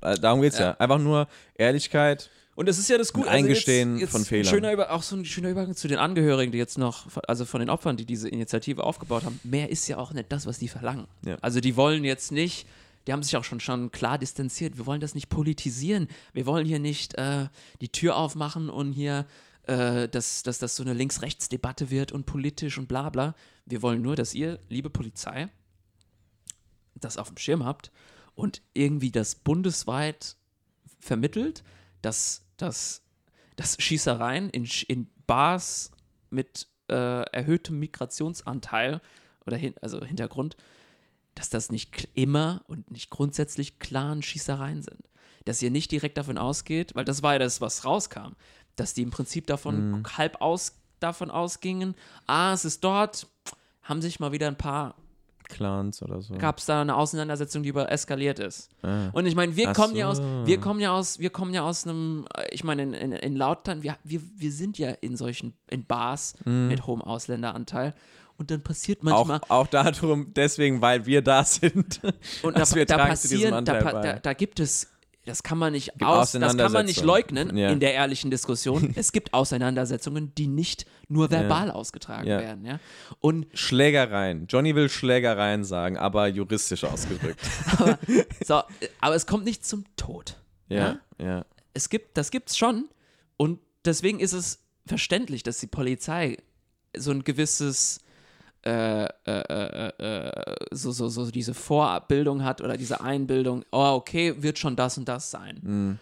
äh, 0.00 0.14
darum 0.16 0.40
geht 0.40 0.52
es 0.52 0.58
ja. 0.58 0.66
Ja. 0.66 0.76
Einfach 0.78 0.98
nur 0.98 1.26
Ehrlichkeit. 1.54 2.30
Und 2.56 2.68
es 2.68 2.78
ist 2.78 2.88
ja 2.88 2.98
das 2.98 3.12
Gute. 3.12 3.28
Ein 3.28 3.44
Eingestehen 3.44 4.06
von 4.06 4.22
ein 4.22 4.24
Fehlern. 4.24 4.46
Schöner 4.46 4.72
Über, 4.72 4.92
auch 4.92 5.02
so 5.02 5.16
ein 5.16 5.24
schöner 5.24 5.50
Übergang 5.50 5.74
zu 5.74 5.88
den 5.88 5.98
Angehörigen, 5.98 6.52
die 6.52 6.58
jetzt 6.58 6.78
noch, 6.78 7.06
also 7.26 7.44
von 7.44 7.60
den 7.60 7.70
Opfern, 7.70 7.96
die 7.96 8.04
diese 8.04 8.28
Initiative 8.28 8.84
aufgebaut 8.84 9.24
haben. 9.24 9.40
Mehr 9.42 9.70
ist 9.70 9.88
ja 9.88 9.96
auch 9.98 10.12
nicht 10.12 10.30
das, 10.30 10.46
was 10.46 10.58
die 10.58 10.68
verlangen. 10.68 11.06
Ja. 11.24 11.36
Also 11.40 11.60
die 11.60 11.76
wollen 11.76 12.04
jetzt 12.04 12.30
nicht, 12.30 12.66
die 13.06 13.12
haben 13.12 13.22
sich 13.22 13.36
auch 13.36 13.44
schon, 13.44 13.60
schon 13.60 13.90
klar 13.90 14.18
distanziert. 14.18 14.78
Wir 14.78 14.86
wollen 14.86 15.00
das 15.00 15.14
nicht 15.14 15.28
politisieren. 15.28 16.08
Wir 16.32 16.46
wollen 16.46 16.66
hier 16.66 16.78
nicht 16.78 17.14
äh, 17.14 17.48
die 17.80 17.88
Tür 17.88 18.16
aufmachen 18.16 18.70
und 18.70 18.92
hier, 18.92 19.26
äh, 19.64 20.08
dass, 20.08 20.42
dass 20.42 20.58
das 20.58 20.76
so 20.76 20.84
eine 20.84 20.94
Links-Rechts-Debatte 20.94 21.90
wird 21.90 22.12
und 22.12 22.24
politisch 22.24 22.78
und 22.78 22.86
bla 22.86 23.10
bla. 23.10 23.34
Wir 23.66 23.82
wollen 23.82 24.00
nur, 24.00 24.14
dass 24.14 24.34
ihr, 24.34 24.60
liebe 24.68 24.90
Polizei, 24.90 25.48
das 26.94 27.16
auf 27.16 27.28
dem 27.28 27.36
Schirm 27.36 27.64
habt 27.64 27.90
und 28.34 28.62
irgendwie 28.72 29.10
das 29.10 29.34
bundesweit 29.34 30.36
vermittelt, 31.00 31.62
dass, 32.02 32.43
dass, 32.56 33.02
dass 33.56 33.76
Schießereien 33.80 34.50
in, 34.50 34.68
in 34.88 35.08
Bars 35.26 35.90
mit 36.30 36.68
äh, 36.88 37.22
erhöhtem 37.30 37.78
Migrationsanteil 37.78 39.00
oder 39.46 39.56
hin, 39.56 39.74
also 39.80 40.04
Hintergrund, 40.04 40.56
dass 41.34 41.50
das 41.50 41.70
nicht 41.70 42.08
immer 42.14 42.62
und 42.66 42.90
nicht 42.90 43.10
grundsätzlich 43.10 43.78
klaren 43.78 44.22
Schießereien 44.22 44.82
sind. 44.82 45.08
Dass 45.44 45.60
ihr 45.62 45.70
nicht 45.70 45.90
direkt 45.90 46.16
davon 46.16 46.38
ausgeht, 46.38 46.94
weil 46.94 47.04
das 47.04 47.22
war 47.22 47.34
ja 47.34 47.38
das, 47.38 47.60
was 47.60 47.84
rauskam, 47.84 48.34
dass 48.76 48.94
die 48.94 49.02
im 49.02 49.10
Prinzip 49.10 49.46
davon 49.46 50.04
halb 50.16 50.40
aus, 50.40 50.78
davon 51.00 51.30
ausgingen, 51.30 51.94
ah, 52.26 52.52
es 52.54 52.64
ist 52.64 52.82
dort, 52.82 53.26
haben 53.82 54.00
sich 54.00 54.20
mal 54.20 54.32
wieder 54.32 54.48
ein 54.48 54.56
paar 54.56 54.96
Clans 55.48 56.02
oder 56.02 56.20
so. 56.20 56.34
gab 56.34 56.58
es 56.58 56.66
da 56.66 56.80
eine 56.80 56.96
Auseinandersetzung, 56.96 57.62
die 57.62 57.68
über 57.68 57.90
eskaliert 57.90 58.38
ist. 58.38 58.70
Ah. 58.82 59.08
Und 59.12 59.26
ich 59.26 59.34
meine, 59.34 59.56
wir 59.56 59.70
Ach 59.70 59.74
kommen 59.74 59.96
ja 59.96 60.08
aus, 60.08 60.18
so. 60.18 60.46
wir 60.46 60.60
kommen 60.60 60.80
ja 60.80 60.92
aus, 60.92 61.18
wir 61.18 61.30
kommen 61.30 61.54
ja 61.54 61.62
aus 61.62 61.86
einem, 61.86 62.26
äh, 62.36 62.46
ich 62.50 62.64
meine, 62.64 62.82
in, 62.82 62.94
in, 62.94 63.12
in 63.12 63.36
Lautern, 63.36 63.82
wir, 63.82 63.96
wir, 64.04 64.20
wir 64.36 64.52
sind 64.52 64.78
ja 64.78 64.90
in 64.90 65.16
solchen, 65.16 65.54
in 65.70 65.84
Bars 65.84 66.34
mit 66.44 66.86
hohem 66.86 67.02
Ausländeranteil. 67.02 67.94
Und 68.36 68.50
dann 68.50 68.62
passiert 68.62 69.04
manchmal, 69.04 69.38
Auch, 69.48 69.50
auch 69.50 69.66
darum, 69.68 70.32
deswegen, 70.34 70.80
weil 70.80 71.06
wir 71.06 71.22
da 71.22 71.44
sind. 71.44 72.00
und 72.42 72.54
da, 72.54 72.60
dass 72.60 72.74
wir 72.74 72.84
da 72.84 72.96
tragen 72.96 73.16
zu 73.16 73.28
diesem 73.28 73.50
passieren, 73.50 73.64
da, 73.64 74.02
da, 74.02 74.18
da 74.18 74.32
gibt 74.32 74.58
es, 74.58 74.90
das 75.26 75.42
kann 75.42 75.58
man 75.58 75.72
nicht 75.72 76.02
aus, 76.02 76.32
das 76.32 76.56
kann 76.56 76.72
man 76.72 76.86
nicht 76.86 77.02
leugnen 77.02 77.56
Ja. 77.56 77.70
in 77.70 77.80
der 77.80 77.94
ehrlichen 77.94 78.30
Diskussion. 78.30 78.92
es 78.96 79.12
gibt 79.12 79.32
Auseinandersetzungen, 79.34 80.34
die 80.34 80.46
nicht 80.46 80.86
nur 81.08 81.30
verbal 81.30 81.70
ausgetragen 81.70 82.26
Ja. 82.26 82.40
werden, 82.40 82.64
ja. 82.64 82.78
Und 83.20 83.46
Schlägereien. 83.54 84.46
Johnny 84.48 84.74
will 84.74 84.88
Schlägereien 84.88 85.64
sagen, 85.64 85.96
aber 85.96 86.26
juristisch 86.28 86.84
ausgedrückt. 86.84 87.40
so, 88.44 88.62
aber 89.00 89.14
es 89.14 89.26
kommt 89.26 89.44
nicht 89.44 89.64
zum 89.66 89.84
Tod. 89.96 90.36
ja, 90.68 90.98
ja. 91.18 91.44
es 91.72 91.88
gibt, 91.88 92.16
das 92.16 92.30
gibt's 92.30 92.56
schon. 92.56 92.88
Und 93.36 93.60
deswegen 93.84 94.20
ist 94.20 94.32
es 94.32 94.60
verständlich, 94.86 95.42
dass 95.42 95.58
die 95.58 95.66
Polizei 95.66 96.36
so 96.96 97.10
ein 97.10 97.24
gewisses 97.24 98.00
äh, 98.64 99.04
äh, 99.04 99.08
äh, 99.26 99.88
äh, 99.98 100.56
so, 100.70 100.90
so, 100.90 101.08
so 101.08 101.30
diese 101.30 101.54
Vorbildung 101.54 102.44
hat 102.44 102.60
oder 102.60 102.76
diese 102.76 103.00
Einbildung, 103.00 103.64
oh, 103.72 103.92
okay, 103.94 104.42
wird 104.42 104.58
schon 104.58 104.76
das 104.76 104.96
und 104.96 105.08
das 105.08 105.30
sein. 105.30 105.60
Mhm. 105.62 105.98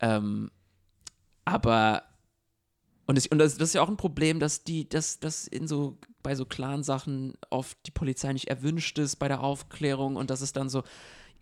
Ähm, 0.00 0.50
aber 1.44 2.04
und, 3.06 3.16
das, 3.16 3.26
und 3.26 3.38
das, 3.38 3.56
das 3.56 3.70
ist 3.70 3.74
ja 3.74 3.82
auch 3.82 3.88
ein 3.88 3.96
Problem, 3.96 4.38
dass 4.38 4.64
die, 4.64 4.88
dass, 4.88 5.18
dass 5.18 5.48
in 5.48 5.66
so 5.66 5.98
bei 6.22 6.34
so 6.34 6.44
klaren 6.44 6.82
Sachen 6.82 7.34
oft 7.50 7.78
die 7.86 7.90
Polizei 7.90 8.32
nicht 8.32 8.48
erwünscht 8.48 8.98
ist 8.98 9.16
bei 9.16 9.28
der 9.28 9.40
Aufklärung 9.42 10.16
und 10.16 10.30
dass 10.30 10.40
es 10.40 10.52
dann 10.52 10.68
so 10.68 10.82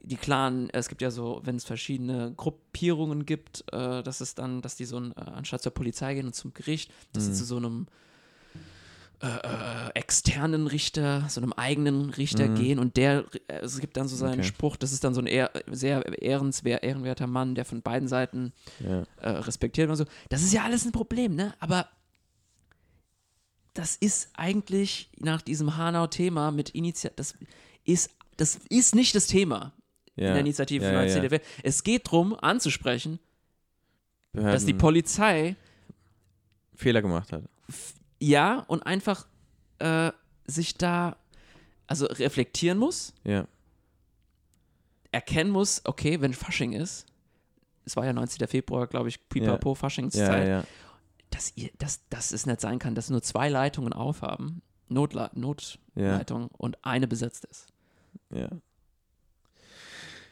die 0.00 0.16
klaren, 0.16 0.70
es 0.70 0.88
gibt 0.88 1.02
ja 1.02 1.10
so, 1.10 1.40
wenn 1.44 1.56
es 1.56 1.64
verschiedene 1.64 2.32
Gruppierungen 2.36 3.26
gibt, 3.26 3.64
äh, 3.72 4.02
dass 4.02 4.20
es 4.20 4.34
dann, 4.34 4.62
dass 4.62 4.76
die 4.76 4.84
so 4.84 4.98
ein, 4.98 5.12
anstatt 5.14 5.62
zur 5.62 5.74
Polizei 5.74 6.14
gehen 6.14 6.26
und 6.26 6.34
zum 6.34 6.54
Gericht, 6.54 6.92
dass 7.12 7.26
sie 7.26 7.32
zu 7.32 7.44
so 7.44 7.56
einem 7.56 7.88
äh, 9.22 9.28
äh, 9.28 9.90
externen 9.94 10.66
Richter, 10.66 11.24
so 11.28 11.40
einem 11.40 11.54
eigenen 11.54 12.10
Richter 12.10 12.48
gehen 12.48 12.78
und 12.78 12.98
der, 12.98 13.24
äh, 13.48 13.60
es 13.60 13.80
gibt 13.80 13.96
dann 13.96 14.08
so 14.08 14.16
seinen 14.16 14.40
Okay. 14.40 14.44
Spruch, 14.44 14.76
das 14.76 14.92
ist 14.92 15.04
dann 15.04 15.14
so 15.14 15.22
ein 15.22 15.26
ehr, 15.26 15.50
sehr 15.70 16.20
ehrenswer, 16.20 16.82
ehrenwerter 16.82 17.26
Mann, 17.26 17.54
der 17.54 17.64
von 17.64 17.80
beiden 17.80 18.08
Seiten 18.08 18.52
ja. 18.78 19.04
äh, 19.22 19.30
respektiert 19.30 19.88
und 19.88 19.96
so. 19.96 20.04
Das 20.28 20.42
ist 20.42 20.52
ja 20.52 20.64
alles 20.64 20.84
ein 20.84 20.92
Problem, 20.92 21.34
ne? 21.34 21.54
Aber 21.60 21.88
das 23.72 23.96
ist 23.96 24.28
eigentlich 24.34 25.08
nach 25.18 25.40
diesem 25.40 25.78
Hanau-Thema 25.78 26.50
mit 26.50 26.68
Initiative, 26.70 27.16
das 27.16 27.34
ist, 27.84 28.10
das 28.36 28.60
ist 28.68 28.94
nicht 28.94 29.14
das 29.14 29.28
Thema 29.28 29.72
ja. 30.14 30.26
in 30.26 30.32
der 30.32 30.40
Initiative 30.40 30.84
ja, 30.84 30.90
der 30.90 31.06
ja. 31.06 31.14
CDW. 31.14 31.40
Es 31.62 31.82
geht 31.84 32.06
darum, 32.06 32.34
anzusprechen, 32.34 33.18
dass 34.34 34.66
die 34.66 34.72
Behörden 34.72 34.78
Polizei 34.78 35.56
Fehler 36.74 37.00
gemacht 37.00 37.32
hat. 37.32 37.44
Ja 38.20 38.60
und 38.68 38.82
einfach 38.84 39.26
äh, 39.78 40.12
sich 40.46 40.74
da 40.74 41.16
also 41.86 42.06
reflektieren 42.06 42.78
muss, 42.78 43.14
Ja. 43.24 43.46
erkennen 45.12 45.50
muss, 45.50 45.82
okay, 45.84 46.20
wenn 46.20 46.34
Fasching 46.34 46.72
ist, 46.72 47.06
es 47.84 47.96
war 47.96 48.04
ja 48.04 48.12
19. 48.12 48.46
Februar, 48.48 48.86
glaube 48.86 49.08
ich, 49.08 49.28
Pipapo, 49.28 49.70
Ja, 49.70 49.74
Faschingszeit, 49.76 50.48
ja. 50.48 50.64
dass, 51.30 51.52
ihr, 51.56 51.70
dass, 51.78 52.00
dass 52.08 52.32
es 52.32 52.46
nicht 52.46 52.60
sein 52.60 52.78
kann, 52.78 52.94
dass 52.94 53.10
nur 53.10 53.22
zwei 53.22 53.48
Leitungen 53.48 53.92
aufhaben, 53.92 54.62
Notla 54.88 55.30
Notleitung 55.34 56.48
und 56.48 56.84
eine 56.84 57.06
besetzt 57.08 57.44
ist. 57.46 57.66
ja. 58.30 58.48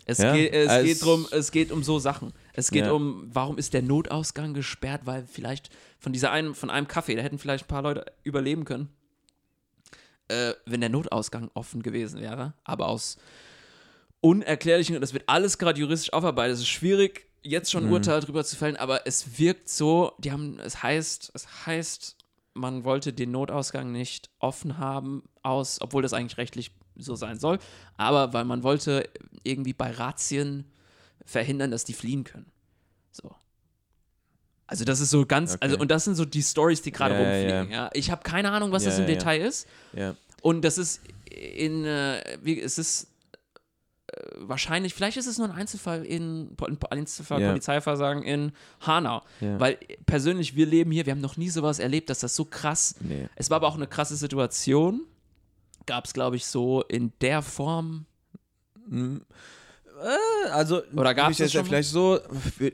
Es, 0.07 0.19
Ja, 0.19 0.35
geht, 0.35 0.53
es, 0.53 0.69
also 0.71 0.85
geht 0.87 1.03
drum, 1.03 1.27
es 1.31 1.51
geht 1.51 1.73
um 1.73 1.83
so 1.83 1.99
Sachen. 1.99 2.33
Es 2.53 2.71
geht 2.71 2.85
Ja. 2.85 2.93
um, 2.93 3.29
warum 3.33 3.57
ist 3.59 3.73
der 3.73 3.83
Notausgang 3.83 4.53
gesperrt? 4.53 5.03
Weil 5.05 5.27
vielleicht 5.27 5.71
von 5.99 6.13
dieser 6.13 6.31
einen, 6.31 6.55
von 6.55 6.69
einem 6.71 6.89
Kaffee, 6.89 7.15
da 7.15 7.23
hätten 7.23 7.39
vielleicht 7.39 7.65
ein 7.65 7.69
paar 7.69 7.83
Leute 7.83 8.05
überleben 8.23 8.65
können, 8.65 8.91
äh, 10.29 10.53
wenn 10.67 10.81
der 10.81 10.91
Notausgang 10.91 11.51
offen 11.55 11.83
gewesen 11.83 12.21
wäre. 12.21 12.53
Aber 12.65 12.89
aus 12.89 13.17
unerklärlichen, 14.21 14.95
und 14.95 15.01
das 15.01 15.13
wird 15.13 15.25
alles 15.27 15.59
gerade 15.59 15.81
juristisch 15.81 16.13
aufarbeitet, 16.13 16.55
es 16.55 16.61
ist 16.61 16.69
schwierig, 16.69 17.27
jetzt 17.43 17.71
schon 17.71 17.85
ein 17.85 17.87
Mhm. 17.89 17.93
Urteil 17.93 18.21
drüber 18.21 18.45
zu 18.45 18.57
fällen, 18.57 18.77
aber 18.77 19.07
es 19.07 19.39
wirkt 19.39 19.69
so, 19.69 20.13
die 20.19 20.33
haben, 20.33 20.59
es 20.61 20.83
heißt, 20.83 21.31
es 21.35 21.67
heißt, 21.67 22.17
man 22.55 22.85
wollte 22.85 23.13
den 23.13 23.33
Notausgang 23.33 23.93
nicht 23.93 24.31
offen 24.39 24.79
haben, 24.79 25.25
aus, 25.43 25.81
obwohl 25.81 26.03
das 26.03 26.13
eigentlich 26.15 26.39
rechtlich 26.39 26.71
so 26.97 27.17
sein 27.17 27.39
soll, 27.39 27.59
aber 27.97 28.33
weil 28.33 28.45
man 28.45 28.63
wollte 28.63 29.09
irgendwie 29.43 29.73
bei 29.73 29.91
Razzien 29.91 30.65
verhindern, 31.25 31.71
dass 31.71 31.85
die 31.85 31.93
fliehen 31.95 32.25
können. 32.25 32.47
So. 33.11 33.35
Also 34.67 34.85
das 34.85 35.01
ist 35.01 35.11
so 35.11 35.27
ganz, 35.27 35.53
Okay. 35.55 35.59
also 35.63 35.79
und 35.79 35.91
das 35.91 36.05
sind 36.05 36.15
so 36.15 36.25
die 36.25 36.43
Stories, 36.43 36.83
die 36.83 36.91
gerade 36.93 37.15
Ja, 37.15 37.21
ja, 37.21 37.27
rumfliegen. 37.59 37.71
Ja, 37.73 37.91
Ich 37.95 38.11
habe 38.11 38.23
keine 38.23 38.51
Ahnung, 38.51 38.73
was 38.73 38.85
Ja, 38.85 38.91
das 38.91 38.99
im 38.99 39.05
ja, 39.05 39.11
ja. 39.11 39.17
Detail 39.17 39.41
ist. 39.43 39.67
ja. 39.93 40.15
Und 40.43 40.63
das 40.63 40.77
ist 40.79 41.01
in, 41.31 41.85
äh, 41.87 42.23
wie, 42.43 42.61
es 42.61 42.77
ist 42.79 43.09
äh, 44.13 44.17
wahrscheinlich, 44.37 44.93
vielleicht 44.95 45.17
ist 45.17 45.27
es 45.27 45.39
nur 45.39 45.49
ein 45.49 45.55
Einzelfall 45.55 46.05
in, 46.05 46.55
ein 46.61 46.79
Einzelfall 46.91 47.41
Ja. 47.41 47.49
Polizeiversagen 47.49 48.23
in 48.23 48.53
Hanau. 48.81 49.23
Ja. 49.41 49.59
Weil 49.59 49.79
persönlich, 50.05 50.55
wir 50.55 50.67
leben 50.67 50.91
hier, 50.91 51.07
wir 51.07 51.13
haben 51.13 51.21
noch 51.23 51.39
nie 51.39 51.49
sowas 51.49 51.79
erlebt, 51.79 52.11
dass 52.11 52.21
das 52.21 52.37
so 52.37 52.45
krass, 52.45 52.95
Nee. 53.01 53.27
es 53.37 53.49
war 53.51 53.57
aber 53.57 53.69
auch 53.69 53.75
eine 53.77 53.87
krasse 53.87 54.17
Situation. 54.17 55.07
Gab 55.87 56.05
es, 56.07 56.13
glaube 56.13 56.37
ich, 56.37 56.47
so 56.47 56.83
in 56.83 57.13
der 57.21 57.43
Form. 57.43 58.07
Also, 60.51 60.83
Oder 60.95 61.15
gab's 61.15 61.29
will 61.29 61.33
ich 61.33 61.39
jetzt 61.39 61.49
das 61.51 61.53
ja 61.55 61.65
vielleicht 61.65 61.89
so, 61.89 62.19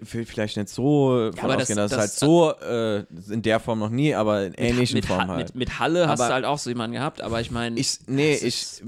vielleicht 0.04 0.56
nicht 0.56 0.68
so 0.70 1.30
von 1.36 1.44
aber 1.44 1.56
das- 1.58 1.68
das- 1.68 1.92
es 1.92 1.98
halt 1.98 2.10
so 2.10 2.52
äh, 2.60 3.04
in 3.32 3.42
der 3.42 3.60
Form 3.60 3.78
noch 3.78 3.90
nie, 3.90 4.14
aber 4.14 4.46
in 4.46 4.54
ähnlichen 4.54 4.94
mit, 4.96 5.06
Form 5.06 5.20
Ha- 5.20 5.26
halt. 5.28 5.48
mit, 5.48 5.54
mit 5.54 5.78
Halle 5.78 6.08
hast 6.08 6.20
Aber- 6.20 6.28
du 6.28 6.34
halt 6.34 6.44
auch 6.46 6.58
so 6.58 6.70
jemanden 6.70 6.94
gehabt, 6.94 7.20
aber 7.20 7.40
ich 7.40 7.50
meine. 7.50 7.78
Ich, 7.78 7.98
nee, 8.06 8.32
es 8.32 8.42
ich, 8.42 8.82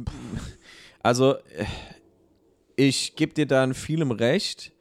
also, 1.03 1.35
äh, 1.35 1.67
ich 2.77 3.15
gebe 3.17 3.35
dir 3.35 3.47
da 3.47 3.63
in 3.65 3.75
vielem 3.75 4.11
recht, 4.11 4.73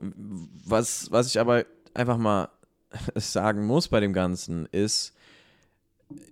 was, 0.00 1.10
was 1.10 1.28
ich 1.28 1.38
aber 1.38 1.64
einfach 1.94 2.16
mal 2.16 2.48
sagen 3.14 3.66
muss 3.66 3.88
bei 3.88 4.00
dem 4.00 4.14
Ganzen 4.14 4.66
ist, 4.72 5.12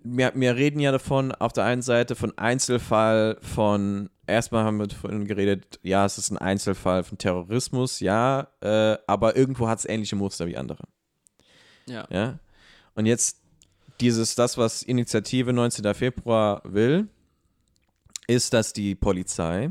wir, 0.02 0.32
wir 0.34 0.56
reden 0.56 0.80
ja 0.80 0.92
davon, 0.92 1.32
auf 1.32 1.52
der 1.52 1.64
einen 1.64 1.82
Seite 1.82 2.14
von 2.14 2.36
Einzelfall 2.38 3.38
von, 3.40 4.10
erstmal 4.26 4.64
haben 4.64 4.78
wir 4.78 4.86
davon 4.86 5.26
geredet, 5.26 5.80
ja, 5.82 6.04
es 6.04 6.18
ist 6.18 6.30
ein 6.30 6.38
Einzelfall 6.38 7.02
von 7.02 7.18
Terrorismus, 7.18 8.00
ja, 8.00 8.48
äh, 8.60 8.96
aber 9.06 9.36
irgendwo 9.36 9.68
hat 9.68 9.80
es 9.80 9.84
ähnliche 9.84 10.16
Muster 10.16 10.46
wie 10.46 10.56
andere. 10.56 10.84
ja. 11.86 12.06
Ja. 12.10 12.38
Und 12.96 13.06
jetzt 13.06 13.40
dieses, 14.00 14.36
das, 14.36 14.56
was 14.56 14.82
Initiative 14.82 15.52
19. 15.52 15.94
Februar 15.94 16.62
will, 16.64 17.08
ist, 18.26 18.54
dass 18.54 18.72
die 18.72 18.94
Polizei 18.94 19.70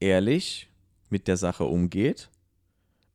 ehrlich 0.00 0.68
mit 1.10 1.28
der 1.28 1.36
Sache 1.36 1.64
umgeht. 1.64 2.30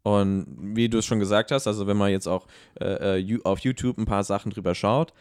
Und 0.03 0.45
wie 0.75 0.89
du 0.89 0.99
es 0.99 1.05
schon 1.05 1.19
gesagt 1.19 1.51
hast, 1.51 1.67
also 1.67 1.85
wenn 1.85 1.97
man 1.97 2.11
jetzt 2.11 2.27
auch 2.27 2.47
äh, 2.79 3.19
äh, 3.19 3.39
auf 3.43 3.59
YouTube 3.59 3.97
ein 3.97 4.05
paar 4.05 4.23
Sachen 4.23 4.51
drüber 4.51 4.73
schaut, 4.73 5.13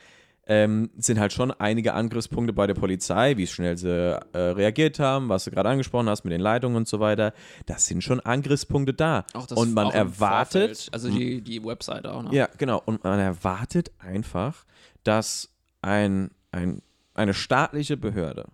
ähm, 0.46 0.90
sind 0.96 1.20
halt 1.20 1.32
schon 1.32 1.50
einige 1.52 1.94
Angriffspunkte 1.94 2.52
bei 2.52 2.66
der 2.66 2.74
Polizei, 2.74 3.36
wie 3.36 3.46
schnell 3.46 3.76
sie 3.76 3.88
äh, 4.32 4.38
reagiert 4.38 4.98
haben, 4.98 5.28
was 5.28 5.44
du 5.44 5.50
gerade 5.50 5.68
angesprochen 5.68 6.08
hast 6.08 6.24
mit 6.24 6.32
den 6.32 6.40
Leitungen 6.40 6.76
und 6.76 6.88
so 6.88 6.98
weiter. 6.98 7.32
Das 7.66 7.86
sind 7.86 8.02
schon 8.02 8.18
Angriffspunkte 8.20 8.92
da. 8.94 9.24
Auch 9.34 9.46
das, 9.46 9.56
und 9.58 9.74
man 9.74 9.90
erwartet, 9.90 10.88
also 10.92 11.08
die, 11.08 11.40
die 11.40 11.62
Webseite 11.64 12.12
auch 12.12 12.22
noch. 12.22 12.32
ja, 12.32 12.48
genau. 12.58 12.82
Und 12.84 13.04
man 13.04 13.20
erwartet 13.20 13.92
einfach, 13.98 14.64
dass 15.04 15.50
ein, 15.82 16.30
ein, 16.50 16.82
eine 17.14 17.34
staatliche 17.34 17.96
Behörde, 17.96 18.46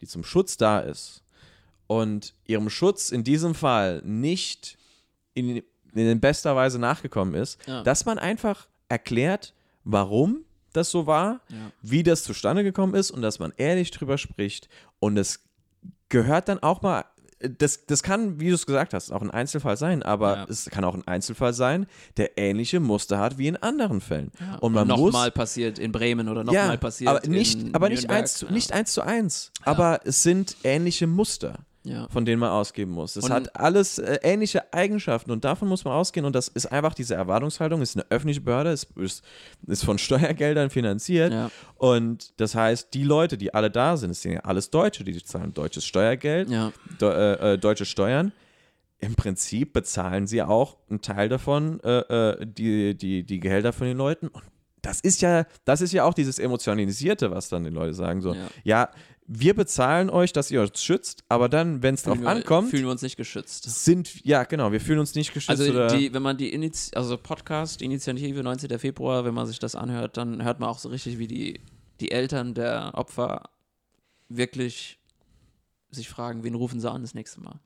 die 0.00 0.06
zum 0.06 0.24
Schutz 0.24 0.56
da 0.56 0.78
ist 0.80 1.22
und 1.86 2.34
ihrem 2.46 2.70
Schutz 2.70 3.10
in 3.10 3.24
diesem 3.24 3.54
Fall 3.54 4.00
nicht 4.04 4.78
in, 5.34 5.62
in 5.94 6.20
bester 6.20 6.56
Weise 6.56 6.78
nachgekommen 6.78 7.34
ist, 7.34 7.58
Ja. 7.66 7.82
dass 7.82 8.06
man 8.06 8.18
einfach 8.18 8.68
erklärt, 8.88 9.52
warum 9.84 10.45
das 10.76 10.90
so 10.90 11.06
war, 11.06 11.40
Ja. 11.48 11.56
wie 11.82 12.02
das 12.02 12.22
zustande 12.24 12.62
gekommen 12.62 12.94
ist 12.94 13.10
und 13.10 13.22
dass 13.22 13.38
man 13.38 13.52
ehrlich 13.56 13.90
drüber 13.90 14.18
spricht. 14.18 14.68
Und 15.00 15.16
es 15.16 15.40
gehört 16.08 16.48
dann 16.48 16.60
auch 16.62 16.82
mal, 16.82 17.04
das, 17.38 17.84
das 17.84 18.02
kann, 18.02 18.40
wie 18.40 18.48
du 18.48 18.54
es 18.54 18.64
gesagt 18.64 18.94
hast, 18.94 19.10
auch 19.10 19.20
ein 19.20 19.30
Einzelfall 19.30 19.76
sein, 19.76 20.02
aber 20.02 20.36
Ja. 20.36 20.46
es 20.48 20.70
kann 20.70 20.84
auch 20.84 20.94
ein 20.94 21.06
Einzelfall 21.06 21.52
sein, 21.52 21.86
der 22.16 22.38
ähnliche 22.38 22.80
Muster 22.80 23.18
hat 23.18 23.36
wie 23.36 23.46
in 23.46 23.56
anderen 23.58 24.00
Fällen. 24.00 24.32
Und 24.60 24.72
man 24.72 24.88
muss 24.88 24.98
nochmal 25.12 25.30
passiert 25.30 25.78
in 25.78 25.92
Bremen 25.92 26.30
oder 26.30 26.44
nochmal 26.44 26.70
ja, 26.70 26.76
passiert 26.78 27.10
aber 27.10 27.26
nicht, 27.28 27.60
in 27.60 27.74
aber 27.74 27.90
nicht 27.90 28.04
Nürnberg. 28.04 28.18
eins, 28.22 28.34
zu, 28.34 28.46
ja. 28.46 28.52
nicht 28.52 28.72
eins 28.72 28.92
zu 28.94 29.02
eins, 29.02 29.52
aber 29.64 30.00
es 30.04 30.22
sind 30.22 30.56
ähnliche 30.64 31.06
Muster 31.06 31.58
Ja. 31.86 32.08
von 32.10 32.24
denen 32.24 32.40
man 32.40 32.50
ausgehen 32.50 32.90
muss. 32.90 33.16
Es 33.16 33.30
hat 33.30 33.54
alles 33.58 33.98
äh, 33.98 34.18
ähnliche 34.22 34.72
Eigenschaften 34.72 35.30
und 35.30 35.44
davon 35.44 35.68
muss 35.68 35.84
man 35.84 35.94
ausgehen 35.94 36.26
und 36.26 36.34
das 36.34 36.48
ist 36.48 36.66
einfach 36.66 36.94
diese 36.94 37.14
Erwartungshaltung, 37.14 37.80
es 37.80 37.90
ist 37.90 37.96
eine 37.96 38.06
öffentliche 38.10 38.40
Behörde, 38.40 38.70
es 38.70 38.84
ist, 38.96 39.24
ist 39.66 39.84
von 39.84 39.96
Steuergeldern 40.06 40.70
finanziert 40.70 41.32
Ja. 41.32 41.50
und 41.76 42.38
das 42.40 42.54
heißt, 42.54 42.92
die 42.92 43.04
Leute, 43.04 43.38
die 43.38 43.54
alle 43.54 43.70
da 43.70 43.96
sind, 43.96 44.10
es 44.10 44.22
sind 44.22 44.32
ja 44.32 44.40
alles 44.40 44.70
Deutsche, 44.70 45.04
die 45.04 45.22
zahlen 45.22 45.54
deutsches 45.54 45.84
Steuergeld, 45.84 46.50
Ja. 46.50 46.72
de, 47.00 47.08
äh, 47.08 47.52
äh, 47.54 47.58
deutsche 47.58 47.84
Steuern. 47.84 48.32
Im 48.98 49.14
Prinzip 49.14 49.72
bezahlen 49.74 50.26
sie 50.26 50.42
auch 50.42 50.78
einen 50.88 51.02
Teil 51.02 51.28
davon, 51.28 51.80
äh, 51.84 51.98
äh, 51.98 52.46
die, 52.46 52.96
die, 52.96 53.24
die 53.24 53.40
Gehälter 53.40 53.72
von 53.74 53.86
den 53.86 53.96
Leuten. 53.98 54.28
Und 54.28 54.42
das 54.80 55.00
ist 55.00 55.20
ja, 55.20 55.44
das 55.66 55.82
ist 55.82 55.92
ja 55.92 56.04
auch 56.04 56.14
dieses 56.14 56.38
Emotionalisierte, 56.38 57.30
was 57.30 57.48
dann 57.50 57.64
die 57.64 57.70
Leute 57.70 57.92
sagen. 57.92 58.20
So, 58.22 58.32
Ja. 58.34 58.46
ja, 58.64 58.88
wir 59.28 59.54
bezahlen 59.54 60.08
euch, 60.10 60.32
dass 60.32 60.50
ihr 60.50 60.60
uns 60.62 60.82
schützt, 60.82 61.24
aber 61.28 61.48
dann, 61.48 61.82
wenn 61.82 61.94
es 61.94 62.04
drauf 62.04 62.20
wir- 62.20 62.28
ankommt, 62.28 62.70
Fühlen 62.70 62.84
wir 62.84 62.90
uns 62.92 63.02
nicht 63.02 63.16
geschützt. 63.16 63.64
sind, 63.84 64.24
ja 64.24 64.44
genau, 64.44 64.70
wir 64.72 64.80
fühlen 64.80 64.98
uns 65.00 65.14
nicht 65.14 65.34
geschützt 65.34 65.50
Also, 65.50 65.88
die, 65.96 66.12
wenn 66.14 66.22
man 66.22 66.36
die 66.36 66.52
Initi 66.52 66.94
also 66.94 67.16
Podcast, 67.18 67.82
Initiative 67.82 68.42
19. 68.42 68.78
Februar, 68.78 69.24
wenn 69.24 69.34
man 69.34 69.46
sich 69.46 69.58
das 69.58 69.74
anhört, 69.74 70.16
dann 70.16 70.44
hört 70.44 70.60
man 70.60 70.68
auch 70.68 70.78
so 70.78 70.88
richtig, 70.90 71.18
wie 71.18 71.26
die, 71.26 71.60
die 72.00 72.10
Eltern 72.12 72.54
der 72.54 72.92
Opfer 72.94 73.50
wirklich 74.28 74.98
sich 75.90 76.08
fragen, 76.08 76.44
wen 76.44 76.54
rufen 76.54 76.80
sie 76.80 76.90
an 76.90 77.02
das 77.02 77.14
nächste 77.14 77.40
Mal. 77.40 77.58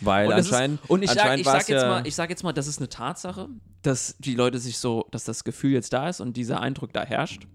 weil 0.00 0.26
Und, 0.26 0.32
es 0.34 0.46
ist, 0.46 0.52
anscheinend. 0.52 0.80
und 0.90 1.02
ich, 1.02 1.10
sag, 1.10 1.18
anscheinend 1.20 1.40
ich, 1.40 1.46
sag 1.46 1.68
jetzt 1.68 1.82
ja, 1.82 1.88
mal, 1.88 2.06
ich 2.06 2.14
sag 2.14 2.30
jetzt 2.30 2.42
mal, 2.42 2.52
das 2.52 2.66
ist 2.66 2.78
eine 2.78 2.88
Tatsache, 2.88 3.48
dass 3.82 4.16
die 4.18 4.34
Leute 4.34 4.58
sich 4.58 4.78
so, 4.78 5.06
dass 5.12 5.24
das 5.24 5.44
Gefühl 5.44 5.72
jetzt 5.72 5.92
da 5.92 6.08
ist 6.08 6.20
und 6.20 6.36
dieser 6.36 6.60
Eindruck 6.60 6.92
da 6.92 7.04
herrscht. 7.04 7.46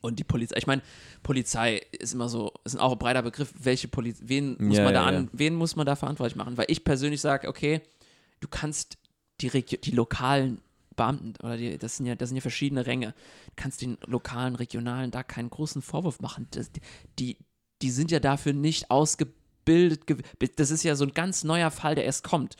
Und 0.00 0.18
die 0.18 0.24
Polizei, 0.24 0.56
ich 0.56 0.66
meine, 0.66 0.82
Polizei 1.22 1.82
ist 1.92 2.14
immer 2.14 2.28
so, 2.28 2.52
ist 2.64 2.78
auch 2.78 2.92
ein 2.92 2.98
breiter 2.98 3.22
Begriff, 3.22 3.52
welche 3.58 3.88
Polizei, 3.88 4.24
wen 4.26 4.56
muss 4.58 4.78
Ja, 4.78 4.84
man 4.84 4.94
da 4.94 5.10
ja, 5.10 5.18
an, 5.18 5.28
wen 5.32 5.54
muss 5.54 5.76
man 5.76 5.86
da 5.86 5.94
verantwortlich 5.96 6.36
machen? 6.36 6.56
Weil 6.56 6.66
ich 6.68 6.84
persönlich 6.84 7.20
sage, 7.20 7.48
okay, 7.48 7.82
du 8.40 8.48
kannst 8.48 8.96
die, 9.40 9.48
Regio 9.48 9.78
die 9.82 9.90
lokalen 9.90 10.60
Beamten, 10.96 11.34
oder 11.42 11.56
die, 11.56 11.76
das 11.78 11.96
sind 11.96 12.06
ja, 12.06 12.14
das 12.14 12.30
sind 12.30 12.36
ja 12.36 12.42
verschiedene 12.42 12.86
Ränge, 12.86 13.08
du 13.46 13.52
kannst 13.56 13.82
den 13.82 13.98
lokalen, 14.06 14.54
regionalen 14.54 15.10
da 15.10 15.22
keinen 15.22 15.50
großen 15.50 15.82
Vorwurf 15.82 16.20
machen. 16.20 16.46
Das, 16.50 16.70
die, 17.18 17.36
die 17.82 17.90
sind 17.90 18.10
ja 18.10 18.20
dafür 18.20 18.52
nicht 18.52 18.90
ausgebildet. 18.90 20.02
Das 20.56 20.70
ist 20.70 20.82
ja 20.82 20.94
so 20.96 21.04
ein 21.04 21.12
ganz 21.12 21.44
neuer 21.44 21.70
Fall, 21.70 21.94
der 21.94 22.04
erst 22.04 22.24
kommt. 22.24 22.56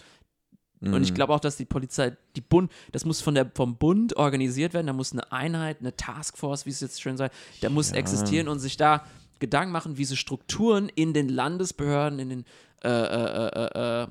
Und 0.82 0.92
Mhm. 0.92 1.02
ich 1.02 1.12
glaube 1.14 1.34
auch, 1.34 1.40
dass 1.40 1.56
die 1.56 1.66
Polizei, 1.66 2.16
die 2.36 2.40
Bund, 2.40 2.72
das 2.92 3.04
muss 3.04 3.20
von 3.20 3.34
der, 3.34 3.50
vom 3.54 3.76
Bund 3.76 4.16
organisiert 4.16 4.72
werden. 4.72 4.86
Da 4.86 4.92
muss 4.94 5.12
eine 5.12 5.30
Einheit, 5.30 5.78
eine 5.80 5.94
Taskforce, 5.94 6.64
wie 6.64 6.70
es 6.70 6.80
jetzt 6.80 7.02
schön 7.02 7.16
sei, 7.18 7.30
da 7.60 7.68
muss 7.68 7.90
Ja. 7.90 7.96
existieren 7.96 8.48
und 8.48 8.60
sich 8.60 8.76
da 8.78 9.04
Gedanken 9.40 9.72
machen, 9.72 9.98
wie 9.98 10.04
sie 10.06 10.16
Strukturen 10.16 10.88
in 10.94 11.12
den 11.12 11.28
Landesbehörden, 11.28 12.18
in 12.18 12.28
den 12.30 12.44
äh, 12.82 12.88
äh, 12.88 13.48
äh, 13.48 14.02
äh, 14.04 14.06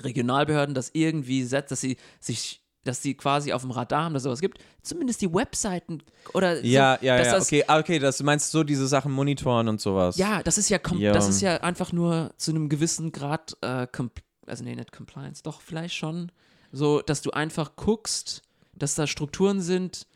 Regionalbehörden 0.00 0.74
das 0.74 0.90
irgendwie 0.92 1.42
setzt, 1.44 1.72
dass 1.72 1.80
sie 1.80 1.96
sich, 2.20 2.60
dass 2.84 3.02
sie 3.02 3.14
quasi 3.14 3.52
auf 3.52 3.62
dem 3.62 3.70
Radar 3.70 4.04
haben, 4.04 4.12
dass 4.14 4.20
es 4.22 4.24
sowas 4.24 4.40
gibt. 4.40 4.58
Zumindest 4.82 5.20
die 5.22 5.32
Webseiten 5.32 6.02
oder 6.34 6.62
ja, 6.64 6.98
so, 7.00 7.06
ja, 7.06 7.16
ja, 7.16 7.24
das, 7.32 7.46
okay, 7.46 7.64
ah, 7.66 7.78
okay, 7.78 7.98
das 7.98 8.18
du 8.18 8.24
meinst 8.24 8.50
so 8.50 8.62
diese 8.62 8.86
Sachen 8.86 9.10
monitoren 9.12 9.68
und 9.68 9.80
sowas. 9.80 10.16
ja, 10.16 10.42
das 10.42 10.58
ist 10.58 10.68
ja, 10.68 10.78
kom- 10.78 11.12
das 11.12 11.28
ist 11.28 11.40
ja 11.40 11.56
einfach 11.62 11.92
nur 11.92 12.32
zu 12.36 12.50
einem 12.52 12.68
gewissen 12.68 13.10
Grad, 13.12 13.56
äh, 13.62 13.86
com- 13.86 14.10
also 14.48 14.64
nee, 14.64 14.74
nicht 14.74 14.92
Compliance, 14.92 15.42
doch 15.42 15.60
vielleicht 15.60 15.94
schon, 15.94 16.30
so, 16.72 17.00
dass 17.00 17.22
du 17.22 17.30
einfach 17.30 17.76
guckst, 17.76 18.42
dass 18.74 18.94
da 18.94 19.06
Strukturen 19.06 19.60
sind, 19.60 20.06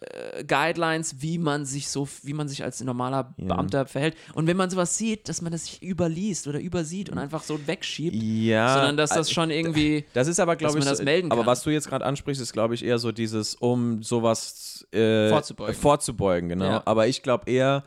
äh, 0.00 0.44
Guidelines, 0.44 1.22
wie 1.22 1.38
man 1.38 1.64
sich 1.64 1.88
so, 1.88 2.06
wie 2.22 2.34
man 2.34 2.48
sich 2.48 2.62
als 2.64 2.82
normaler 2.82 3.32
Ja. 3.38 3.46
Beamter 3.54 3.86
verhält. 3.86 4.16
Und 4.34 4.46
wenn 4.46 4.56
man 4.56 4.68
sowas 4.68 4.98
sieht, 4.98 5.28
dass 5.28 5.40
man 5.40 5.52
das 5.52 5.64
nicht 5.64 5.82
überliest 5.82 6.46
oder 6.46 6.60
übersieht 6.60 7.08
und 7.08 7.18
einfach 7.18 7.42
so 7.42 7.66
wegschiebt, 7.66 8.14
Ja. 8.16 8.74
sondern 8.74 8.96
dass 8.96 9.10
das 9.10 9.30
äh, 9.30 9.32
schon 9.34 9.50
irgendwie. 9.50 10.04
Das 10.12 10.28
ist 10.28 10.40
aber, 10.40 10.56
glaube 10.56 10.78
ich, 10.78 10.84
man 10.84 10.92
das 10.92 11.02
melden 11.02 11.30
aber 11.32 11.42
kann. 11.42 11.46
was 11.46 11.62
du 11.62 11.70
jetzt 11.70 11.88
gerade 11.88 12.04
ansprichst, 12.04 12.42
ist, 12.42 12.52
glaube 12.52 12.74
ich, 12.74 12.84
eher 12.84 12.98
so 12.98 13.12
dieses, 13.12 13.54
um 13.54 14.02
sowas 14.02 14.86
äh, 14.92 15.30
Vorzubeugen. 15.30 15.74
vorzubeugen, 15.74 16.48
genau. 16.50 16.64
Ja. 16.66 16.82
Aber 16.84 17.06
ich 17.06 17.22
glaube 17.22 17.50
eher, 17.50 17.84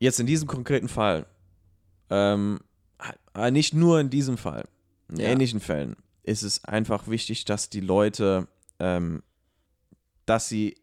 jetzt 0.00 0.18
in 0.18 0.26
diesem 0.26 0.48
konkreten 0.48 0.88
Fall, 0.88 1.26
ähm, 2.10 2.58
äh, 3.36 3.50
nicht 3.50 3.74
nur 3.74 4.00
in 4.00 4.10
diesem 4.10 4.36
Fall, 4.36 4.64
in 5.08 5.16
Ja. 5.20 5.28
ähnlichen 5.28 5.60
Fällen, 5.60 5.96
ist 6.22 6.42
es 6.42 6.64
einfach 6.64 7.08
wichtig, 7.08 7.44
dass 7.44 7.68
die 7.70 7.80
Leute, 7.80 8.46
ähm, 8.78 9.22
dass 10.26 10.48
sie, 10.48 10.76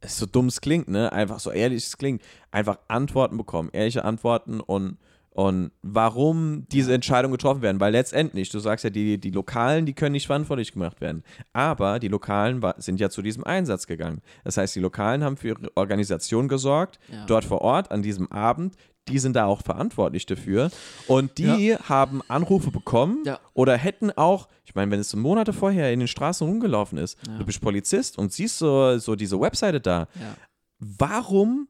es 0.00 0.18
so 0.18 0.26
dumm 0.26 0.46
es 0.46 0.60
klingt, 0.60 0.88
ne, 0.88 1.12
einfach 1.12 1.38
so 1.40 1.50
ehrlich 1.50 1.86
es 1.86 1.96
klingt, 1.96 2.22
einfach 2.50 2.78
Antworten 2.88 3.36
bekommen, 3.36 3.70
ehrliche 3.72 4.04
Antworten 4.04 4.60
und 4.60 4.98
und 5.34 5.70
warum 5.80 6.66
diese 6.68 6.92
Entscheidungen 6.92 7.32
getroffen 7.32 7.62
werden, 7.62 7.80
weil 7.80 7.92
letztendlich, 7.92 8.50
du 8.50 8.58
sagst 8.58 8.84
ja, 8.84 8.90
die, 8.90 9.16
die 9.16 9.30
Lokalen, 9.30 9.86
die 9.86 9.94
können 9.94 10.12
nicht 10.12 10.26
verantwortlich 10.26 10.72
gemacht 10.72 11.00
werden. 11.00 11.22
Aber 11.54 11.98
die 12.00 12.08
Lokalen 12.08 12.60
sind 12.76 13.00
ja 13.00 13.08
zu 13.08 13.22
diesem 13.22 13.42
Einsatz 13.42 13.86
gegangen. 13.86 14.20
Das 14.44 14.58
heißt, 14.58 14.76
die 14.76 14.80
Lokalen 14.80 15.24
haben 15.24 15.38
für 15.38 15.48
ihre 15.48 15.74
Organisation 15.74 16.48
gesorgt, 16.48 16.98
Ja. 17.10 17.24
dort 17.24 17.46
vor 17.46 17.62
Ort 17.62 17.90
an 17.90 18.02
diesem 18.02 18.30
Abend. 18.30 18.76
Die 19.08 19.18
sind 19.18 19.34
da 19.34 19.46
auch 19.46 19.62
verantwortlich 19.62 20.26
dafür. 20.26 20.70
Und 21.08 21.38
die 21.38 21.74
haben 21.76 22.22
Anrufe 22.28 22.70
bekommen 22.70 23.22
Ja. 23.26 23.40
oder 23.52 23.76
hätten 23.76 24.10
auch, 24.12 24.48
ich 24.64 24.74
meine, 24.76 24.90
wenn 24.92 25.00
es 25.00 25.10
so 25.10 25.16
Monate 25.16 25.52
vorher 25.52 25.92
in 25.92 25.98
den 25.98 26.08
Straßen 26.08 26.46
rumgelaufen 26.46 26.98
ist, 26.98 27.18
Ja. 27.26 27.38
du 27.38 27.44
bist 27.44 27.60
Polizist 27.60 28.16
und 28.16 28.32
siehst 28.32 28.58
so, 28.58 28.98
so 28.98 29.16
diese 29.16 29.40
Webseite 29.40 29.80
da, 29.80 30.06
Ja. 30.20 30.36
warum 30.78 31.68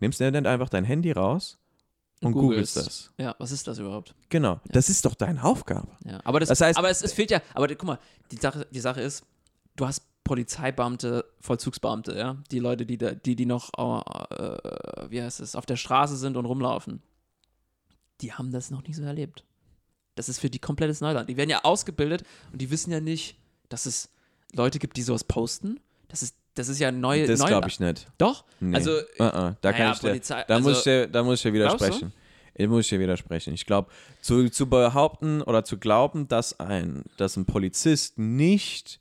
nimmst 0.00 0.20
du 0.20 0.30
denn 0.30 0.46
einfach 0.46 0.68
dein 0.68 0.84
Handy 0.84 1.12
raus 1.12 1.58
und 2.20 2.32
googelst 2.32 2.76
das? 2.76 3.12
Ja, 3.18 3.34
was 3.38 3.52
ist 3.52 3.66
das 3.68 3.78
überhaupt? 3.78 4.14
Genau, 4.28 4.60
das 4.66 4.88
ist 4.88 5.04
doch 5.04 5.14
deine 5.14 5.42
Aufgabe. 5.44 5.88
Ja. 6.04 6.20
Aber 6.24 6.40
das, 6.40 6.48
Das 6.48 6.60
heißt- 6.60 6.76
aber 6.78 6.90
es, 6.90 7.02
es 7.02 7.12
fehlt 7.12 7.30
ja, 7.30 7.40
aber 7.54 7.68
guck 7.68 7.84
mal, 7.84 7.98
die 8.32 8.36
Sache, 8.36 8.66
die 8.70 8.80
Sache 8.80 9.00
ist, 9.02 9.24
du 9.76 9.86
hast 9.86 10.02
Polizeibeamte, 10.26 11.24
Vollzugsbeamte, 11.40 12.18
ja, 12.18 12.36
die 12.50 12.58
Leute, 12.58 12.84
die 12.84 12.98
da, 12.98 13.12
die, 13.12 13.36
die 13.36 13.46
noch, 13.46 13.70
äh, 13.78 15.10
wie 15.10 15.22
heißt 15.22 15.38
es, 15.40 15.54
auf 15.54 15.66
der 15.66 15.76
Straße 15.76 16.16
sind 16.16 16.36
und 16.36 16.44
rumlaufen, 16.46 17.00
die 18.20 18.32
haben 18.32 18.50
das 18.50 18.72
noch 18.72 18.82
nicht 18.82 18.96
so 18.96 19.04
erlebt. 19.04 19.44
Das 20.16 20.28
ist 20.28 20.40
für 20.40 20.50
die 20.50 20.58
komplettes 20.58 21.00
Neuland. 21.00 21.28
Die 21.30 21.36
werden 21.36 21.50
ja 21.50 21.60
ausgebildet 21.62 22.24
und 22.50 22.60
die 22.60 22.70
wissen 22.72 22.90
ja 22.90 22.98
nicht, 23.00 23.36
dass 23.68 23.86
es 23.86 24.08
Leute 24.52 24.80
gibt, 24.80 24.96
die 24.96 25.02
sowas 25.02 25.22
posten. 25.22 25.78
Das 26.08 26.22
ist, 26.24 26.34
das 26.54 26.68
ist 26.68 26.80
ja 26.80 26.90
neu. 26.90 27.24
Das 27.26 27.44
glaube 27.44 27.68
ich 27.68 27.78
nicht. 27.78 28.08
Doch. 28.18 28.44
Nee. 28.58 28.74
Also, 28.74 28.92
Uh 29.20 29.22
-uh, 29.22 29.56
da 29.60 29.72
kann 29.72 29.80
naja, 29.80 29.92
ich 29.92 30.00
Polizei- 30.00 30.44
da, 30.48 30.54
also- 30.56 30.68
muss 30.68 30.78
ich 30.78 30.84
dir, 30.84 31.06
da 31.06 31.22
muss 31.22 31.38
ich 31.38 31.42
dir 31.42 31.52
widersprechen. 31.52 32.12
Da 32.56 32.66
muss 32.66 32.86
ich 32.86 32.88
dir 32.88 32.98
widersprechen. 32.98 33.54
Ich 33.54 33.64
glaube, 33.64 33.90
zu, 34.22 34.48
zu 34.48 34.68
behaupten 34.68 35.42
oder 35.42 35.62
zu 35.64 35.78
glauben, 35.78 36.26
dass 36.26 36.58
ein, 36.58 37.04
dass 37.16 37.36
ein 37.36 37.44
Polizist 37.44 38.18
nicht 38.18 38.98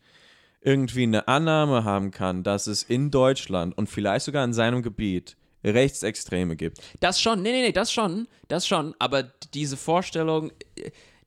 irgendwie 0.65 1.03
eine 1.03 1.27
Annahme 1.27 1.83
haben 1.83 2.11
kann, 2.11 2.43
dass 2.43 2.67
es 2.67 2.83
in 2.83 3.11
Deutschland 3.11 3.77
und 3.77 3.87
vielleicht 3.87 4.25
sogar 4.25 4.43
in 4.43 4.53
seinem 4.53 4.81
Gebiet 4.81 5.37
Rechtsextreme 5.63 6.55
gibt. 6.55 6.79
Das 6.99 7.21
schon, 7.21 7.41
nee, 7.41 7.51
nee, 7.51 7.61
nee, 7.61 7.71
das 7.71 7.91
schon, 7.91 8.27
das 8.47 8.67
schon, 8.67 8.95
aber 8.99 9.23
diese 9.53 9.77
Vorstellung, 9.77 10.51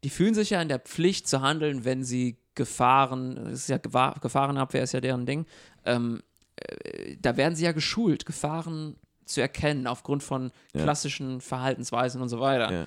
die 0.04 0.10
fühlen 0.10 0.34
sich 0.34 0.50
ja 0.50 0.60
in 0.60 0.68
der 0.68 0.78
Pflicht 0.80 1.28
zu 1.28 1.40
handeln, 1.40 1.84
wenn 1.84 2.04
sie 2.04 2.36
Gefahren, 2.54 3.36
das 3.36 3.52
ist 3.60 3.68
ja 3.68 3.78
Gefahrenabwehr 3.78 4.82
ist 4.82 4.92
ja 4.92 5.00
deren 5.00 5.26
Ding, 5.26 5.46
ähm, 5.84 6.22
äh, 6.56 7.16
da 7.20 7.36
werden 7.36 7.54
sie 7.54 7.64
ja 7.64 7.72
geschult, 7.72 8.26
Gefahren 8.26 8.96
zu 9.24 9.40
erkennen 9.40 9.86
aufgrund 9.86 10.22
von 10.24 10.50
Ja. 10.74 10.82
klassischen 10.82 11.40
Verhaltensweisen 11.40 12.20
und 12.20 12.28
so 12.28 12.40
weiter. 12.40 12.72
Ja. 12.72 12.86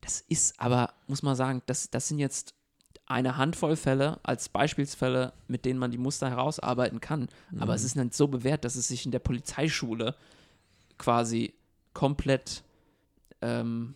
Das 0.00 0.20
ist 0.28 0.60
aber, 0.60 0.92
muss 1.08 1.22
man 1.24 1.34
sagen, 1.34 1.62
das, 1.66 1.90
das 1.90 2.06
sind 2.06 2.18
jetzt 2.20 2.54
eine 3.08 3.36
Handvoll 3.38 3.74
Fälle 3.76 4.20
als 4.22 4.48
Beispielsfälle, 4.50 5.32
mit 5.48 5.64
denen 5.64 5.78
man 5.78 5.90
die 5.90 5.98
Muster 5.98 6.28
herausarbeiten 6.28 7.00
kann. 7.00 7.28
Aber 7.58 7.72
Mhm. 7.72 7.76
es 7.76 7.84
ist 7.84 7.96
nicht 7.96 8.14
so 8.14 8.28
bewährt, 8.28 8.64
dass 8.64 8.76
es 8.76 8.88
sich 8.88 9.06
in 9.06 9.12
der 9.12 9.18
Polizeischule 9.18 10.14
quasi 10.98 11.54
komplett, 11.94 12.62
ähm, 13.42 13.94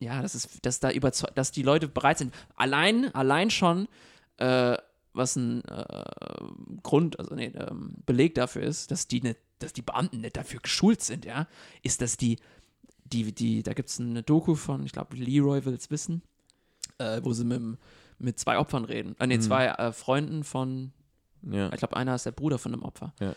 ja, 0.00 0.22
das 0.22 0.34
ist, 0.34 0.64
dass 0.64 0.78
da 0.80 0.90
überzeugt, 0.90 1.36
dass 1.36 1.50
die 1.50 1.62
Leute 1.62 1.88
bereit 1.88 2.18
sind. 2.18 2.32
Allein, 2.54 3.12
allein 3.14 3.50
schon, 3.50 3.88
äh, 4.36 4.76
was 5.14 5.34
ein 5.36 5.64
äh, 5.64 6.04
Grund, 6.84 7.18
also 7.18 7.34
nee, 7.34 7.46
ähm, 7.46 7.94
Beleg 8.06 8.34
dafür 8.36 8.62
ist, 8.62 8.90
dass 8.92 9.08
die 9.08 9.20
nicht, 9.20 9.38
dass 9.58 9.72
die 9.72 9.82
Beamten 9.82 10.20
nicht 10.20 10.36
dafür 10.36 10.60
geschult 10.60 11.02
sind, 11.02 11.24
ja, 11.24 11.48
ist, 11.82 12.00
dass 12.00 12.16
die, 12.16 12.38
die, 13.04 13.32
die, 13.34 13.64
da 13.64 13.72
gibt 13.72 13.88
es 13.88 13.98
eine 13.98 14.22
Doku 14.22 14.54
von, 14.54 14.84
ich 14.86 14.92
glaube, 14.92 15.16
Leroy 15.16 15.64
will 15.64 15.74
es 15.74 15.90
wissen, 15.90 16.22
äh, 16.98 17.20
wo 17.24 17.32
sie 17.32 17.42
mit, 17.44 17.56
dem- 17.58 17.78
mit 18.18 18.38
zwei 18.38 18.58
Opfern 18.58 18.84
reden. 18.84 19.14
Äh, 19.18 19.26
nee, 19.26 19.36
Mhm. 19.36 19.42
zwei 19.42 19.66
äh, 19.66 19.92
Freunden 19.92 20.44
von, 20.44 20.92
Ja. 21.42 21.72
ich 21.72 21.78
glaube, 21.78 21.96
einer 21.96 22.14
ist 22.14 22.26
der 22.26 22.32
Bruder 22.32 22.58
von 22.58 22.72
einem 22.72 22.82
Opfer. 22.82 23.12
Ja. 23.20 23.34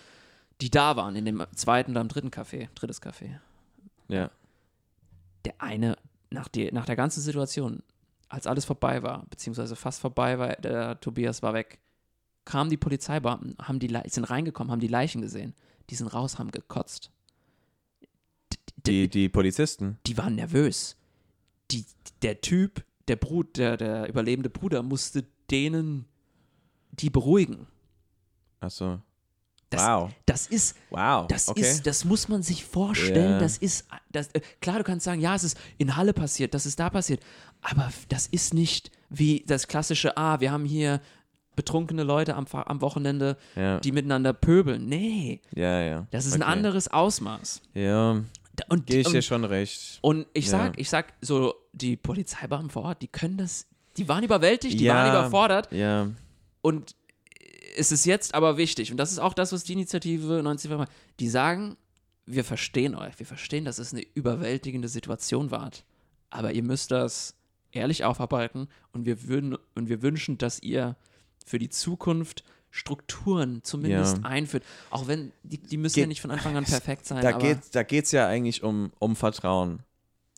Die 0.61 0.69
da 0.69 0.95
waren 0.95 1.15
in 1.15 1.25
dem 1.25 1.43
zweiten 1.55 1.91
oder 1.91 2.01
im 2.01 2.07
dritten 2.07 2.29
Café, 2.29 2.69
drittes 2.75 3.01
Café. 3.01 3.39
Ja. 4.07 4.29
Der 5.45 5.55
eine, 5.59 5.97
nach, 6.29 6.47
die, 6.47 6.71
nach 6.71 6.85
der 6.85 6.95
ganzen 6.95 7.21
Situation, 7.21 7.81
als 8.29 8.47
alles 8.47 8.65
vorbei 8.65 9.01
war, 9.03 9.25
beziehungsweise 9.29 9.75
fast 9.75 9.99
vorbei 9.99 10.37
war, 10.39 10.55
der 10.57 10.99
Tobias 10.99 11.41
war 11.41 11.53
weg, 11.53 11.79
kamen 12.45 12.69
die 12.69 12.77
Polizeibeamten, 12.77 13.55
haben 13.61 13.79
die, 13.79 13.87
Le- 13.87 14.03
sind 14.07 14.23
reingekommen, 14.25 14.71
haben 14.71 14.79
die 14.79 14.87
Leichen 14.87 15.21
gesehen. 15.21 15.53
Die 15.89 15.95
sind 15.95 16.07
raus, 16.07 16.37
haben 16.39 16.51
gekotzt. 16.51 17.11
Die, 18.85 19.09
die 19.09 19.29
Polizisten. 19.29 19.97
die 20.07 20.17
waren 20.17 20.35
nervös. 20.35 20.95
Die, 21.71 21.85
der 22.21 22.41
Typ, 22.41 22.83
der, 23.11 23.17
Brut, 23.17 23.57
der, 23.57 23.75
der 23.75 24.07
überlebende 24.07 24.49
Bruder, 24.49 24.83
musste 24.83 25.25
denen 25.49 26.05
die 26.91 27.09
beruhigen. 27.09 27.67
Achso. 28.61 28.99
Das, 29.69 29.81
Wow. 29.83 30.11
das 30.25 30.47
ist, 30.47 30.77
Wow. 30.89 31.27
das 31.27 31.49
okay. 31.49 31.59
ist, 31.59 31.87
das 31.87 32.05
muss 32.05 32.29
man 32.29 32.41
sich 32.41 32.63
vorstellen. 32.63 33.33
Ja. 33.33 33.39
Das 33.39 33.57
ist, 33.57 33.85
das, 34.11 34.27
äh, 34.29 34.39
klar, 34.61 34.77
du 34.77 34.83
kannst 34.85 35.03
sagen, 35.03 35.19
ja, 35.19 35.35
es 35.35 35.43
ist 35.43 35.57
in 35.77 35.95
Halle 35.97 36.13
passiert, 36.13 36.53
das 36.53 36.65
ist 36.65 36.79
da 36.79 36.89
passiert, 36.89 37.21
aber 37.61 37.91
das 38.07 38.27
ist 38.27 38.53
nicht 38.53 38.91
wie 39.09 39.43
das 39.45 39.67
klassische, 39.67 40.15
ah, 40.17 40.39
wir 40.39 40.51
haben 40.53 40.65
hier 40.65 41.01
betrunkene 41.57 42.03
Leute 42.03 42.35
am, 42.35 42.45
am 42.51 42.81
Wochenende, 42.81 43.35
ja. 43.57 43.79
die 43.81 43.91
miteinander 43.91 44.31
pöbeln. 44.31 44.87
Nee, 44.87 45.41
ja, 45.53 45.81
ja. 45.81 46.07
das 46.11 46.25
ist 46.25 46.33
ein 46.33 46.43
Okay. 46.43 46.51
anderes 46.51 46.87
Ausmaß. 46.87 47.61
Ja, 47.73 48.23
Und, 48.69 48.85
gehe 48.87 49.01
ich 49.01 49.07
dir 49.09 49.21
schon 49.21 49.43
recht. 49.43 49.99
Und 50.01 50.27
ich 50.33 50.49
sag, 50.49 50.79
ich 50.79 50.89
sag, 50.89 51.13
so 51.21 51.55
die 51.73 51.95
Polizeibeamten 51.97 52.69
vor 52.69 52.83
Ort, 52.83 53.01
die 53.01 53.07
können 53.07 53.37
das, 53.37 53.67
die 53.97 54.07
waren 54.07 54.23
überwältigt, 54.23 54.79
die 54.79 54.85
Ja. 54.85 54.95
waren 54.95 55.09
überfordert 55.09 55.71
Ja. 55.71 56.09
und 56.61 56.95
es 57.75 57.91
ist 57.91 58.05
jetzt 58.05 58.33
aber 58.35 58.57
wichtig 58.57 58.91
und 58.91 58.97
das 58.97 59.11
ist 59.11 59.19
auch 59.19 59.33
das, 59.33 59.51
was 59.53 59.63
die 59.63 59.73
Initiative 59.73 60.41
90 60.43 60.69
macht. 60.71 60.91
Die 61.19 61.29
sagen, 61.29 61.77
wir 62.25 62.43
verstehen 62.43 62.95
euch, 62.95 63.17
wir 63.19 63.25
verstehen, 63.25 63.63
dass 63.65 63.79
es 63.79 63.93
eine 63.93 64.03
überwältigende 64.13 64.87
Situation 64.89 65.51
war, 65.51 65.71
aber 66.29 66.51
ihr 66.51 66.63
müsst 66.63 66.91
das 66.91 67.35
ehrlich 67.71 68.03
aufarbeiten 68.03 68.67
und 68.91 69.05
wir 69.05 69.23
würden 69.27 69.57
und 69.75 69.87
wir 69.87 70.01
wünschen, 70.01 70.37
dass 70.37 70.61
ihr 70.61 70.95
für 71.45 71.59
die 71.59 71.69
Zukunft 71.69 72.43
Strukturen 72.73 73.61
zumindest 73.63 74.17
Ja. 74.19 74.23
einführt, 74.23 74.63
auch 74.91 75.07
wenn 75.07 75.31
die, 75.43 75.57
die 75.57 75.75
müssen 75.77 75.95
Geht- 75.95 76.03
ja 76.03 76.07
nicht 76.07 76.21
von 76.21 76.31
Anfang 76.31 76.55
an 76.57 76.63
perfekt 76.65 77.05
sein. 77.05 77.21
Da 77.21 77.83
geht 77.83 78.05
es 78.05 78.11
ja 78.11 78.27
eigentlich 78.27 78.63
um, 78.63 78.91
um 78.99 79.15
Vertrauen. 79.15 79.79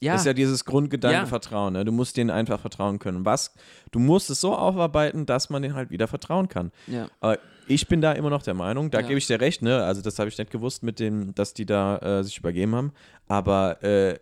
Ja, 0.04 0.14
Das 0.14 0.22
ist 0.22 0.26
ja 0.28 0.34
dieses 0.34 0.66
Grundgedanke 0.66 1.18
Ja. 1.18 1.26
Vertrauen. 1.26 1.74
Ne? 1.74 1.86
Du 1.86 1.92
musst 1.92 2.18
denen 2.18 2.30
einfach 2.30 2.60
vertrauen 2.60 3.00
können. 3.00 3.26
Was? 3.26 3.54
Du 3.92 4.00
musst 4.00 4.30
es 4.30 4.42
so 4.42 4.56
aufarbeiten, 4.56 5.26
dass 5.26 5.50
man 5.50 5.62
denen 5.62 5.76
halt 5.76 5.90
wieder 5.92 6.08
vertrauen 6.08 6.48
kann. 6.50 6.72
ja, 6.88 7.08
Aber 7.22 7.38
ich 7.68 7.88
bin 7.88 8.02
da 8.02 8.12
immer 8.12 8.30
noch 8.30 8.44
der 8.44 8.54
Meinung, 8.54 8.92
da 8.92 9.00
Ja. 9.00 9.08
gebe 9.08 9.18
ich 9.18 9.28
dir 9.28 9.40
recht, 9.40 9.62
ne? 9.62 9.84
Also 9.84 10.02
das 10.02 10.20
habe 10.20 10.28
ich 10.30 10.38
nicht 10.38 10.52
gewusst 10.52 10.84
mit 10.84 11.00
dem, 11.00 11.34
dass 11.36 11.54
die 11.54 11.66
da 11.66 11.98
äh, 11.98 12.24
sich 12.24 12.38
übergeben 12.38 12.76
haben. 12.76 12.92
Aber 13.28 13.82
äh, 13.84 14.20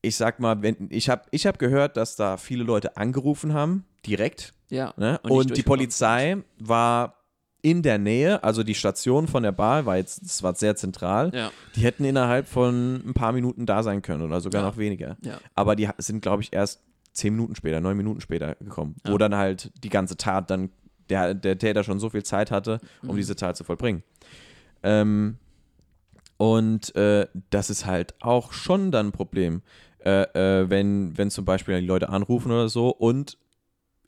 ich 0.00 0.16
sag 0.16 0.40
mal, 0.40 0.62
wenn, 0.62 0.88
ich 0.90 1.08
habe 1.08 1.22
ich 1.30 1.46
hab 1.46 1.58
gehört, 1.58 1.96
dass 1.96 2.16
da 2.16 2.36
viele 2.36 2.64
Leute 2.64 2.96
angerufen 2.96 3.52
haben, 3.54 3.84
direkt. 4.06 4.52
ja. 4.70 4.92
Ne? 4.96 5.20
Und 5.22 5.30
Und, 5.32 5.56
die 5.56 5.62
Polizei 5.62 6.38
war 6.58 7.21
in 7.62 7.82
der 7.82 7.98
Nähe, 7.98 8.42
also 8.42 8.62
die 8.64 8.74
Station 8.74 9.28
von 9.28 9.42
der 9.44 9.52
Bar 9.52 9.86
war 9.86 9.96
jetzt, 9.96 10.22
das 10.22 10.42
war 10.42 10.54
sehr 10.56 10.74
zentral. 10.76 11.30
Ja. 11.32 11.50
Die 11.76 11.80
hätten 11.82 12.04
innerhalb 12.04 12.48
von 12.48 12.96
ein 13.06 13.14
paar 13.14 13.32
Minuten 13.32 13.66
da 13.66 13.82
sein 13.84 14.02
können 14.02 14.22
oder 14.22 14.40
sogar 14.40 14.62
Ja. 14.62 14.68
noch 14.68 14.76
weniger. 14.76 15.16
Ja. 15.22 15.38
Aber 15.54 15.76
die 15.76 15.88
sind, 15.98 16.22
glaube 16.22 16.42
ich, 16.42 16.52
erst 16.52 16.82
zehn 17.12 17.34
Minuten 17.34 17.54
später, 17.54 17.80
neun 17.80 17.96
Minuten 17.96 18.20
später 18.20 18.56
gekommen, 18.56 18.96
wo 19.04 19.16
dann 19.16 19.36
halt 19.36 19.70
die 19.84 19.90
ganze 19.90 20.16
Tat 20.16 20.50
dann, 20.50 20.70
der, 21.08 21.34
der 21.34 21.56
Täter 21.58 21.84
schon 21.84 22.00
so 22.00 22.10
viel 22.10 22.22
Zeit 22.24 22.50
hatte, 22.50 22.80
um 23.02 23.10
Mhm. 23.10 23.16
diese 23.16 23.36
Tat 23.36 23.56
zu 23.56 23.64
vollbringen. 23.64 24.02
Ähm, 24.82 25.36
und 26.38 26.94
äh, 26.96 27.28
das 27.50 27.70
ist 27.70 27.86
halt 27.86 28.14
auch 28.20 28.52
schon 28.52 28.90
dann 28.90 29.08
ein 29.08 29.12
Problem, 29.12 29.62
äh, 30.04 30.22
äh, 30.62 30.68
wenn, 30.70 31.16
wenn 31.16 31.30
zum 31.30 31.44
Beispiel 31.44 31.80
die 31.80 31.86
Leute 31.86 32.08
anrufen 32.08 32.50
oder 32.50 32.68
so 32.68 32.88
und 32.88 33.38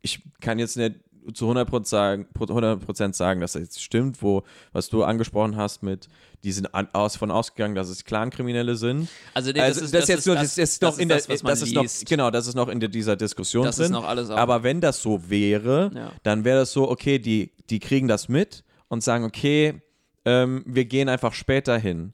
ich 0.02 0.22
kann 0.40 0.58
jetzt 0.58 0.76
nicht 0.76 0.96
zu 1.32 1.50
100% 1.50 1.86
sagen, 1.86 2.26
100% 2.38 3.14
sagen, 3.14 3.40
dass 3.40 3.52
das 3.52 3.62
jetzt 3.62 3.82
stimmt, 3.82 4.22
wo, 4.22 4.42
was 4.72 4.88
du 4.88 5.04
angesprochen 5.04 5.56
hast 5.56 5.82
mit, 5.82 6.08
die 6.42 6.52
sind 6.52 6.74
an, 6.74 6.88
aus, 6.92 7.16
von 7.16 7.30
ausgegangen, 7.30 7.74
dass 7.74 7.88
es 7.88 8.04
Clankriminelle 8.04 8.76
sind. 8.76 9.08
Also, 9.32 9.52
nee, 9.52 9.60
Also 9.60 9.80
das 9.80 9.86
ist, 9.86 9.94
das, 9.94 10.00
das 10.02 10.08
jetzt 10.08 10.18
ist 10.20 10.26
nur, 10.26 10.34
das, 10.36 10.54
das 10.54 10.58
ist 10.58 10.82
noch 10.82 10.92
ist 10.92 10.98
in 11.00 11.08
der, 11.08 11.16
das, 11.16 11.26
das 11.42 11.62
ist 11.62 11.74
noch, 11.74 11.86
genau, 12.06 12.30
das 12.30 12.46
ist 12.46 12.54
noch 12.54 12.68
in 12.68 12.80
dieser 12.80 13.16
Diskussion 13.16 13.64
Das 13.64 13.78
ist 13.78 13.86
drin. 13.86 13.92
noch 13.92 14.04
alles 14.06 14.30
auch- 14.30 14.36
aber 14.36 14.62
wenn 14.62 14.80
das 14.80 15.00
so 15.00 15.30
wäre, 15.30 15.90
Ja. 15.94 16.12
dann 16.22 16.44
wäre 16.44 16.58
das 16.60 16.72
so, 16.72 16.90
okay, 16.90 17.18
die, 17.18 17.52
die 17.70 17.78
kriegen 17.80 18.08
das 18.08 18.28
mit 18.28 18.64
und 18.88 19.02
sagen, 19.02 19.24
okay, 19.24 19.80
ähm, 20.26 20.62
wir 20.66 20.84
gehen 20.84 21.08
einfach 21.08 21.32
später 21.32 21.78
hin. 21.78 22.12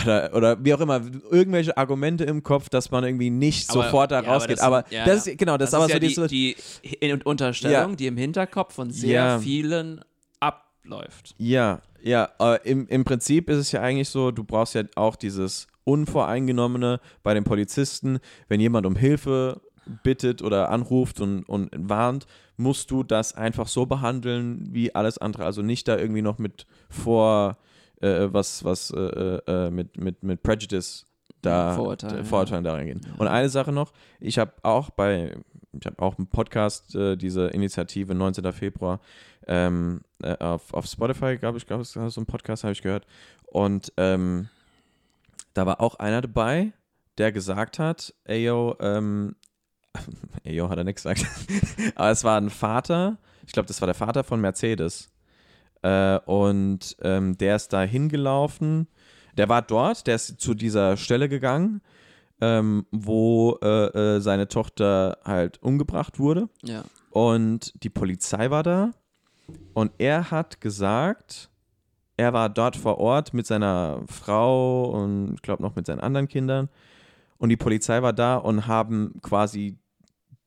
Oder, 0.00 0.34
oder 0.34 0.64
wie 0.64 0.72
auch 0.72 0.80
immer, 0.80 1.02
irgendwelche 1.30 1.76
Argumente 1.76 2.24
im 2.24 2.42
Kopf, 2.42 2.70
dass 2.70 2.90
man 2.90 3.04
irgendwie 3.04 3.28
nicht 3.28 3.68
Aber- 3.70 3.82
sofort 3.84 4.10
da 4.10 4.16
ja, 4.16 4.20
aber 4.22 4.32
rausgeht. 4.32 4.56
das 4.56 4.64
Aber 4.64 4.84
ja, 4.90 5.04
das 5.04 5.26
ist, 5.26 5.36
genau, 5.38 5.58
das, 5.58 5.70
Das 5.70 5.80
ist 5.80 5.92
aber 5.92 6.04
ist 6.06 6.14
so 6.14 6.22
ja 6.22 6.26
diese, 6.26 6.26
die, 6.28 6.56
die 6.82 6.94
In- 6.94 7.12
und 7.12 7.26
Unterstellung, 7.26 7.96
die 7.96 8.06
im 8.06 8.16
Hinterkopf 8.16 8.74
von 8.74 8.90
sehr 8.90 9.38
vielen 9.40 10.00
abläuft. 10.40 11.34
Ja, 11.38 11.80
ja, 12.02 12.30
äh, 12.40 12.58
im, 12.68 12.88
im 12.88 13.04
Prinzip 13.04 13.48
ist 13.50 13.58
es 13.58 13.72
ja 13.72 13.80
eigentlich 13.82 14.08
so, 14.08 14.30
du 14.30 14.44
brauchst 14.44 14.74
ja 14.74 14.82
auch 14.96 15.14
dieses 15.14 15.66
Unvoreingenommene 15.84 17.00
bei 17.22 17.34
den 17.34 17.44
Polizisten. 17.44 18.18
Wenn 18.48 18.60
jemand 18.60 18.86
um 18.86 18.96
Hilfe 18.96 19.60
bittet 20.02 20.42
oder 20.42 20.70
anruft 20.70 21.20
und, 21.20 21.42
und 21.44 21.70
warnt, 21.74 22.26
musst 22.56 22.90
du 22.90 23.02
das 23.02 23.34
einfach 23.34 23.66
so 23.66 23.86
behandeln 23.86 24.68
wie 24.70 24.94
alles 24.94 25.18
andere. 25.18 25.44
Also 25.44 25.62
nicht 25.62 25.88
da 25.88 25.96
irgendwie 25.98 26.22
noch 26.22 26.38
mit 26.38 26.66
vor, 26.88 27.56
äh, 28.02 28.32
was, 28.32 28.64
was, 28.64 28.90
äh, 28.90 29.00
äh, 29.00 29.70
mit, 29.70 29.96
mit, 29.96 30.22
mit 30.22 30.42
Prejudice 30.42 31.06
da 31.40 31.74
Vorurteilen, 31.74 32.16
äh, 32.16 32.18
ja. 32.18 32.24
Vorurteilen 32.24 32.64
da 32.64 32.72
reingehen. 32.72 33.00
Und 33.18 33.26
eine 33.26 33.48
Sache 33.48 33.72
noch, 33.72 33.92
ich 34.20 34.38
habe 34.38 34.52
auch 34.62 34.90
bei, 34.90 35.36
ich 35.72 35.86
habe 35.86 36.00
auch 36.00 36.18
einen 36.18 36.28
Podcast, 36.28 36.94
äh, 36.94 37.16
diese 37.16 37.48
Initiative 37.48 38.14
19. 38.14 38.52
Februar, 38.52 39.00
ähm, 39.46 40.02
äh, 40.22 40.36
auf, 40.38 40.72
auf 40.72 40.86
Spotify, 40.86 41.36
glaube 41.36 41.58
ich, 41.58 41.66
glaube 41.66 41.82
ich, 41.82 41.88
so 41.88 42.00
ein 42.00 42.26
Podcast 42.26 42.64
habe 42.64 42.72
ich 42.72 42.82
gehört. 42.82 43.06
Und 43.46 43.92
ähm, 43.96 44.48
da 45.54 45.66
war 45.66 45.80
auch 45.80 45.96
einer 45.96 46.20
dabei, 46.20 46.72
der 47.18 47.32
gesagt 47.32 47.78
hat, 47.78 48.14
ey 48.24 48.44
yo, 48.44 48.76
ähm, 48.80 49.36
ey 50.44 50.54
yo, 50.54 50.68
hat 50.68 50.78
er 50.78 50.84
nichts 50.84 51.02
gesagt. 51.02 51.26
Aber 51.96 52.10
es 52.10 52.24
war 52.24 52.40
ein 52.40 52.50
Vater, 52.50 53.18
ich 53.46 53.52
glaube, 53.52 53.66
das 53.66 53.80
war 53.80 53.86
der 53.86 53.94
Vater 53.94 54.24
von 54.24 54.40
Mercedes. 54.40 55.11
Äh, 55.82 56.18
und 56.24 56.96
ähm, 57.02 57.36
der 57.38 57.56
ist 57.56 57.72
da 57.72 57.82
hingelaufen. 57.82 58.88
Der 59.36 59.48
war 59.48 59.62
dort, 59.62 60.06
der 60.06 60.16
ist 60.16 60.40
zu 60.40 60.54
dieser 60.54 60.96
Stelle 60.96 61.28
gegangen, 61.28 61.80
ähm, 62.40 62.86
wo 62.90 63.58
äh, 63.62 64.16
äh, 64.16 64.20
seine 64.20 64.48
Tochter 64.48 65.18
halt 65.24 65.62
umgebracht 65.62 66.18
wurde. 66.18 66.48
Ja. 66.62 66.84
Und 67.10 67.72
die 67.82 67.90
Polizei 67.90 68.50
war 68.50 68.62
da. 68.62 68.90
Und 69.74 69.92
er 69.98 70.30
hat 70.30 70.60
gesagt, 70.60 71.50
er 72.16 72.32
war 72.32 72.48
dort 72.48 72.76
vor 72.76 72.98
Ort 72.98 73.34
mit 73.34 73.46
seiner 73.46 74.02
Frau 74.06 74.84
und 74.90 75.34
ich 75.34 75.42
glaube 75.42 75.62
noch 75.62 75.74
mit 75.76 75.86
seinen 75.86 76.00
anderen 76.00 76.28
Kindern. 76.28 76.68
Und 77.38 77.48
die 77.48 77.56
Polizei 77.56 78.02
war 78.02 78.12
da 78.12 78.36
und 78.36 78.66
haben 78.66 79.14
quasi 79.22 79.76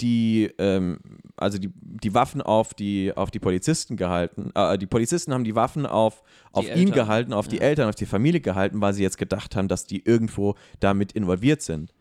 die, 0.02 0.52
ähm, 0.58 1.00
also 1.38 1.58
die, 1.58 1.72
die 1.76 2.14
Waffen 2.14 2.42
auf 2.42 2.74
die, 2.74 3.14
auf 3.16 3.32
die 3.32 3.40
Polizisten 3.40 3.96
gehalten. 3.98 4.52
Äh, 4.56 4.78
die 4.78 4.88
Polizisten 4.88 5.34
haben 5.34 5.44
die 5.44 5.56
Waffen 5.56 5.86
auf, 5.86 6.24
auf 6.52 6.66
ihn 6.66 6.72
Eltern. 6.72 6.94
gehalten, 6.94 7.34
auf 7.34 7.48
die 7.48 7.58
Ja. 7.58 7.62
Eltern, 7.64 7.90
auf 7.90 7.96
die 7.96 8.06
Familie 8.06 8.42
gehalten, 8.42 8.82
weil 8.82 8.94
sie 8.94 9.04
jetzt 9.04 9.18
gedacht 9.18 9.56
haben, 9.56 9.68
dass 9.68 9.86
die 9.86 10.04
irgendwo 10.06 10.56
damit 10.80 11.14
involviert 11.14 11.62
sind. 11.62 11.94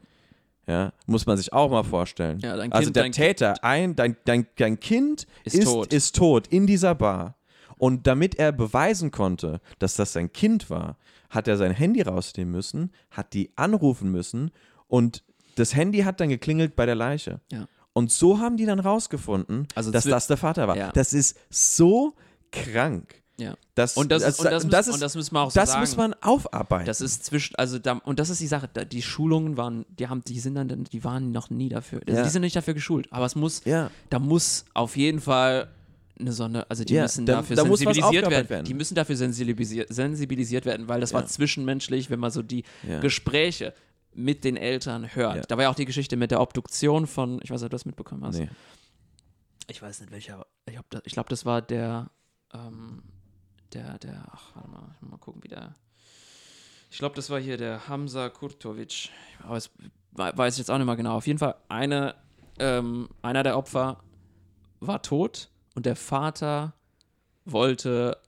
Ja, 0.67 0.93
muss 1.07 1.27
man 1.27 1.37
sich 1.37 1.53
auch 1.53 1.71
mal 1.71 1.83
vorstellen. 1.85 2.39
Ja, 2.41 2.57
dein 2.57 2.73
also 2.73 2.87
Kind- 2.87 2.97
der 2.97 3.03
dein 3.05 3.13
Täter, 3.13 3.63
ein, 3.63 3.95
dein, 3.95 4.17
dein, 4.25 4.47
dein 4.57 4.81
Kind 4.81 5.27
Ist 5.45 5.57
ist, 5.57 5.65
tot. 5.65 5.93
ist 5.93 6.17
tot 6.17 6.47
in 6.49 6.67
dieser 6.67 6.95
Bar. 6.95 7.37
Und 7.77 8.07
damit 8.07 8.37
er 8.37 8.51
beweisen 8.53 9.11
konnte, 9.11 9.61
dass 9.79 9.95
das 9.95 10.13
sein 10.15 10.33
Kind 10.33 10.71
war, 10.71 10.97
hat 11.29 11.49
er 11.49 11.57
sein 11.59 11.73
Handy 11.73 12.01
rausnehmen 12.03 12.51
müssen, 12.53 12.93
hat 13.11 13.35
die 13.35 13.51
anrufen 13.57 14.11
müssen 14.11 14.53
und 14.89 15.23
das 15.57 15.75
Handy 15.77 15.99
hat 16.01 16.19
dann 16.21 16.31
geklingelt 16.31 16.77
bei 16.77 16.87
der 16.87 16.95
Leiche. 16.95 17.41
Ja. 17.53 17.67
Und 17.95 18.13
so 18.13 18.39
haben 18.41 18.57
die 18.59 18.67
dann 18.67 18.81
rausgefunden, 18.81 19.67
Also 19.75 19.91
dass 19.91 20.05
das 20.05 20.27
der 20.27 20.37
Vater 20.37 20.69
war. 20.69 20.77
Ja. 20.77 20.93
Das 20.93 21.13
ist 21.15 21.39
so 21.49 22.15
krank. 22.53 23.15
Ja. 23.37 23.55
Das, 23.75 23.97
Und 23.97 24.13
das, 24.13 24.23
das, 24.23 24.39
und, 24.39 24.45
das, 24.45 24.53
das 24.53 24.67
muss, 24.67 24.87
ist, 24.89 24.95
und 24.95 25.01
das 25.01 25.15
müssen 25.17 25.35
wir 25.35 25.41
auch 25.41 25.51
so 25.51 25.59
das 25.59 25.71
sagen. 25.71 25.81
muss 25.81 25.97
man 25.97 26.15
aufarbeiten. 26.21 26.87
Das 26.87 27.01
ist 27.01 27.25
zwischen, 27.25 27.57
also 27.57 27.79
da, 27.81 27.95
und 28.05 28.21
das 28.21 28.31
ist 28.31 28.41
die 28.41 28.47
Sache, 28.47 28.69
da, 28.73 28.85
die 28.85 29.03
Schulungen 29.03 29.57
waren, 29.57 29.85
die 29.89 30.07
haben, 30.09 30.23
die 30.23 30.39
sind 30.39 30.55
dann, 30.55 30.69
die 30.85 31.03
waren 31.03 31.33
noch 31.33 31.51
nie 31.51 31.69
dafür, 31.69 32.01
also 32.07 32.17
Ja. 32.19 32.23
die 32.23 32.31
sind 32.31 32.43
nicht 32.43 32.55
dafür 32.55 32.75
geschult, 32.75 33.13
aber 33.13 33.27
es 33.27 33.35
muss, 33.35 33.63
ja. 33.65 33.91
da 34.11 34.21
muss 34.21 34.67
auf 34.75 34.97
jeden 34.97 35.21
Fall 35.21 35.67
eine 36.21 36.31
Sonder, 36.33 36.65
also 36.69 36.85
die 36.85 36.95
Ja, 36.95 37.03
müssen 37.03 37.27
da- 37.27 37.37
dafür 37.39 37.57
da 37.57 37.65
sensibilisiert 37.65 38.31
werden. 38.31 38.49
werden. 38.49 38.65
Die 38.67 38.75
müssen 38.75 38.95
dafür 38.95 39.17
sensibilisiert, 39.17 39.93
sensibilisiert 39.93 40.65
werden, 40.65 40.87
weil 40.87 41.01
das 41.01 41.13
war 41.13 41.27
zwischenmenschlich, 41.27 42.11
wenn 42.11 42.21
man 42.21 42.31
so 42.31 42.41
die. 42.43 42.63
Gespräche 43.01 43.75
mit 44.15 44.45
den 44.45 44.57
Eltern 44.57 45.15
hört. 45.15 45.37
Ja. 45.37 45.43
Da 45.43 45.57
war 45.57 45.65
ja 45.65 45.71
auch 45.71 45.75
die 45.75 45.85
Geschichte 45.85 46.17
mit 46.17 46.31
der 46.31 46.41
Obduktion 46.41 47.07
von, 47.07 47.41
ich 47.43 47.51
weiß 47.51 47.61
nicht, 47.61 47.67
ob 47.67 47.71
du 47.71 47.75
das 47.75 47.85
mitbekommen 47.85 48.25
hast. 48.25 48.39
Nee. 48.39 48.49
Ich 49.67 49.81
weiß 49.81 50.01
nicht 50.01 50.11
welcher, 50.13 50.47
ich, 51.05 51.13
glaube, 51.13 51.29
das 51.29 51.45
war 51.47 51.63
der, 51.63 52.11
ähm, 52.53 53.03
der, 53.73 53.99
der, 53.99 54.25
ach, 54.31 54.55
warte 54.55 54.69
mal, 54.69 54.91
ich 54.95 55.03
muss 55.03 55.11
mal 55.11 55.17
gucken, 55.19 55.43
wie 55.43 55.49
der, 55.49 55.75
ich 56.91 56.99
glaube, 56.99 57.17
das 57.17 57.31
war 57.31 57.41
hier 57.41 57.57
der 57.57 57.89
Hamza 57.89 58.29
Kurtovic, 58.29 59.09
aber 59.43 59.57
es 59.57 59.71
we- 60.13 60.33
weiß 60.37 60.55
ich 60.55 60.59
jetzt 60.59 60.71
auch 60.71 60.77
nicht 60.79 60.87
mal 60.87 60.95
genau. 60.97 61.17
Auf 61.17 61.27
jeden 61.27 61.39
Fall, 61.39 61.55
eine, 61.69 62.15
ähm, 62.59 63.09
einer 63.23 63.43
der 63.43 63.57
Opfer 63.57 64.03
war 64.81 65.03
tot 65.03 65.49
und 65.75 65.87
der 65.87 65.97
Vater 65.97 66.75
wollte, 67.47 68.19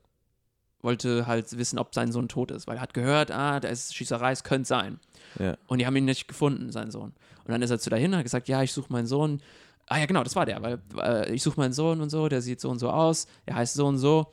wollte 0.87 1.27
halt 1.27 1.59
wissen, 1.59 1.79
ob 1.79 1.95
sein 1.95 2.11
Sohn 2.13 2.29
tot 2.29 2.51
ist, 2.51 2.67
weil 2.67 2.77
er 2.77 2.81
hat 2.81 2.95
gehört, 2.95 3.31
ah, 3.31 3.61
da 3.61 3.69
ist 3.69 3.95
Schießerei, 3.95 4.33
es 4.33 4.43
könnte 4.45 4.67
sein. 4.67 4.99
Ja. 5.39 5.57
Und 5.67 5.79
die 5.79 5.87
haben 5.87 5.97
ihn 5.97 6.07
nicht 6.07 6.27
gefunden, 6.29 6.73
seinen 6.73 6.91
Sohn. 6.91 7.13
Und 7.45 7.51
dann 7.53 7.61
ist 7.61 7.71
er 7.71 7.79
zu 7.79 7.91
dahin 7.91 8.13
und 8.13 8.17
hat 8.19 8.25
gesagt, 8.25 8.49
ja, 8.49 8.63
ich 8.63 8.73
suche 8.73 8.91
meinen 8.93 9.07
Sohn. 9.07 9.43
Ah 9.89 9.99
ja, 9.99 10.07
genau, 10.07 10.25
das 10.25 10.35
war 10.35 10.47
der, 10.47 10.63
weil 10.63 10.79
äh, 10.99 11.33
ich 11.35 11.43
suche 11.43 11.61
meinen 11.61 11.73
Sohn 11.75 12.01
und 12.01 12.09
so, 12.11 12.29
der 12.29 12.41
sieht 12.41 12.61
so 12.61 12.71
und 12.71 12.79
so 12.79 12.89
aus, 12.91 13.27
der 13.47 13.55
heißt 13.57 13.75
so 13.75 13.87
und 13.87 13.99
so. 13.99 14.33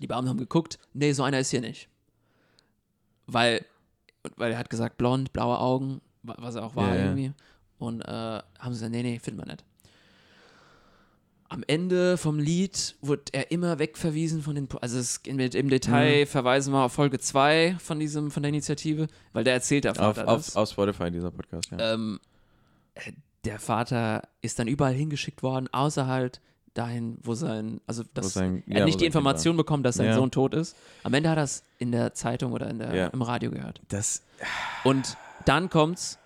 Die 0.00 0.06
Beamten 0.06 0.28
haben 0.30 0.38
geguckt, 0.38 0.78
nee, 0.92 1.12
so 1.12 1.22
einer 1.24 1.38
ist 1.40 1.50
hier 1.50 1.60
nicht. 1.60 1.88
Weil, 3.26 3.64
weil 4.36 4.52
er 4.52 4.58
hat 4.58 4.70
gesagt, 4.70 4.96
blond, 4.98 5.32
blaue 5.32 5.58
Augen, 5.58 6.00
wa- 6.22 6.36
was 6.38 6.54
er 6.54 6.64
auch 6.64 6.76
war 6.76 6.88
Ja, 6.88 6.94
ja. 6.94 7.04
irgendwie. 7.06 7.32
Und 7.78 8.02
äh, 8.02 8.06
haben 8.10 8.42
sie 8.64 8.70
gesagt, 8.70 8.92
nee, 8.92 9.02
nee, 9.02 9.18
finden 9.18 9.40
wir 9.40 9.46
nicht. 9.46 9.64
Am 11.54 11.62
Ende 11.68 12.16
vom 12.16 12.38
Lied 12.40 12.96
wurde 13.00 13.22
er 13.32 13.50
immer 13.52 13.78
wegverwiesen 13.78 14.42
von 14.42 14.56
den, 14.56 14.66
Po- 14.66 14.78
also 14.78 14.98
es, 14.98 15.18
im, 15.24 15.38
im 15.38 15.68
Detail 15.68 16.22
Mhm. 16.22 16.26
verweisen 16.26 16.72
wir 16.74 16.80
auf 16.82 16.92
Folge 16.92 17.20
2 17.20 17.76
von 17.78 18.00
diesem, 18.00 18.30
von 18.32 18.42
der 18.42 18.48
Initiative, 18.48 19.06
weil 19.32 19.44
der 19.44 19.54
erzählt 19.54 19.84
der 19.84 19.92
Auf, 20.00 20.18
auf, 20.18 20.56
auf 20.56 20.68
Spotify, 20.70 21.10
dieser 21.12 21.30
Podcast, 21.30 21.70
ja. 21.70 21.94
Ähm, 21.94 22.18
äh, 22.94 23.12
der 23.44 23.60
Vater 23.60 24.22
ist 24.42 24.58
dann 24.58 24.66
überall 24.66 24.94
hingeschickt 24.94 25.42
worden, 25.44 25.68
außer 25.72 26.06
halt 26.08 26.40
dahin, 26.72 27.18
wo 27.22 27.34
sein, 27.34 27.80
also 27.86 28.02
das, 28.14 28.32
sein- 28.32 28.64
er 28.66 28.80
ja, 28.80 28.84
nicht 28.84 29.00
die 29.00 29.06
Information 29.06 29.56
bekommen, 29.56 29.84
dass 29.84 29.94
sein 29.94 30.06
Ja. 30.06 30.14
Sohn 30.16 30.32
tot 30.32 30.54
ist. 30.54 30.74
Am 31.04 31.14
Ende 31.14 31.30
hat 31.30 31.36
er 31.38 31.44
es 31.44 31.62
in 31.78 31.92
der 31.92 32.14
Zeitung 32.14 32.50
oder 32.52 32.68
in 32.68 32.80
der, 32.80 32.94
Ja. 32.96 33.06
im 33.08 33.22
Radio 33.22 33.52
gehört. 33.52 33.80
das, 33.90 34.22
Und 34.82 35.16
dann 35.44 35.70
kommt's, 35.70 36.18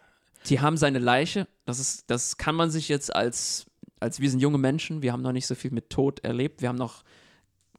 die 0.46 0.60
haben 0.60 0.78
seine 0.78 1.00
Leiche, 1.00 1.46
das 1.66 1.80
ist, 1.80 2.04
das 2.10 2.38
kann 2.38 2.54
man 2.54 2.70
sich 2.70 2.88
jetzt 2.88 3.14
als, 3.14 3.66
als 4.00 4.20
wir 4.20 4.30
sind 4.30 4.40
junge 4.40 4.58
Menschen, 4.58 5.02
wir 5.02 5.12
haben 5.12 5.22
noch 5.22 5.32
nicht 5.32 5.46
so 5.46 5.54
viel 5.54 5.70
mit 5.70 5.90
Tod 5.90 6.20
erlebt, 6.24 6.62
wir 6.62 6.68
haben 6.68 6.76
noch 6.76 7.04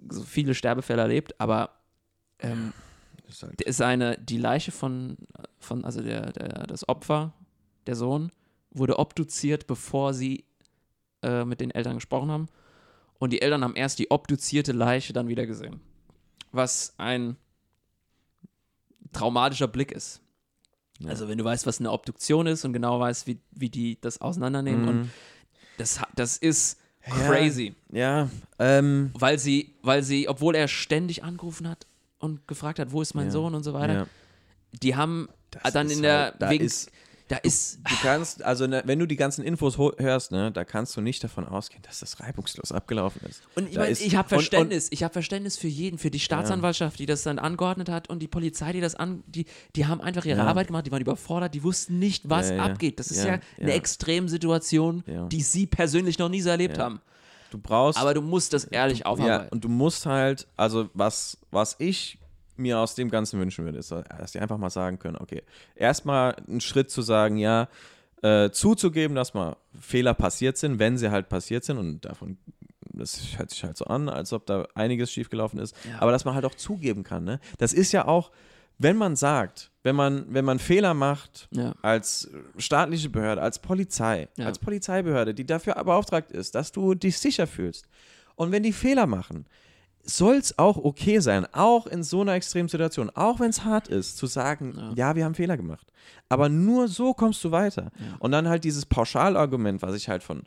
so 0.09 0.21
viele 0.23 0.53
Sterbefälle 0.53 1.01
erlebt, 1.01 1.39
aber 1.39 1.71
ähm, 2.39 2.73
ist 3.27 3.43
halt, 3.43 3.61
ist 3.61 3.81
eine, 3.81 4.17
die 4.17 4.37
Leiche 4.37 4.71
von, 4.71 5.17
von 5.59 5.85
also 5.85 6.01
der, 6.01 6.31
der, 6.31 6.67
das 6.67 6.87
Opfer, 6.87 7.33
der 7.85 7.95
Sohn, 7.95 8.31
wurde 8.71 8.99
obduziert, 8.99 9.67
bevor 9.67 10.13
sie 10.13 10.45
äh, 11.21 11.43
mit 11.45 11.59
den 11.61 11.71
Eltern 11.71 11.95
gesprochen 11.95 12.31
haben. 12.31 12.47
Und 13.19 13.33
die 13.33 13.41
Eltern 13.41 13.63
haben 13.63 13.75
erst 13.75 13.99
die 13.99 14.11
obduzierte 14.11 14.71
Leiche 14.71 15.11
dann 15.11 15.27
wieder 15.27 15.45
gesehen. 15.45 15.81
Was 16.51 16.93
ein 16.97 17.35
traumatischer 19.11 19.67
Blick 19.67 19.91
ist. 19.91 20.21
Ja. 20.99 21.09
Also 21.09 21.27
wenn 21.27 21.37
du 21.37 21.43
weißt, 21.43 21.65
was 21.65 21.79
eine 21.79 21.91
Obduktion 21.91 22.47
ist 22.47 22.63
und 22.63 22.73
genau 22.73 22.99
weißt, 22.99 23.27
wie, 23.27 23.39
wie 23.51 23.69
die 23.69 23.99
das 23.99 24.21
auseinandernehmen. 24.21 24.87
Und 24.87 24.95
Mhm. 24.97 25.09
Das, 25.79 25.99
das 26.15 26.37
ist 26.37 26.77
Ja. 27.07 27.13
crazy. 27.27 27.75
ja, 27.91 28.29
ähm, 28.59 29.11
Weil 29.13 29.39
sie, 29.39 29.73
weil 29.81 30.03
sie, 30.03 30.27
obwohl 30.27 30.55
er 30.55 30.67
ständig 30.67 31.23
angerufen 31.23 31.67
hat 31.67 31.87
und 32.19 32.47
gefragt 32.47 32.77
hat, 32.79 32.91
wo 32.91 33.01
ist 33.01 33.13
mein 33.15 33.27
Ja. 33.27 33.31
Sohn 33.31 33.55
und 33.55 33.63
so 33.63 33.73
weiter, 33.73 33.93
ja. 33.93 34.07
die 34.83 34.95
haben 34.95 35.29
Das 35.51 35.73
dann 35.73 35.89
in 35.89 36.01
der 36.01 36.35
halt- 36.39 36.51
wegen, 36.51 36.65
ist- 36.65 36.91
da 37.29 37.37
ist 37.37 37.79
Du 37.87 37.95
kannst, 38.01 38.43
also 38.43 38.67
ne, 38.67 38.81
wenn 38.85 38.99
du 38.99 39.05
die 39.05 39.15
ganzen 39.15 39.43
Infos 39.45 39.77
hörst, 39.77 40.31
ne, 40.31 40.51
da 40.51 40.65
kannst 40.65 40.97
du 40.97 41.01
nicht 41.01 41.23
davon 41.23 41.47
ausgehen, 41.47 41.81
dass 41.83 41.99
das 42.01 42.19
reibungslos 42.19 42.71
abgelaufen 42.73 43.21
ist. 43.29 43.41
und 43.55 43.69
ich 43.69 43.77
meine, 43.77 43.91
ich 43.91 44.15
habe 44.15 44.25
und- 44.25 44.29
Verständnis, 44.29 44.87
ich 44.91 45.03
habe 45.03 45.13
Verständnis 45.13 45.57
für 45.57 45.67
jeden, 45.67 45.97
für 45.97 46.11
die 46.11 46.19
Staatsanwaltschaft, 46.19 46.99
die 46.99 47.05
das 47.05 47.23
dann 47.23 47.39
angeordnet 47.39 47.87
hat 47.87 48.09
und 48.09 48.19
die 48.19 48.27
Polizei, 48.27 48.73
die 48.73 48.81
das 48.81 48.95
an, 48.95 49.23
die, 49.27 49.45
die 49.75 49.85
haben 49.85 50.01
einfach 50.01 50.25
ihre 50.25 50.39
Ja. 50.39 50.45
Arbeit 50.47 50.67
gemacht, 50.67 50.85
die 50.87 50.91
waren 50.91 51.01
überfordert, 51.01 51.53
die 51.53 51.63
wussten 51.63 51.99
nicht, 51.99 52.29
was 52.29 52.49
Ja, 52.49 52.55
ja. 52.57 52.63
abgeht. 52.65 52.99
Das 52.99 53.11
ist 53.11 53.23
ja, 53.23 53.35
Ja, 53.35 53.39
eine 53.59 53.69
ja. 53.69 53.75
Extremsituation, 53.75 55.03
Ja. 55.07 55.27
die 55.27 55.41
sie 55.41 55.67
persönlich 55.67 56.17
noch 56.19 56.29
nie 56.29 56.41
so 56.41 56.49
erlebt 56.49 56.77
Ja. 56.77 56.83
haben. 56.85 57.01
Du 57.51 57.57
brauchst. 57.57 57.97
Aber 57.99 58.13
du 58.13 58.21
musst 58.21 58.53
das 58.53 58.65
ehrlich 58.65 58.99
ja, 58.99 59.05
aufarbeiten. 59.07 59.49
und 59.51 59.63
du 59.63 59.69
musst 59.69 60.05
halt, 60.05 60.47
also 60.55 60.89
was, 60.93 61.37
was 61.51 61.75
ich 61.79 62.19
mir 62.59 62.79
aus 62.79 62.95
dem 62.95 63.09
Ganzen 63.09 63.39
wünschen 63.39 63.65
würde, 63.65 63.77
ist, 63.79 63.91
dass 63.91 64.31
die 64.33 64.39
einfach 64.39 64.57
mal 64.57 64.69
sagen 64.69 64.99
können, 64.99 65.17
okay, 65.17 65.43
erstmal 65.75 66.35
einen 66.47 66.61
Schritt 66.61 66.91
zu 66.91 67.01
sagen, 67.01 67.37
ja, 67.37 67.67
äh, 68.21 68.49
zuzugeben, 68.51 69.15
dass 69.15 69.33
mal 69.33 69.55
Fehler 69.79 70.13
passiert 70.13 70.57
sind, 70.57 70.77
wenn 70.79 70.97
sie 70.97 71.09
halt 71.09 71.29
passiert 71.29 71.63
sind 71.63 71.77
und 71.77 72.03
davon, 72.05 72.37
das 72.91 73.37
hört 73.37 73.49
sich 73.49 73.63
halt 73.63 73.77
so 73.77 73.85
an, 73.85 74.09
als 74.09 74.33
ob 74.33 74.45
da 74.45 74.67
einiges 74.75 75.11
schiefgelaufen 75.11 75.57
ist, 75.59 75.75
Ja. 75.89 76.01
aber 76.01 76.11
dass 76.11 76.25
man 76.25 76.35
halt 76.35 76.43
auch 76.45 76.55
zugeben 76.55 77.03
kann, 77.03 77.23
ne? 77.23 77.39
Das 77.59 77.71
ist 77.71 77.91
ja 77.93 78.07
auch, 78.07 78.31
wenn 78.77 78.97
man 78.97 79.15
sagt, 79.15 79.71
wenn 79.83 79.95
man, 79.95 80.25
wenn 80.33 80.43
man 80.45 80.59
Fehler 80.59 80.93
macht, 80.93 81.47
ja. 81.51 81.73
als 81.81 82.29
staatliche 82.57 83.09
Behörde, 83.09 83.41
als 83.41 83.59
Polizei, 83.59 84.27
Ja. 84.37 84.45
als 84.45 84.59
Polizeibehörde, 84.59 85.33
die 85.33 85.45
dafür 85.45 85.75
beauftragt 85.75 86.31
ist, 86.31 86.55
dass 86.55 86.71
du 86.73 86.95
dich 86.95 87.17
sicher 87.19 87.47
fühlst. 87.47 87.87
Und 88.35 88.51
wenn 88.51 88.63
die 88.63 88.73
Fehler 88.73 89.05
machen, 89.05 89.45
soll 90.03 90.35
es 90.35 90.57
auch 90.57 90.77
okay 90.77 91.19
sein, 91.19 91.45
auch 91.53 91.85
in 91.87 92.03
so 92.03 92.21
einer 92.21 92.33
extremen 92.33 92.69
Situation, 92.69 93.09
auch 93.13 93.39
wenn 93.39 93.49
es 93.49 93.63
hart 93.63 93.87
ist, 93.87 94.17
zu 94.17 94.25
sagen, 94.27 94.73
Ja. 94.77 94.93
ja. 94.95 95.15
wir 95.15 95.25
haben 95.25 95.35
Fehler 95.35 95.57
gemacht. 95.57 95.87
Aber 96.29 96.49
nur 96.49 96.87
so 96.87 97.13
kommst 97.13 97.43
du 97.43 97.51
weiter. 97.51 97.91
Ja. 97.99 98.15
Und 98.19 98.31
dann 98.31 98.47
halt 98.47 98.63
dieses 98.63 98.85
Pauschalargument, 98.85 99.81
was 99.81 99.95
ich 99.95 100.09
halt 100.09 100.23
von, 100.23 100.43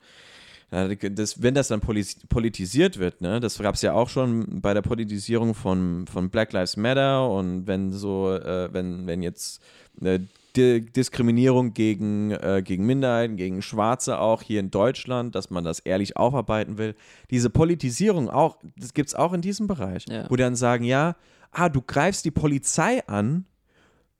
das, 0.71 1.43
wenn 1.43 1.55
das 1.55 1.69
dann 1.69 1.81
politisiert 1.81 2.99
wird, 2.99 3.21
ne, 3.21 3.41
das 3.41 3.59
gab 3.59 3.75
es 3.75 3.83
ja 3.83 3.93
auch 3.93 4.09
schon 4.09 4.61
bei 4.63 4.73
der 4.73 4.81
Politisierung 4.83 5.55
von, 5.55 6.07
von 6.07 6.31
Black 6.31 6.53
Lives 6.53 6.77
Matter 6.77 7.29
und 7.29 7.67
wenn 7.67 7.93
so, 7.93 8.33
äh, 8.33 8.73
wenn, 8.73 9.07
wenn 9.07 9.23
jetzt 9.23 9.61
äh, 10.01 10.21
Di 10.57 10.81
Diskriminierung 10.85 11.73
gegen, 11.73 12.31
äh, 12.33 12.63
gegen 12.65 12.85
Minderheiten, 12.85 13.37
gegen 13.37 13.63
Schwarze 13.63 14.19
auch 14.19 14.43
hier 14.43 14.61
in 14.61 14.71
Deutschland, 14.71 15.35
dass 15.35 15.49
man 15.51 15.65
das 15.65 15.79
ehrlich 15.81 16.17
aufarbeiten 16.17 16.77
will. 16.79 16.95
Diese 17.31 17.49
Politisierung 17.49 18.29
auch, 18.29 18.59
das 18.77 18.93
gibt 18.93 19.09
es 19.09 19.15
auch 19.15 19.33
in 19.33 19.41
diesem 19.41 19.67
Bereich, 19.67 20.05
Ja. 20.09 20.29
wo 20.31 20.37
dann 20.37 20.55
sagen, 20.55 20.85
ja, 20.85 21.17
ah, 21.53 21.69
du 21.69 21.81
greifst 21.81 22.25
die 22.25 22.31
Polizei 22.31 23.07
an. 23.07 23.47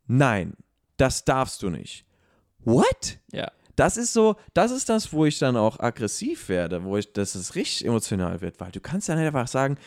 Nein, 0.07 0.55
das 0.97 1.25
darfst 1.25 1.63
du 1.63 1.71
nicht. 1.71 2.05
What? 2.65 3.19
ja. 3.33 3.51
Das 3.75 3.97
ist 3.97 4.13
so, 4.13 4.37
das 4.53 4.71
ist 4.71 4.91
das, 4.91 5.15
wo 5.15 5.25
ich 5.25 5.39
dann 5.39 5.57
auch 5.57 5.81
aggressiv 5.81 6.51
werde, 6.51 6.85
wo 6.85 6.99
ich, 6.99 7.11
dass 7.15 7.35
es 7.35 7.55
richtig 7.55 7.87
emotional 7.87 8.43
wird, 8.43 8.61
weil 8.61 8.71
du 8.71 8.81
kannst 8.81 9.09
dann 9.09 9.17
einfach 9.17 9.49
sagen, 9.49 9.79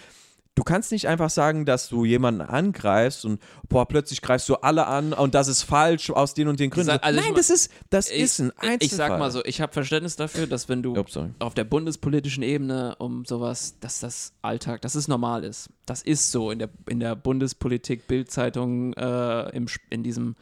du 0.56 0.64
kannst 0.64 0.92
nicht 0.92 1.08
einfach 1.08 1.30
sagen, 1.30 1.66
dass 1.66 1.90
du 1.90 2.06
jemanden 2.06 2.42
angreifst 2.42 3.26
und 3.26 3.42
boah, 3.70 3.86
plötzlich 3.88 4.22
greifst 4.22 4.48
du 4.50 4.56
alle 4.56 4.88
an 4.88 5.12
und 5.14 5.36
das 5.36 5.48
ist 5.50 5.64
falsch 5.64 6.10
aus 6.10 6.34
den 6.34 6.48
und 6.48 6.60
den 6.60 6.70
Gründen. 6.70 6.88
sag- 6.92 7.04
also 7.04 7.20
Nein, 7.20 7.34
das 7.36 7.50
ist, 7.50 7.70
das 7.90 8.10
Ich, 8.10 8.22
ist 8.22 8.40
ein 8.40 8.52
Einzelfall. 8.58 8.78
ich 8.82 8.92
sag 8.92 9.20
mal 9.20 9.32
so, 9.32 9.44
ich 9.44 9.60
habe 9.62 9.74
Verständnis 9.74 10.16
dafür, 10.16 10.48
dass 10.48 10.70
wenn 10.70 10.82
du 10.82 10.96
sorry. 11.08 11.30
auf 11.40 11.54
der 11.54 11.66
bundespolitischen 11.66 12.42
Ebene 12.42 12.96
um 13.00 13.26
sowas, 13.26 13.76
dass 13.82 14.00
das 14.00 14.32
Alltag, 14.42 14.82
dass 14.82 14.96
es 14.96 15.08
normal 15.08 15.44
ist. 15.44 15.70
Das 15.86 16.02
ist 16.02 16.32
so 16.32 16.50
in 16.52 16.60
der, 16.60 16.70
in 16.90 17.00
der 17.02 17.16
Bundespolitik, 17.16 18.08
Bildzeitung, 18.08 18.94
äh, 18.94 19.50
im, 19.56 19.68
in 19.90 20.04
diesem 20.04 20.36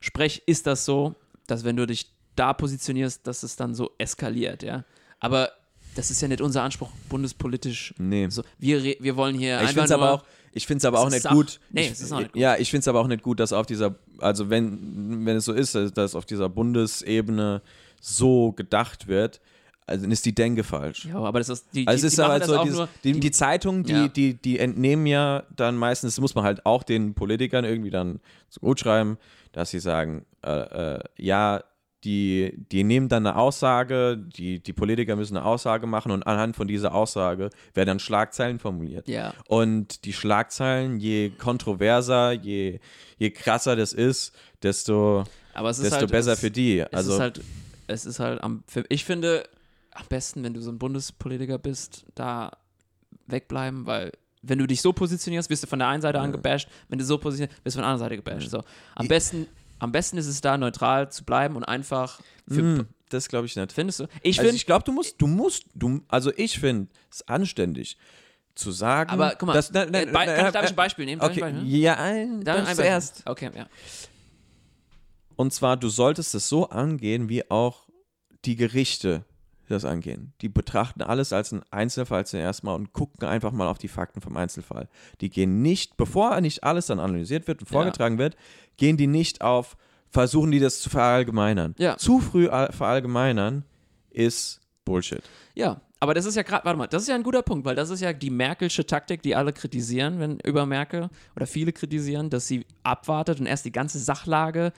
Sprech 0.00 0.42
ist 0.46 0.66
das 0.66 0.84
so, 0.84 1.14
dass 1.46 1.62
wenn 1.64 1.76
du 1.76 1.86
dich 1.86 2.10
da 2.34 2.52
positionierst, 2.52 3.26
dass 3.26 3.42
es 3.44 3.56
dann 3.56 3.74
so 3.74 3.90
eskaliert, 3.98 4.62
ja. 4.64 4.84
Aber 5.20 5.52
das 5.94 6.10
ist 6.10 6.20
ja 6.22 6.28
nicht 6.28 6.40
unser 6.40 6.62
Anspruch, 6.62 6.90
bundespolitisch. 7.08 7.94
Nee. 7.98 8.28
So, 8.30 8.42
wir, 8.58 8.82
wir 9.00 9.16
wollen 9.16 9.36
hier 9.36 9.56
Ich 9.56 9.68
einfach 9.68 9.72
finde 9.84 9.88
nur, 9.98 10.08
aber 10.08 10.12
auch, 10.14 10.24
ich 10.52 10.66
find's 10.66 10.84
aber 10.84 10.98
Es 10.98 11.02
auch 11.02 11.06
ist 11.08 11.12
nicht 11.14 11.22
Sach- 11.22 11.32
gut. 11.32 11.60
Nee, 11.70 11.82
ich, 11.86 11.90
es 11.92 12.00
ist 12.00 12.12
auch 12.12 12.18
nicht 12.20 12.32
gut. 12.32 12.40
Ja, 12.40 12.56
ich 12.56 12.70
finde 12.70 12.80
es 12.80 12.88
aber 12.88 13.00
auch 13.00 13.06
nicht 13.06 13.22
gut, 13.22 13.40
dass 13.40 13.52
auf 13.52 13.66
dieser, 13.66 13.94
also 14.18 14.50
wenn, 14.50 15.24
wenn 15.26 15.36
es 15.36 15.44
so 15.44 15.52
ist, 15.52 15.74
dass 15.74 16.14
auf 16.14 16.24
dieser 16.26 16.48
Bundesebene 16.48 17.62
so 18.00 18.52
gedacht 18.52 19.06
wird, 19.08 19.40
also 19.86 20.02
dann 20.02 20.12
ist 20.12 20.24
die 20.24 20.34
Denke 20.34 20.62
falsch. 20.64 21.06
Ja, 21.06 21.16
aber 21.16 21.38
das 21.40 21.48
ist, 21.48 21.66
die, 21.74 21.86
Also 21.86 22.02
die, 22.02 22.06
ist 22.06 22.18
die 22.18 22.22
halt 22.22 22.42
das 22.42 22.48
so, 22.48 22.56
auch 22.58 22.62
dieses, 22.62 22.78
nur, 22.78 22.88
die, 23.04 23.18
die 23.20 23.30
Zeitungen, 23.30 23.82
die, 23.84 23.92
Ja. 23.92 24.08
die, 24.08 24.34
die 24.34 24.58
entnehmen 24.58 25.06
ja 25.06 25.42
dann 25.56 25.76
meistens, 25.76 26.14
das 26.14 26.20
muss 26.20 26.34
man 26.34 26.44
halt 26.44 26.64
auch 26.66 26.82
den 26.82 27.14
Politikern 27.14 27.64
irgendwie 27.64 27.90
dann 27.90 28.20
so 28.48 28.60
gut 28.60 28.78
schreiben, 28.80 29.18
dass 29.52 29.70
sie 29.70 29.80
sagen, 29.80 30.24
äh, 30.44 30.94
äh, 30.96 31.00
ja, 31.18 31.62
die, 32.04 32.52
die 32.72 32.82
nehmen 32.84 33.08
dann 33.08 33.26
eine 33.26 33.36
Aussage, 33.36 34.16
die, 34.16 34.60
die 34.60 34.72
Politiker 34.72 35.14
müssen 35.14 35.36
eine 35.36 35.46
Aussage 35.46 35.86
machen 35.86 36.10
und 36.10 36.24
anhand 36.24 36.56
von 36.56 36.66
dieser 36.66 36.94
Aussage 36.94 37.50
werden 37.74 37.86
dann 37.86 37.98
Schlagzeilen 38.00 38.58
formuliert. 38.58 39.08
Ja. 39.08 39.34
Und 39.46 40.04
die 40.04 40.12
Schlagzeilen, 40.12 40.98
je 40.98 41.30
kontroverser, 41.30 42.32
je, 42.32 42.80
je 43.18 43.30
krasser 43.30 43.76
das 43.76 43.92
ist, 43.92 44.34
desto, 44.62 45.24
desto 45.54 45.92
halt, 45.92 46.10
besser 46.10 46.32
es, 46.32 46.40
für 46.40 46.50
die. 46.50 46.80
Es 46.80 46.92
Also 46.92 47.14
ist 47.14 47.20
halt, 47.20 47.40
es 47.86 48.06
ist 48.06 48.18
halt 48.18 48.42
am, 48.42 48.64
ich 48.88 49.04
finde, 49.04 49.44
am 49.92 50.06
besten, 50.08 50.42
wenn 50.42 50.54
du 50.54 50.60
so 50.60 50.70
ein 50.70 50.78
Bundespolitiker 50.78 51.58
bist, 51.58 52.04
da 52.14 52.50
wegbleiben, 53.26 53.86
weil 53.86 54.12
wenn 54.42 54.58
du 54.58 54.66
dich 54.66 54.82
so 54.82 54.92
positionierst, 54.92 55.48
wirst 55.50 55.62
du 55.62 55.66
von 55.68 55.78
der 55.78 55.88
einen 55.88 56.02
Seite 56.02 56.20
angebasht, 56.20 56.68
wenn 56.88 56.98
du 56.98 57.04
so 57.04 57.16
positionierst, 57.16 57.64
wirst 57.64 57.76
du 57.76 57.78
von 57.78 57.82
der 57.82 57.92
anderen 57.92 58.08
Seite 58.08 58.16
gebasht. 58.16 58.50
So. 58.50 58.64
Am, 58.96 59.06
besten, 59.06 59.46
am 59.82 59.90
besten 59.90 60.16
ist 60.16 60.28
es 60.28 60.40
da, 60.40 60.56
neutral 60.56 61.10
zu 61.10 61.24
bleiben 61.24 61.56
und 61.56 61.64
einfach 61.64 62.20
mh, 62.46 62.84
das 63.10 63.28
glaube 63.28 63.46
ich 63.46 63.56
nicht. 63.56 63.72
findest 63.72 63.98
du? 64.00 64.04
Ich 64.22 64.38
also 64.38 64.48
finde, 64.48 64.56
ich 64.56 64.64
glaube, 64.66 64.84
du 64.84 64.92
musst, 64.92 65.16
du 65.20 65.26
musst, 65.26 65.64
du, 65.74 66.02
also 66.08 66.32
ich 66.36 66.58
finde 66.60 66.88
es 67.10 67.26
anständig 67.26 67.98
zu 68.54 68.70
sagen. 68.70 69.10
aber 69.10 69.34
guck 69.36 69.48
mal, 69.48 69.54
dass, 69.54 69.70
äh, 69.70 69.72
Be- 69.72 69.90
nein, 69.90 70.12
kann 70.12 70.46
ich, 70.46 70.52
darf 70.52 70.62
ich 70.64 70.70
äh, 70.70 70.72
ein 70.72 70.76
Beispiel 70.76 71.04
nehmen? 71.04 71.20
Darf 71.20 71.30
Okay, 71.32 71.42
ein 71.42 71.56
nehmen? 71.56 71.66
ja, 71.66 71.94
ein, 71.96 72.44
Darf 72.44 72.68
ein 72.68 72.76
zuerst. 72.76 73.22
Okay, 73.26 73.50
ja. 73.56 73.66
Und 75.34 75.52
zwar, 75.52 75.76
du 75.76 75.88
solltest 75.88 76.34
es 76.36 76.48
so 76.48 76.68
angehen, 76.68 77.28
wie 77.28 77.50
auch 77.50 77.88
die 78.44 78.54
Gerichte 78.54 79.24
das 79.72 79.84
angehen. 79.84 80.32
Die 80.40 80.48
betrachten 80.48 81.02
alles 81.02 81.32
als 81.32 81.52
einen 81.52 81.62
Einzelfall 81.70 82.26
zuerst 82.26 82.62
mal 82.64 82.74
und 82.74 82.92
gucken 82.92 83.26
einfach 83.28 83.52
mal 83.52 83.68
auf 83.68 83.78
die 83.78 83.88
Fakten 83.88 84.20
vom 84.20 84.36
Einzelfall. 84.36 84.88
Die 85.20 85.30
gehen 85.30 85.62
nicht, 85.62 85.96
bevor 85.96 86.40
nicht 86.40 86.62
alles 86.64 86.86
dann 86.86 87.00
analysiert 87.00 87.48
wird 87.48 87.60
und 87.60 87.68
Ja. 87.70 87.72
vorgetragen 87.72 88.18
wird, 88.18 88.36
gehen 88.76 88.96
die 88.96 89.06
nicht 89.06 89.40
auf, 89.42 89.76
versuchen 90.10 90.50
die 90.50 90.60
das 90.60 90.80
zu 90.80 90.90
verallgemeinern. 90.90 91.74
Ja. 91.78 91.96
Zu 91.96 92.20
früh 92.20 92.48
all- 92.48 92.72
verallgemeinern 92.72 93.64
ist 94.10 94.60
Bullshit. 94.84 95.22
Ja, 95.54 95.80
aber 96.00 96.14
das 96.14 96.26
ist 96.26 96.34
ja 96.34 96.42
gerade, 96.42 96.64
warte 96.64 96.76
mal, 96.78 96.86
das 96.88 97.02
ist 97.02 97.08
ja 97.08 97.14
ein 97.14 97.22
guter 97.22 97.42
Punkt, 97.42 97.64
weil 97.64 97.76
das 97.76 97.88
ist 97.90 98.00
ja 98.00 98.12
die 98.12 98.30
Merkelsche 98.30 98.84
Taktik, 98.84 99.22
die 99.22 99.34
alle 99.36 99.52
kritisieren, 99.52 100.18
wenn 100.18 100.38
über 100.40 100.66
Merkel 100.66 101.08
oder 101.36 101.46
viele 101.46 101.72
kritisieren, 101.72 102.28
dass 102.30 102.46
sie 102.48 102.66
abwartet 102.82 103.40
und 103.40 103.46
erst 103.46 103.64
die 103.64 103.72
ganze 103.72 103.98
Sachlage 104.00 104.72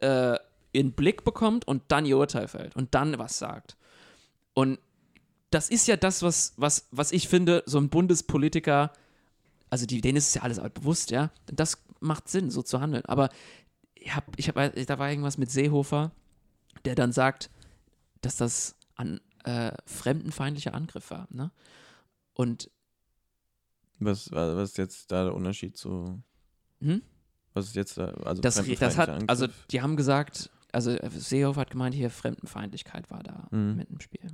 äh, 0.00 0.36
in 0.72 0.92
Blick 0.92 1.24
bekommt 1.24 1.66
und 1.68 1.82
dann 1.88 2.06
ihr 2.06 2.16
Urteil 2.16 2.48
fällt 2.48 2.74
und 2.76 2.94
dann 2.94 3.18
was 3.18 3.38
sagt. 3.38 3.76
Und 4.54 4.78
das 5.50 5.68
ist 5.68 5.86
ja 5.86 5.96
das, 5.96 6.22
was, 6.22 6.54
was, 6.56 6.88
was 6.90 7.12
ich 7.12 7.28
finde, 7.28 7.62
so 7.66 7.78
ein 7.78 7.88
Bundespolitiker, 7.88 8.92
also 9.70 9.86
die, 9.86 10.00
denen 10.00 10.16
ist 10.16 10.28
es 10.28 10.34
ja 10.34 10.42
alles 10.42 10.60
bewusst, 10.74 11.10
ja. 11.10 11.30
Das 11.46 11.82
macht 12.00 12.28
Sinn, 12.28 12.50
so 12.50 12.62
zu 12.62 12.80
handeln. 12.80 13.04
Aber 13.06 13.28
ich 13.94 14.14
hab, 14.14 14.38
ich 14.38 14.48
hab, 14.48 14.56
da 14.56 14.98
war 14.98 15.10
irgendwas 15.10 15.38
mit 15.38 15.50
Seehofer, 15.50 16.12
der 16.84 16.94
dann 16.94 17.12
sagt, 17.12 17.50
dass 18.20 18.36
das 18.36 18.76
an 18.96 19.20
äh, 19.44 19.72
fremdenfeindlicher 19.86 20.74
Angriff 20.74 21.10
war. 21.10 21.28
Ne? 21.30 21.50
Und 22.34 22.70
Was, 23.98 24.30
was 24.32 24.70
ist 24.70 24.78
jetzt 24.78 25.12
da 25.12 25.24
der 25.24 25.34
Unterschied 25.34 25.76
zu. 25.76 26.22
hm? 26.80 27.02
Was 27.54 27.66
ist 27.66 27.76
jetzt 27.76 27.98
da? 27.98 28.06
Also 28.24 28.40
das, 28.40 28.62
das 28.78 28.96
hat, 28.96 29.28
also 29.28 29.46
die 29.70 29.82
haben 29.82 29.96
gesagt, 29.96 30.50
also 30.72 30.90
äh, 30.90 31.10
Seehofer 31.10 31.60
hat 31.62 31.70
gemeint, 31.70 31.94
hier 31.94 32.10
Fremdenfeindlichkeit 32.10 33.10
war 33.10 33.22
da 33.22 33.46
Mhm. 33.50 33.76
mit 33.76 33.90
im 33.90 34.00
Spiel. 34.00 34.26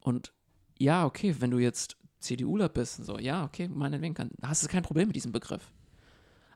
Und 0.00 0.32
ja, 0.78 1.04
okay, 1.04 1.36
wenn 1.38 1.50
du 1.50 1.58
jetzt 1.58 1.96
CDUler 2.18 2.68
bist, 2.68 2.98
und 2.98 3.04
so, 3.04 3.18
ja, 3.18 3.44
okay, 3.44 3.68
meinetwegen 3.68 4.14
kann, 4.14 4.30
hast 4.42 4.62
du 4.64 4.68
kein 4.68 4.82
Problem 4.82 5.08
mit 5.08 5.16
diesem 5.16 5.32
Begriff. 5.32 5.72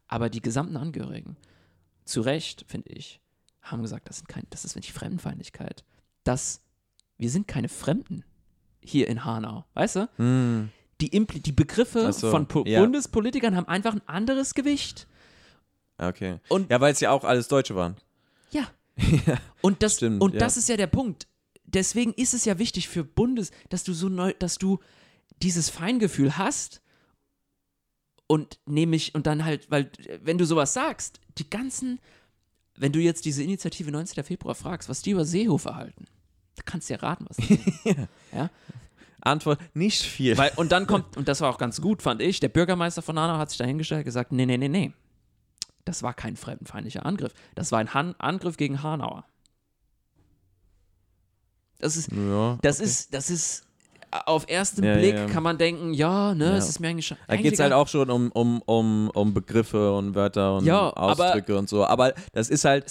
Aber 0.09 0.31
die 0.31 0.41
gesamten 0.41 0.77
Angehörigen, 0.77 1.37
zu 2.05 2.21
Recht, 2.21 2.65
finde 2.69 2.91
ich, 2.91 3.21
haben 3.63 3.83
gesagt, 3.83 4.09
das, 4.09 4.19
sind 4.19 4.29
kein, 4.29 4.47
das 4.51 4.65
ist 4.65 4.77
nicht 4.77 4.93
Fremdenfeindlichkeit. 4.93 5.85
Das, 6.25 6.63
wir 7.19 7.31
sind 7.31 7.49
keine 7.49 7.69
Fremden 7.69 8.25
hier 8.81 9.09
in 9.09 9.25
Hanau, 9.25 9.65
weißt 9.75 9.97
du? 9.97 10.09
Hm. 10.17 10.71
Die, 11.01 11.09
Impli 11.09 11.41
die 11.41 11.53
Begriffe 11.53 12.13
so, 12.13 12.31
von 12.31 12.47
po 12.47 12.65
ja. 12.65 12.81
Bundespolitikern 12.81 13.57
haben 13.57 13.67
einfach 13.69 13.93
ein 13.93 14.07
anderes 14.09 14.55
Gewicht. 14.55 15.09
Okay. 15.99 16.39
Und 16.49 16.71
Ja, 16.71 16.81
weil 16.81 16.93
es 16.93 17.01
ja 17.01 17.11
auch 17.11 17.25
alles 17.25 17.49
Deutsche 17.49 17.75
waren. 17.75 17.97
Ja. 18.51 18.69
Und 19.63 19.83
das, 19.83 19.97
Stimmt, 19.97 20.23
und 20.23 20.35
ja. 20.35 20.41
das 20.41 20.57
ist 20.57 20.69
ja 20.69 20.77
der 20.77 20.87
Punkt. 20.87 21.27
Deswegen 21.65 22.13
ist 22.15 22.35
es 22.35 22.45
ja 22.45 22.59
wichtig 22.59 22.89
für 22.89 23.05
Bundes, 23.05 23.51
dass 23.69 23.85
du 23.85 23.93
so 23.93 24.09
neu, 24.09 24.33
dass 24.39 24.59
du 24.59 24.79
dieses 25.43 25.69
Feingefühl 25.69 26.39
hast 26.39 26.81
und 28.27 28.59
nämlich 28.67 29.15
und 29.15 29.27
dann 29.27 29.45
halt, 29.45 29.71
weil 29.71 29.91
wenn 30.23 30.39
du 30.39 30.47
sowas 30.47 30.73
sagst, 30.73 31.21
die 31.39 31.49
ganzen, 31.49 32.01
wenn 32.77 32.93
du 32.93 33.01
jetzt 33.01 33.25
diese 33.25 33.43
Initiative 33.43 33.91
19. 33.91 34.25
Februar 34.25 34.55
fragst, 34.55 34.89
was 34.89 35.03
die 35.03 35.11
über 35.11 35.25
Seehofer 35.25 35.77
halten, 35.77 36.07
da 36.55 36.63
kannst 36.65 36.89
du 36.89 36.95
ja 36.95 37.01
raten, 37.01 37.27
was 37.29 37.37
die 37.37 37.61
ja? 38.33 38.51
Antwort: 39.21 39.61
nicht 39.75 40.03
viel. 40.03 40.39
Weil, 40.39 40.53
und 40.57 40.73
dann 40.73 40.87
kommt, 40.87 41.17
und 41.17 41.29
das 41.29 41.41
war 41.41 41.51
auch 41.51 41.59
ganz 41.59 41.81
gut, 41.81 42.03
fand 42.03 42.23
ich, 42.23 42.41
der 42.41 42.49
Bürgermeister 42.49 43.03
von 43.03 43.19
Hanau 43.19 43.39
hat 43.39 43.51
sich 43.51 43.59
dahingestellt 43.59 44.01
und 44.01 44.05
gesagt, 44.05 44.33
nee, 44.33 44.47
nee, 44.47 44.57
nee, 44.57 44.69
nee. 44.69 44.93
Das 45.87 46.03
war 46.03 46.12
kein 46.12 46.37
fremdenfeindlicher 46.37 47.07
Angriff. 47.07 47.32
Das 47.55 47.72
war 47.72 47.78
ein 47.78 47.95
Han 47.95 48.14
Angriff 48.18 48.59
gegen 48.59 48.82
Hanauer. 48.82 49.24
Das 51.78 51.97
ist, 51.97 52.11
ja, 52.12 52.59
das 52.62 52.80
okay. 52.80 52.89
ist, 52.89 53.14
das 53.14 53.30
ist, 53.30 53.66
auf 54.11 54.49
ersten 54.49 54.82
Ja, 54.82 54.95
Blick 54.95 55.14
ja. 55.14 55.26
kann 55.26 55.43
man 55.43 55.59
denken, 55.59 55.93
ja, 55.93 56.34
ne, 56.34 56.57
es 56.57 56.68
ist 56.68 56.80
mir 56.80 56.89
eigentlich 56.89 57.07
schon. 57.07 57.18
Da 57.28 57.37
geht 57.37 57.53
es 57.53 57.61
halt 57.61 57.72
auch 57.72 57.89
schon 57.89 58.11
um, 58.11 58.30
um, 58.32 58.62
um, 58.62 59.11
um 59.11 59.34
Begriffe 59.34 59.93
und 59.93 60.14
Wörter 60.14 60.57
und 60.57 60.68
Ausdrücke 60.70 61.57
und 61.57 61.68
so. 61.68 61.84
Aber 61.84 62.14
das 62.32 62.49
ist 62.49 62.64
halt, 62.64 62.84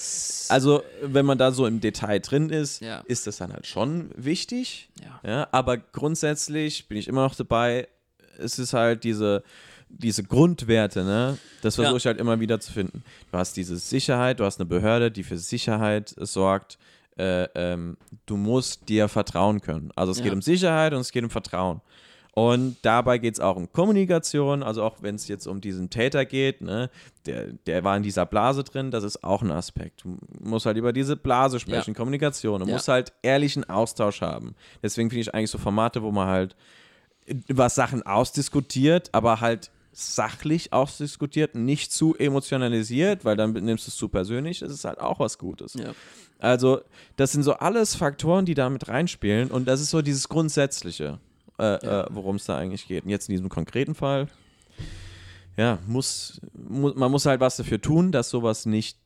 also 0.49 0.83
wenn 1.01 1.25
man 1.25 1.37
da 1.37 1.51
so 1.51 1.65
im 1.65 1.79
Detail 1.79 2.19
drin 2.19 2.49
ist, 2.49 2.81
ist 3.05 3.27
das 3.27 3.37
dann 3.37 3.53
halt 3.53 3.67
schon 3.67 4.09
wichtig. 4.15 4.89
Ja, 5.23 5.47
aber 5.51 5.77
grundsätzlich 5.77 6.87
bin 6.87 6.97
ich 6.97 7.07
immer 7.07 7.23
noch 7.23 7.35
dabei, 7.35 7.87
es 8.37 8.59
ist 8.59 8.73
halt 8.73 9.03
diese, 9.03 9.43
diese 9.97 10.23
Grundwerte, 10.23 11.03
ne? 11.03 11.37
Das 11.61 11.75
versuche 11.75 11.93
Ja. 11.93 11.97
ich 11.97 12.05
halt 12.05 12.19
immer 12.19 12.39
wieder 12.39 12.59
zu 12.59 12.71
finden. 12.71 13.03
Du 13.31 13.37
hast 13.37 13.57
diese 13.57 13.77
Sicherheit, 13.77 14.39
du 14.39 14.45
hast 14.45 14.59
eine 14.59 14.65
Behörde, 14.67 15.11
die 15.11 15.23
für 15.23 15.37
Sicherheit 15.37 16.13
sorgt. 16.17 16.77
Äh, 17.17 17.47
ähm, 17.55 17.97
du 18.25 18.35
musst 18.37 18.89
dir 18.89 19.07
vertrauen 19.07 19.61
können. 19.61 19.91
Also 19.95 20.11
es 20.11 20.17
Ja. 20.19 20.25
geht 20.25 20.33
um 20.33 20.41
Sicherheit 20.41 20.93
und 20.93 20.99
es 20.99 21.11
geht 21.11 21.23
um 21.23 21.29
Vertrauen. 21.29 21.79
Und 22.33 22.75
dabei 22.81 23.17
geht 23.17 23.35
es 23.35 23.39
auch 23.39 23.55
um 23.55 23.71
Kommunikation, 23.71 24.61
also 24.61 24.83
auch 24.83 24.97
wenn 25.01 25.15
es 25.15 25.29
jetzt 25.29 25.47
um 25.47 25.61
diesen 25.61 25.89
Täter 25.89 26.25
geht, 26.25 26.59
ne, 26.59 26.89
der, 27.25 27.53
der 27.65 27.85
war 27.85 27.95
in 27.95 28.03
dieser 28.03 28.25
Blase 28.25 28.65
drin, 28.65 28.91
das 28.91 29.05
ist 29.05 29.23
auch 29.23 29.41
ein 29.41 29.51
Aspekt. 29.51 30.03
Du 30.03 30.17
musst 30.41 30.65
halt 30.65 30.75
über 30.75 30.91
diese 30.91 31.15
Blase 31.15 31.61
sprechen, 31.61 31.93
Kommunikation. 31.93 32.59
Du 32.59 32.67
Ja. 32.67 32.73
musst 32.73 32.89
halt 32.89 33.13
ehrlichen 33.21 33.63
Austausch 33.69 34.19
haben. 34.19 34.53
Deswegen 34.83 35.09
finde 35.09 35.21
ich 35.21 35.33
eigentlich 35.33 35.49
so 35.51 35.57
Formate, 35.57 36.03
wo 36.03 36.11
man 36.11 36.27
halt 36.27 36.57
über 37.47 37.69
Sachen 37.69 38.03
ausdiskutiert, 38.03 39.09
aber 39.13 39.39
halt 39.39 39.71
sachlich 39.97 40.73
ausdiskutiert, 40.73 41.55
nicht 41.55 41.91
zu 41.91 42.15
emotionalisiert, 42.15 43.23
weil 43.23 43.37
dann 43.37 43.53
nimmst 43.53 43.87
du 43.87 43.89
es 43.89 43.95
zu 43.95 44.09
persönlich, 44.09 44.59
das 44.59 44.71
ist 44.71 44.83
halt 44.83 44.99
auch 44.99 45.19
was 45.19 45.37
Gutes. 45.37 45.73
Ja. 45.75 45.93
Also, 46.37 46.81
das 47.15 47.31
sind 47.31 47.43
so 47.43 47.53
alles 47.53 47.95
Faktoren, 47.95 48.45
die 48.45 48.55
da 48.55 48.69
mit 48.69 48.89
reinspielen 48.89 49.49
und 49.51 49.67
das 49.67 49.79
ist 49.79 49.91
so 49.91 50.01
dieses 50.01 50.27
Grundsätzliche, 50.27 51.19
äh, 51.57 51.75
äh, 51.75 52.05
worum 52.09 52.35
es 52.35 52.45
da 52.45 52.57
eigentlich 52.57 52.87
geht. 52.87 53.05
Und 53.05 53.09
jetzt 53.09 53.29
in 53.29 53.33
diesem 53.33 53.47
konkreten 53.47 53.95
Fall, 53.95 54.27
ja, 55.55 55.79
muss, 55.87 56.41
mu 56.53 56.91
man 56.93 57.09
muss 57.09 57.25
halt 57.25 57.39
was 57.39 57.55
dafür 57.55 57.79
tun, 57.79 58.11
dass 58.11 58.29
sowas 58.29 58.65
nicht, 58.65 58.97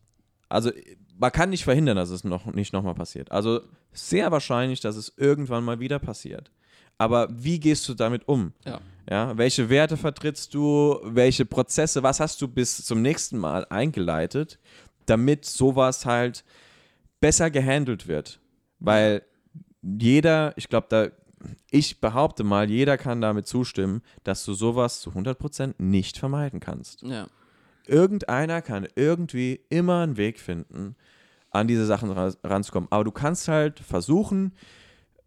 also 0.49 0.71
man 1.19 1.31
kann 1.31 1.51
nicht 1.51 1.63
verhindern, 1.63 1.97
dass 1.97 2.09
es 2.09 2.23
noch 2.23 2.47
nicht 2.47 2.73
nochmal 2.73 2.95
passiert. 2.95 3.31
Also 3.31 3.61
sehr 3.93 4.31
wahrscheinlich, 4.31 4.79
dass 4.79 4.95
es 4.95 5.13
irgendwann 5.17 5.63
mal 5.63 5.79
wieder 5.79 5.99
passiert. 5.99 6.49
Aber 6.97 7.27
wie 7.31 7.59
gehst 7.59 7.87
du 7.87 7.93
damit 7.93 8.27
um? 8.27 8.53
Ja. 8.65 8.81
Ja, 9.10 9.38
welche 9.38 9.70
Werte 9.70 9.97
vertrittst 9.97 10.53
du? 10.53 10.99
Welche 11.03 11.45
Prozesse? 11.45 12.03
Was 12.03 12.20
hast 12.20 12.41
du 12.41 12.47
bis 12.47 12.86
zum 12.86 13.01
nächsten 13.01 13.38
Mal 13.39 13.66
eingeleitet, 13.70 14.60
damit 15.07 15.45
sowas 15.45 16.05
halt 16.05 16.43
besser 17.20 17.49
gehandelt 17.49 18.07
wird? 18.07 18.39
Weil 18.80 19.24
jeder, 19.82 20.53
ich 20.57 20.70
glaube, 20.70 20.88
da, 20.89 21.07
ich 21.72 21.99
behaupte 22.01 22.43
mal, 22.43 22.70
jeder 22.70 22.97
kann 22.97 23.20
damit 23.22 23.47
zustimmen, 23.47 24.01
dass 24.24 24.45
du 24.45 24.53
sowas 24.53 24.99
zu 25.01 25.10
100% 25.12 25.76
nicht 25.80 26.18
vermeiden 26.18 26.60
kannst. 26.60 27.01
Ja. 27.01 27.28
Irgendeiner 27.88 28.62
kann 28.62 28.88
irgendwie 28.95 29.62
immer 29.70 30.01
einen 30.03 30.18
Weg 30.18 30.39
finden, 30.39 30.95
an 31.49 31.68
diese 31.68 31.88
Sachen 31.88 32.12
ra- 32.12 32.34
ranzukommen. 32.43 32.88
Aber 32.91 33.03
du 33.03 33.12
kannst 33.12 33.47
halt 33.47 33.80
versuchen, 33.80 34.53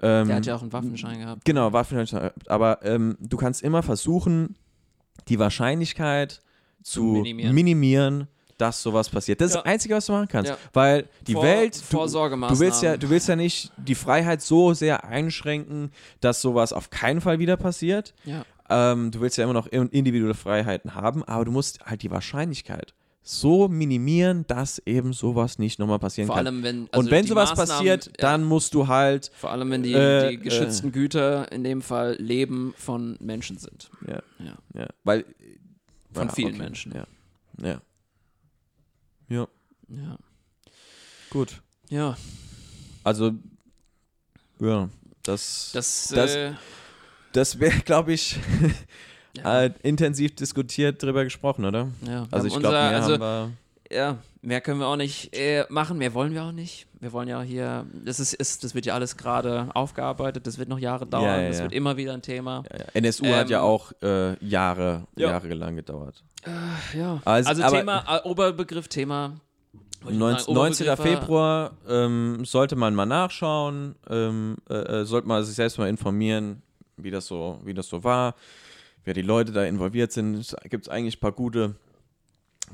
ähm, 0.03 0.27
Der 0.29 0.37
hat 0.37 0.47
ja 0.47 0.57
auch 0.57 0.63
einen 0.63 0.73
Waffenschein 0.73 1.21
gehabt. 1.21 1.45
Genau, 1.45 1.73
Waffen, 1.73 2.05
aber 2.47 2.81
ähm, 2.85 3.17
du 3.21 3.37
kannst 3.37 3.63
immer 3.63 3.83
versuchen, 3.83 4.57
die 5.29 5.39
Wahrscheinlichkeit 5.39 6.41
zu 6.83 7.05
minimieren. 7.05 7.55
minimieren, 7.55 8.29
dass 8.59 8.83
sowas 8.83 9.09
passiert. 9.09 9.41
Das 9.41 9.51
ist 9.51 9.55
Ja. 9.55 9.63
das 9.63 9.71
Einzige, 9.73 9.95
was 9.95 10.07
du 10.07 10.13
machen 10.13 10.29
kannst. 10.29 10.51
Ja. 10.51 10.57
Weil 10.73 11.09
die 11.27 11.33
Vor- 11.35 11.43
Welt, 11.45 11.81
du, 11.91 11.97
du, 12.07 12.59
willst 12.61 12.83
ja, 12.83 12.97
du 12.97 13.09
willst 13.11 13.29
ja 13.29 13.37
nicht 13.37 13.73
die 13.77 13.95
Freiheit 13.95 14.43
so 14.43 14.75
sehr 14.75 15.05
einschränken, 15.05 15.91
dass 16.21 16.41
sowas 16.43 16.73
auf 16.73 16.91
keinen 16.91 17.21
Fall 17.21 17.39
wieder 17.39 17.57
passiert. 17.57 18.15
Ja. 18.25 18.45
Ähm, 18.69 19.11
du 19.11 19.21
willst 19.21 19.37
ja 19.37 19.45
immer 19.45 19.53
noch 19.53 19.67
in- 19.67 19.89
individuelle 19.89 20.35
Freiheiten 20.35 20.95
haben, 20.95 21.23
aber 21.25 21.45
du 21.45 21.51
musst 21.53 21.85
halt 21.87 22.03
die 22.03 22.11
Wahrscheinlichkeit 22.11 22.95
so 23.25 23.69
minimieren, 23.69 24.45
dass 24.49 24.81
eben 24.85 25.13
sowas 25.13 25.59
nicht 25.59 25.79
nochmal 25.79 25.99
passieren 26.01 26.27
Vor 26.27 26.37
kann. 26.37 26.47
allem, 26.47 26.63
wenn. 26.65 26.89
Also 26.91 27.01
Und 27.07 27.11
wenn 27.13 27.25
sowas 27.27 27.51
Maßnahmen- 27.53 27.57
passiert, 27.57 28.07
ja, 28.07 28.13
dann 28.19 28.43
musst 28.45 28.75
du 28.75 28.89
halt 28.89 29.31
Vor 29.37 29.51
allem, 29.51 29.71
wenn 29.71 29.83
die, 29.85 29.93
Äh, 29.93 30.31
die 30.31 30.39
geschützten 30.39 30.91
Güter, 30.91 31.51
in 31.53 31.63
dem 31.63 31.83
Fall 31.83 32.17
Leben 32.19 32.75
von 32.77 33.17
Menschen 33.21 33.59
sind. 33.59 33.91
ja, 34.07 34.23
Ja. 34.45 34.55
ja, 34.75 34.87
weil 35.05 35.25
Von 36.13 36.29
Ja, 36.29 36.35
vielen 36.35 36.49
okay. 36.55 36.63
Menschen. 36.63 36.93
Ja. 36.95 37.07
Ja. 37.63 37.81
Ja, 39.29 39.49
Ja. 39.89 40.19
gut. 41.31 41.63
Ja. 41.89 42.17
Also, 43.03 43.33
ja, 44.61 44.89
das, 45.23 45.71
Das. 45.73 46.09
Das- 46.09 46.35
äh, 46.35 46.53
das 47.33 47.59
wäre, 47.61 47.79
glaube 47.81 48.13
ich, 48.13 48.37
ja. 49.37 49.63
äh, 49.65 49.73
intensiv 49.83 50.35
diskutiert, 50.35 51.03
drüber 51.03 51.25
gesprochen, 51.25 51.65
oder? 51.65 51.89
ja. 52.07 52.27
Also, 52.31 52.47
ich 52.49 52.55
glaube, 52.59 52.77
mehr 52.77 52.83
also, 52.91 53.13
haben 53.15 53.21
wir. 53.21 53.51
Ja, 53.97 54.17
mehr 54.41 54.63
können 54.63 54.81
wir 54.81 54.87
auch 54.87 54.97
nicht 54.97 55.37
äh, 55.37 55.67
machen, 55.69 55.99
mehr 55.99 56.15
wollen 56.15 56.33
wir 56.33 56.45
auch 56.45 56.53
nicht. 56.53 56.87
Wir 57.01 57.13
wollen 57.13 57.29
ja 57.29 57.43
hier, 57.43 57.85
das 58.07 58.21
ist, 58.21 58.33
ist 58.33 58.65
das 58.65 58.75
wird 58.75 58.87
ja 58.87 58.95
alles 58.95 59.17
gerade 59.19 59.69
aufgearbeitet, 59.75 60.47
das 60.47 60.57
wird 60.57 60.69
noch 60.71 60.79
Jahre 60.79 61.05
dauern, 61.05 61.25
Ja, 61.25 61.41
ja, 61.43 61.49
das 61.49 61.59
ja. 61.59 61.65
wird 61.65 61.75
immer 61.75 61.97
wieder 61.99 62.15
ein 62.15 62.23
Thema. 62.23 62.63
Ja, 62.73 62.79
ja. 62.79 62.85
NSU 62.95 63.27
hat 63.27 63.47
Ähm, 63.47 63.51
ja 63.51 63.61
auch 63.61 63.93
äh, 64.03 64.43
Jahre, 64.43 65.07
ja. 65.17 65.31
Jahre 65.31 65.49
lang 65.53 65.77
gedauert. 65.77 66.23
Ja. 66.97 67.21
Also- 67.25 67.51
Also, 67.51 67.63
aber- 67.65 67.77
Thema, 67.79 68.05
äh, 68.09 68.29
Oberbegriff, 68.29 68.89
Thema. 68.89 69.35
wollte 70.01 70.15
ich 70.15 70.19
19, 70.19 70.39
sagen, 70.45 70.55
19. 70.55 70.87
Oberbegriff 70.89 70.99
war- 70.99 71.21
Februar 71.21 71.71
ähm, 71.89 72.45
sollte 72.47 72.77
man 72.77 72.95
mal 72.95 73.05
nachschauen, 73.07 73.95
ähm, 74.09 74.57
äh, 74.71 74.75
äh, 74.75 75.05
sollte 75.05 75.29
man 75.29 75.45
sich 75.45 75.55
selbst 75.55 75.77
mal 75.79 75.89
informieren, 75.89 76.63
wie 76.97 77.11
das 77.11 77.27
so, 77.27 77.61
wie 77.65 77.75
das 77.75 77.89
so 77.89 78.03
war, 78.05 78.35
wer 79.05 79.15
die 79.15 79.23
Leute 79.23 79.53
da 79.53 79.65
involviert 79.65 80.13
sind. 80.13 80.35
Es 80.35 80.57
gibt 80.71 80.89
eigentlich 80.89 81.17
ein 81.17 81.21
paar 81.21 81.33
gute, 81.33 81.75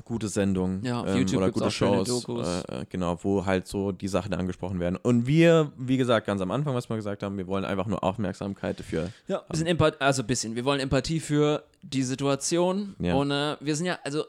gute 0.04 0.28
Sendungen 0.28 0.84
Ja, 0.84 1.00
auf 1.00 1.08
ähm, 1.08 1.18
YouTube 1.18 1.38
oder 1.38 1.50
gute 1.50 1.70
Shows, 1.70 2.24
äh, 2.28 2.80
äh, 2.80 2.86
genau, 2.88 3.18
wo 3.22 3.44
halt 3.46 3.66
so 3.66 3.92
die 3.92 4.08
Sachen 4.08 4.34
angesprochen 4.34 4.80
werden. 4.80 4.96
Und 4.96 5.26
wir, 5.26 5.72
wie 5.76 5.96
gesagt, 5.96 6.26
ganz 6.26 6.40
am 6.40 6.50
Anfang, 6.50 6.74
was 6.74 6.88
wir 6.88 6.96
gesagt 6.96 7.22
haben, 7.22 7.36
wir 7.36 7.46
wollen 7.46 7.64
einfach 7.64 7.86
nur 7.86 8.02
Aufmerksamkeit 8.04 8.78
dafür. 8.78 9.10
Ja, 9.26 9.42
wir 9.48 9.56
sind 9.56 9.66
Empath 9.66 10.00
also 10.00 10.22
ein 10.22 10.26
bisschen. 10.26 10.54
Wir 10.54 10.64
wollen 10.64 10.80
Empathie 10.80 11.20
für 11.20 11.64
die 11.82 12.02
Situation. 12.02 12.94
Ja. 12.98 13.14
Und 13.14 13.30
äh, 13.30 13.56
wir 13.60 13.76
sind 13.76 13.86
ja, 13.86 13.98
also, 14.04 14.24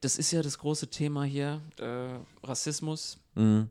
das 0.00 0.18
ist 0.18 0.30
ja 0.32 0.42
das 0.42 0.58
große 0.58 0.88
Thema 0.88 1.24
hier: 1.24 1.60
äh, 1.78 2.46
Rassismus. 2.46 3.18
Mhm. 3.34 3.70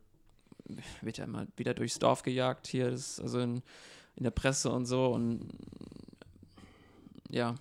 Wird 1.01 1.17
ja 1.17 1.25
immer 1.25 1.45
wieder 1.57 1.73
durchs 1.73 1.99
Dorf 1.99 2.23
gejagt 2.23 2.67
hier, 2.67 2.89
das, 2.89 3.19
also 3.19 3.39
in, 3.39 3.61
in 4.15 4.23
der 4.23 4.31
Presse 4.31 4.71
und 4.71 4.85
so. 4.85 5.07
Und 5.07 5.49
ja. 7.29 7.55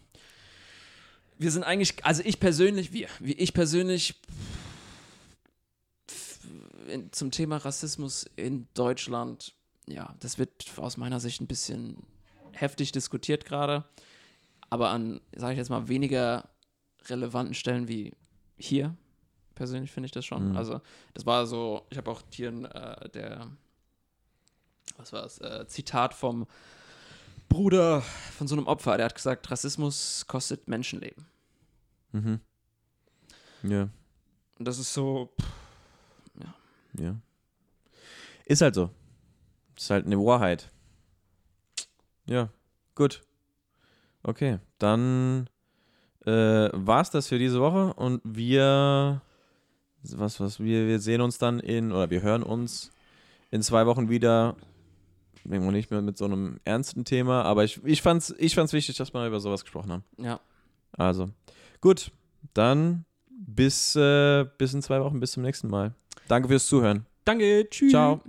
Wir 1.38 1.50
sind 1.50 1.64
eigentlich, 1.64 2.04
also 2.04 2.22
ich 2.24 2.40
persönlich, 2.40 2.92
wir, 2.92 3.08
wie 3.20 3.32
ich 3.32 3.52
persönlich 3.52 4.14
in, 6.88 7.12
zum 7.12 7.30
Thema 7.30 7.56
Rassismus 7.56 8.28
in 8.36 8.68
Deutschland, 8.74 9.54
ja, 9.86 10.14
das 10.20 10.38
wird 10.38 10.66
aus 10.76 10.96
meiner 10.96 11.20
Sicht 11.20 11.40
ein 11.40 11.46
bisschen 11.46 11.96
heftig 12.52 12.92
diskutiert 12.92 13.44
gerade, 13.44 13.84
aber 14.70 14.90
an, 14.90 15.20
sage 15.34 15.52
ich 15.52 15.58
jetzt 15.58 15.70
mal, 15.70 15.88
weniger 15.88 16.48
relevanten 17.06 17.54
Stellen 17.54 17.88
wie 17.88 18.12
hier. 18.56 18.96
Persönlich 19.54 19.90
finde 19.90 20.06
ich 20.06 20.12
das 20.12 20.24
schon. 20.24 20.50
Mhm. 20.50 20.56
Also, 20.56 20.80
das 21.14 21.26
war 21.26 21.46
so, 21.46 21.86
ich 21.90 21.98
habe 21.98 22.10
auch 22.10 22.22
hier 22.30 22.48
ein, 22.48 22.64
äh, 22.64 23.08
der, 23.10 23.50
was 24.96 25.12
war 25.12 25.24
es, 25.24 25.38
äh, 25.38 25.66
Zitat 25.66 26.14
vom 26.14 26.46
Bruder 27.53 28.00
von 28.00 28.48
so 28.48 28.57
einem 28.57 28.66
Opfer, 28.66 28.96
der 28.96 29.07
hat 29.07 29.14
gesagt, 29.14 29.50
Rassismus 29.50 30.24
kostet 30.26 30.68
Menschenleben. 30.68 31.26
Mhm. 32.12 32.40
Ja. 33.62 33.88
Und 34.59 34.68
das 34.68 34.78
ist 34.78 34.92
so, 34.94 35.32
pff, 35.38 35.48
Ja. 36.98 37.16
Ist 38.46 38.62
halt 38.62 38.74
so. 38.74 38.90
Ist 39.76 39.90
halt 39.90 40.07
eine 40.07 40.18
Wahrheit. 40.18 40.70
Ja, 42.26 42.48
gut. 42.94 43.22
Okay, 44.22 44.59
dann 44.78 45.48
äh, 46.24 46.70
war's 46.72 47.11
das 47.11 47.28
für 47.28 47.38
diese 47.38 47.61
Woche 47.61 47.92
und 47.94 48.20
wir 48.24 49.20
was 50.05 50.40
was 50.40 50.59
wir 50.61 50.86
wir 50.86 51.00
sehen 51.00 51.20
uns 51.20 51.38
dann 51.38 51.61
in 51.61 51.92
oder 51.92 52.11
wir 52.11 52.22
hören 52.22 52.42
uns 52.42 52.90
in 53.50 53.62
zwei 53.62 53.86
Wochen 53.86 54.09
wieder. 54.09 54.57
Wir 55.45 55.61
nicht 55.61 55.90
mehr 55.90 56.03
mit 56.03 56.16
so 56.16 56.24
einem 56.24 56.61
ernsten 56.64 57.05
Thema, 57.05 57.43
aber 57.43 57.64
ich, 57.64 57.80
ich 57.84 58.03
fand's 58.03 58.34
ich 58.38 58.55
fand's 58.55 58.72
wichtig, 58.72 58.97
dass 58.97 59.12
wir 59.12 59.26
über 59.26 59.40
sowas 59.40 59.62
gesprochen 59.62 59.93
haben. 59.93 60.05
ja. 60.18 60.40
Also, 60.95 61.30
gut, 61.80 62.12
dann 62.53 63.07
bis, 63.30 63.97
äh, 63.97 64.45
bis 64.59 64.74
in 64.74 64.82
zwei 64.82 65.01
Wochen, 65.01 65.20
bis 65.20 65.32
zum 65.32 65.43
nächsten 65.43 65.68
Mal. 65.68 65.95
Danke 66.28 66.49
fürs 66.49 66.66
Zuhören. 66.66 67.07
Danke, 67.24 67.66
tschüss. 67.70 67.93
Ciao. 67.93 68.20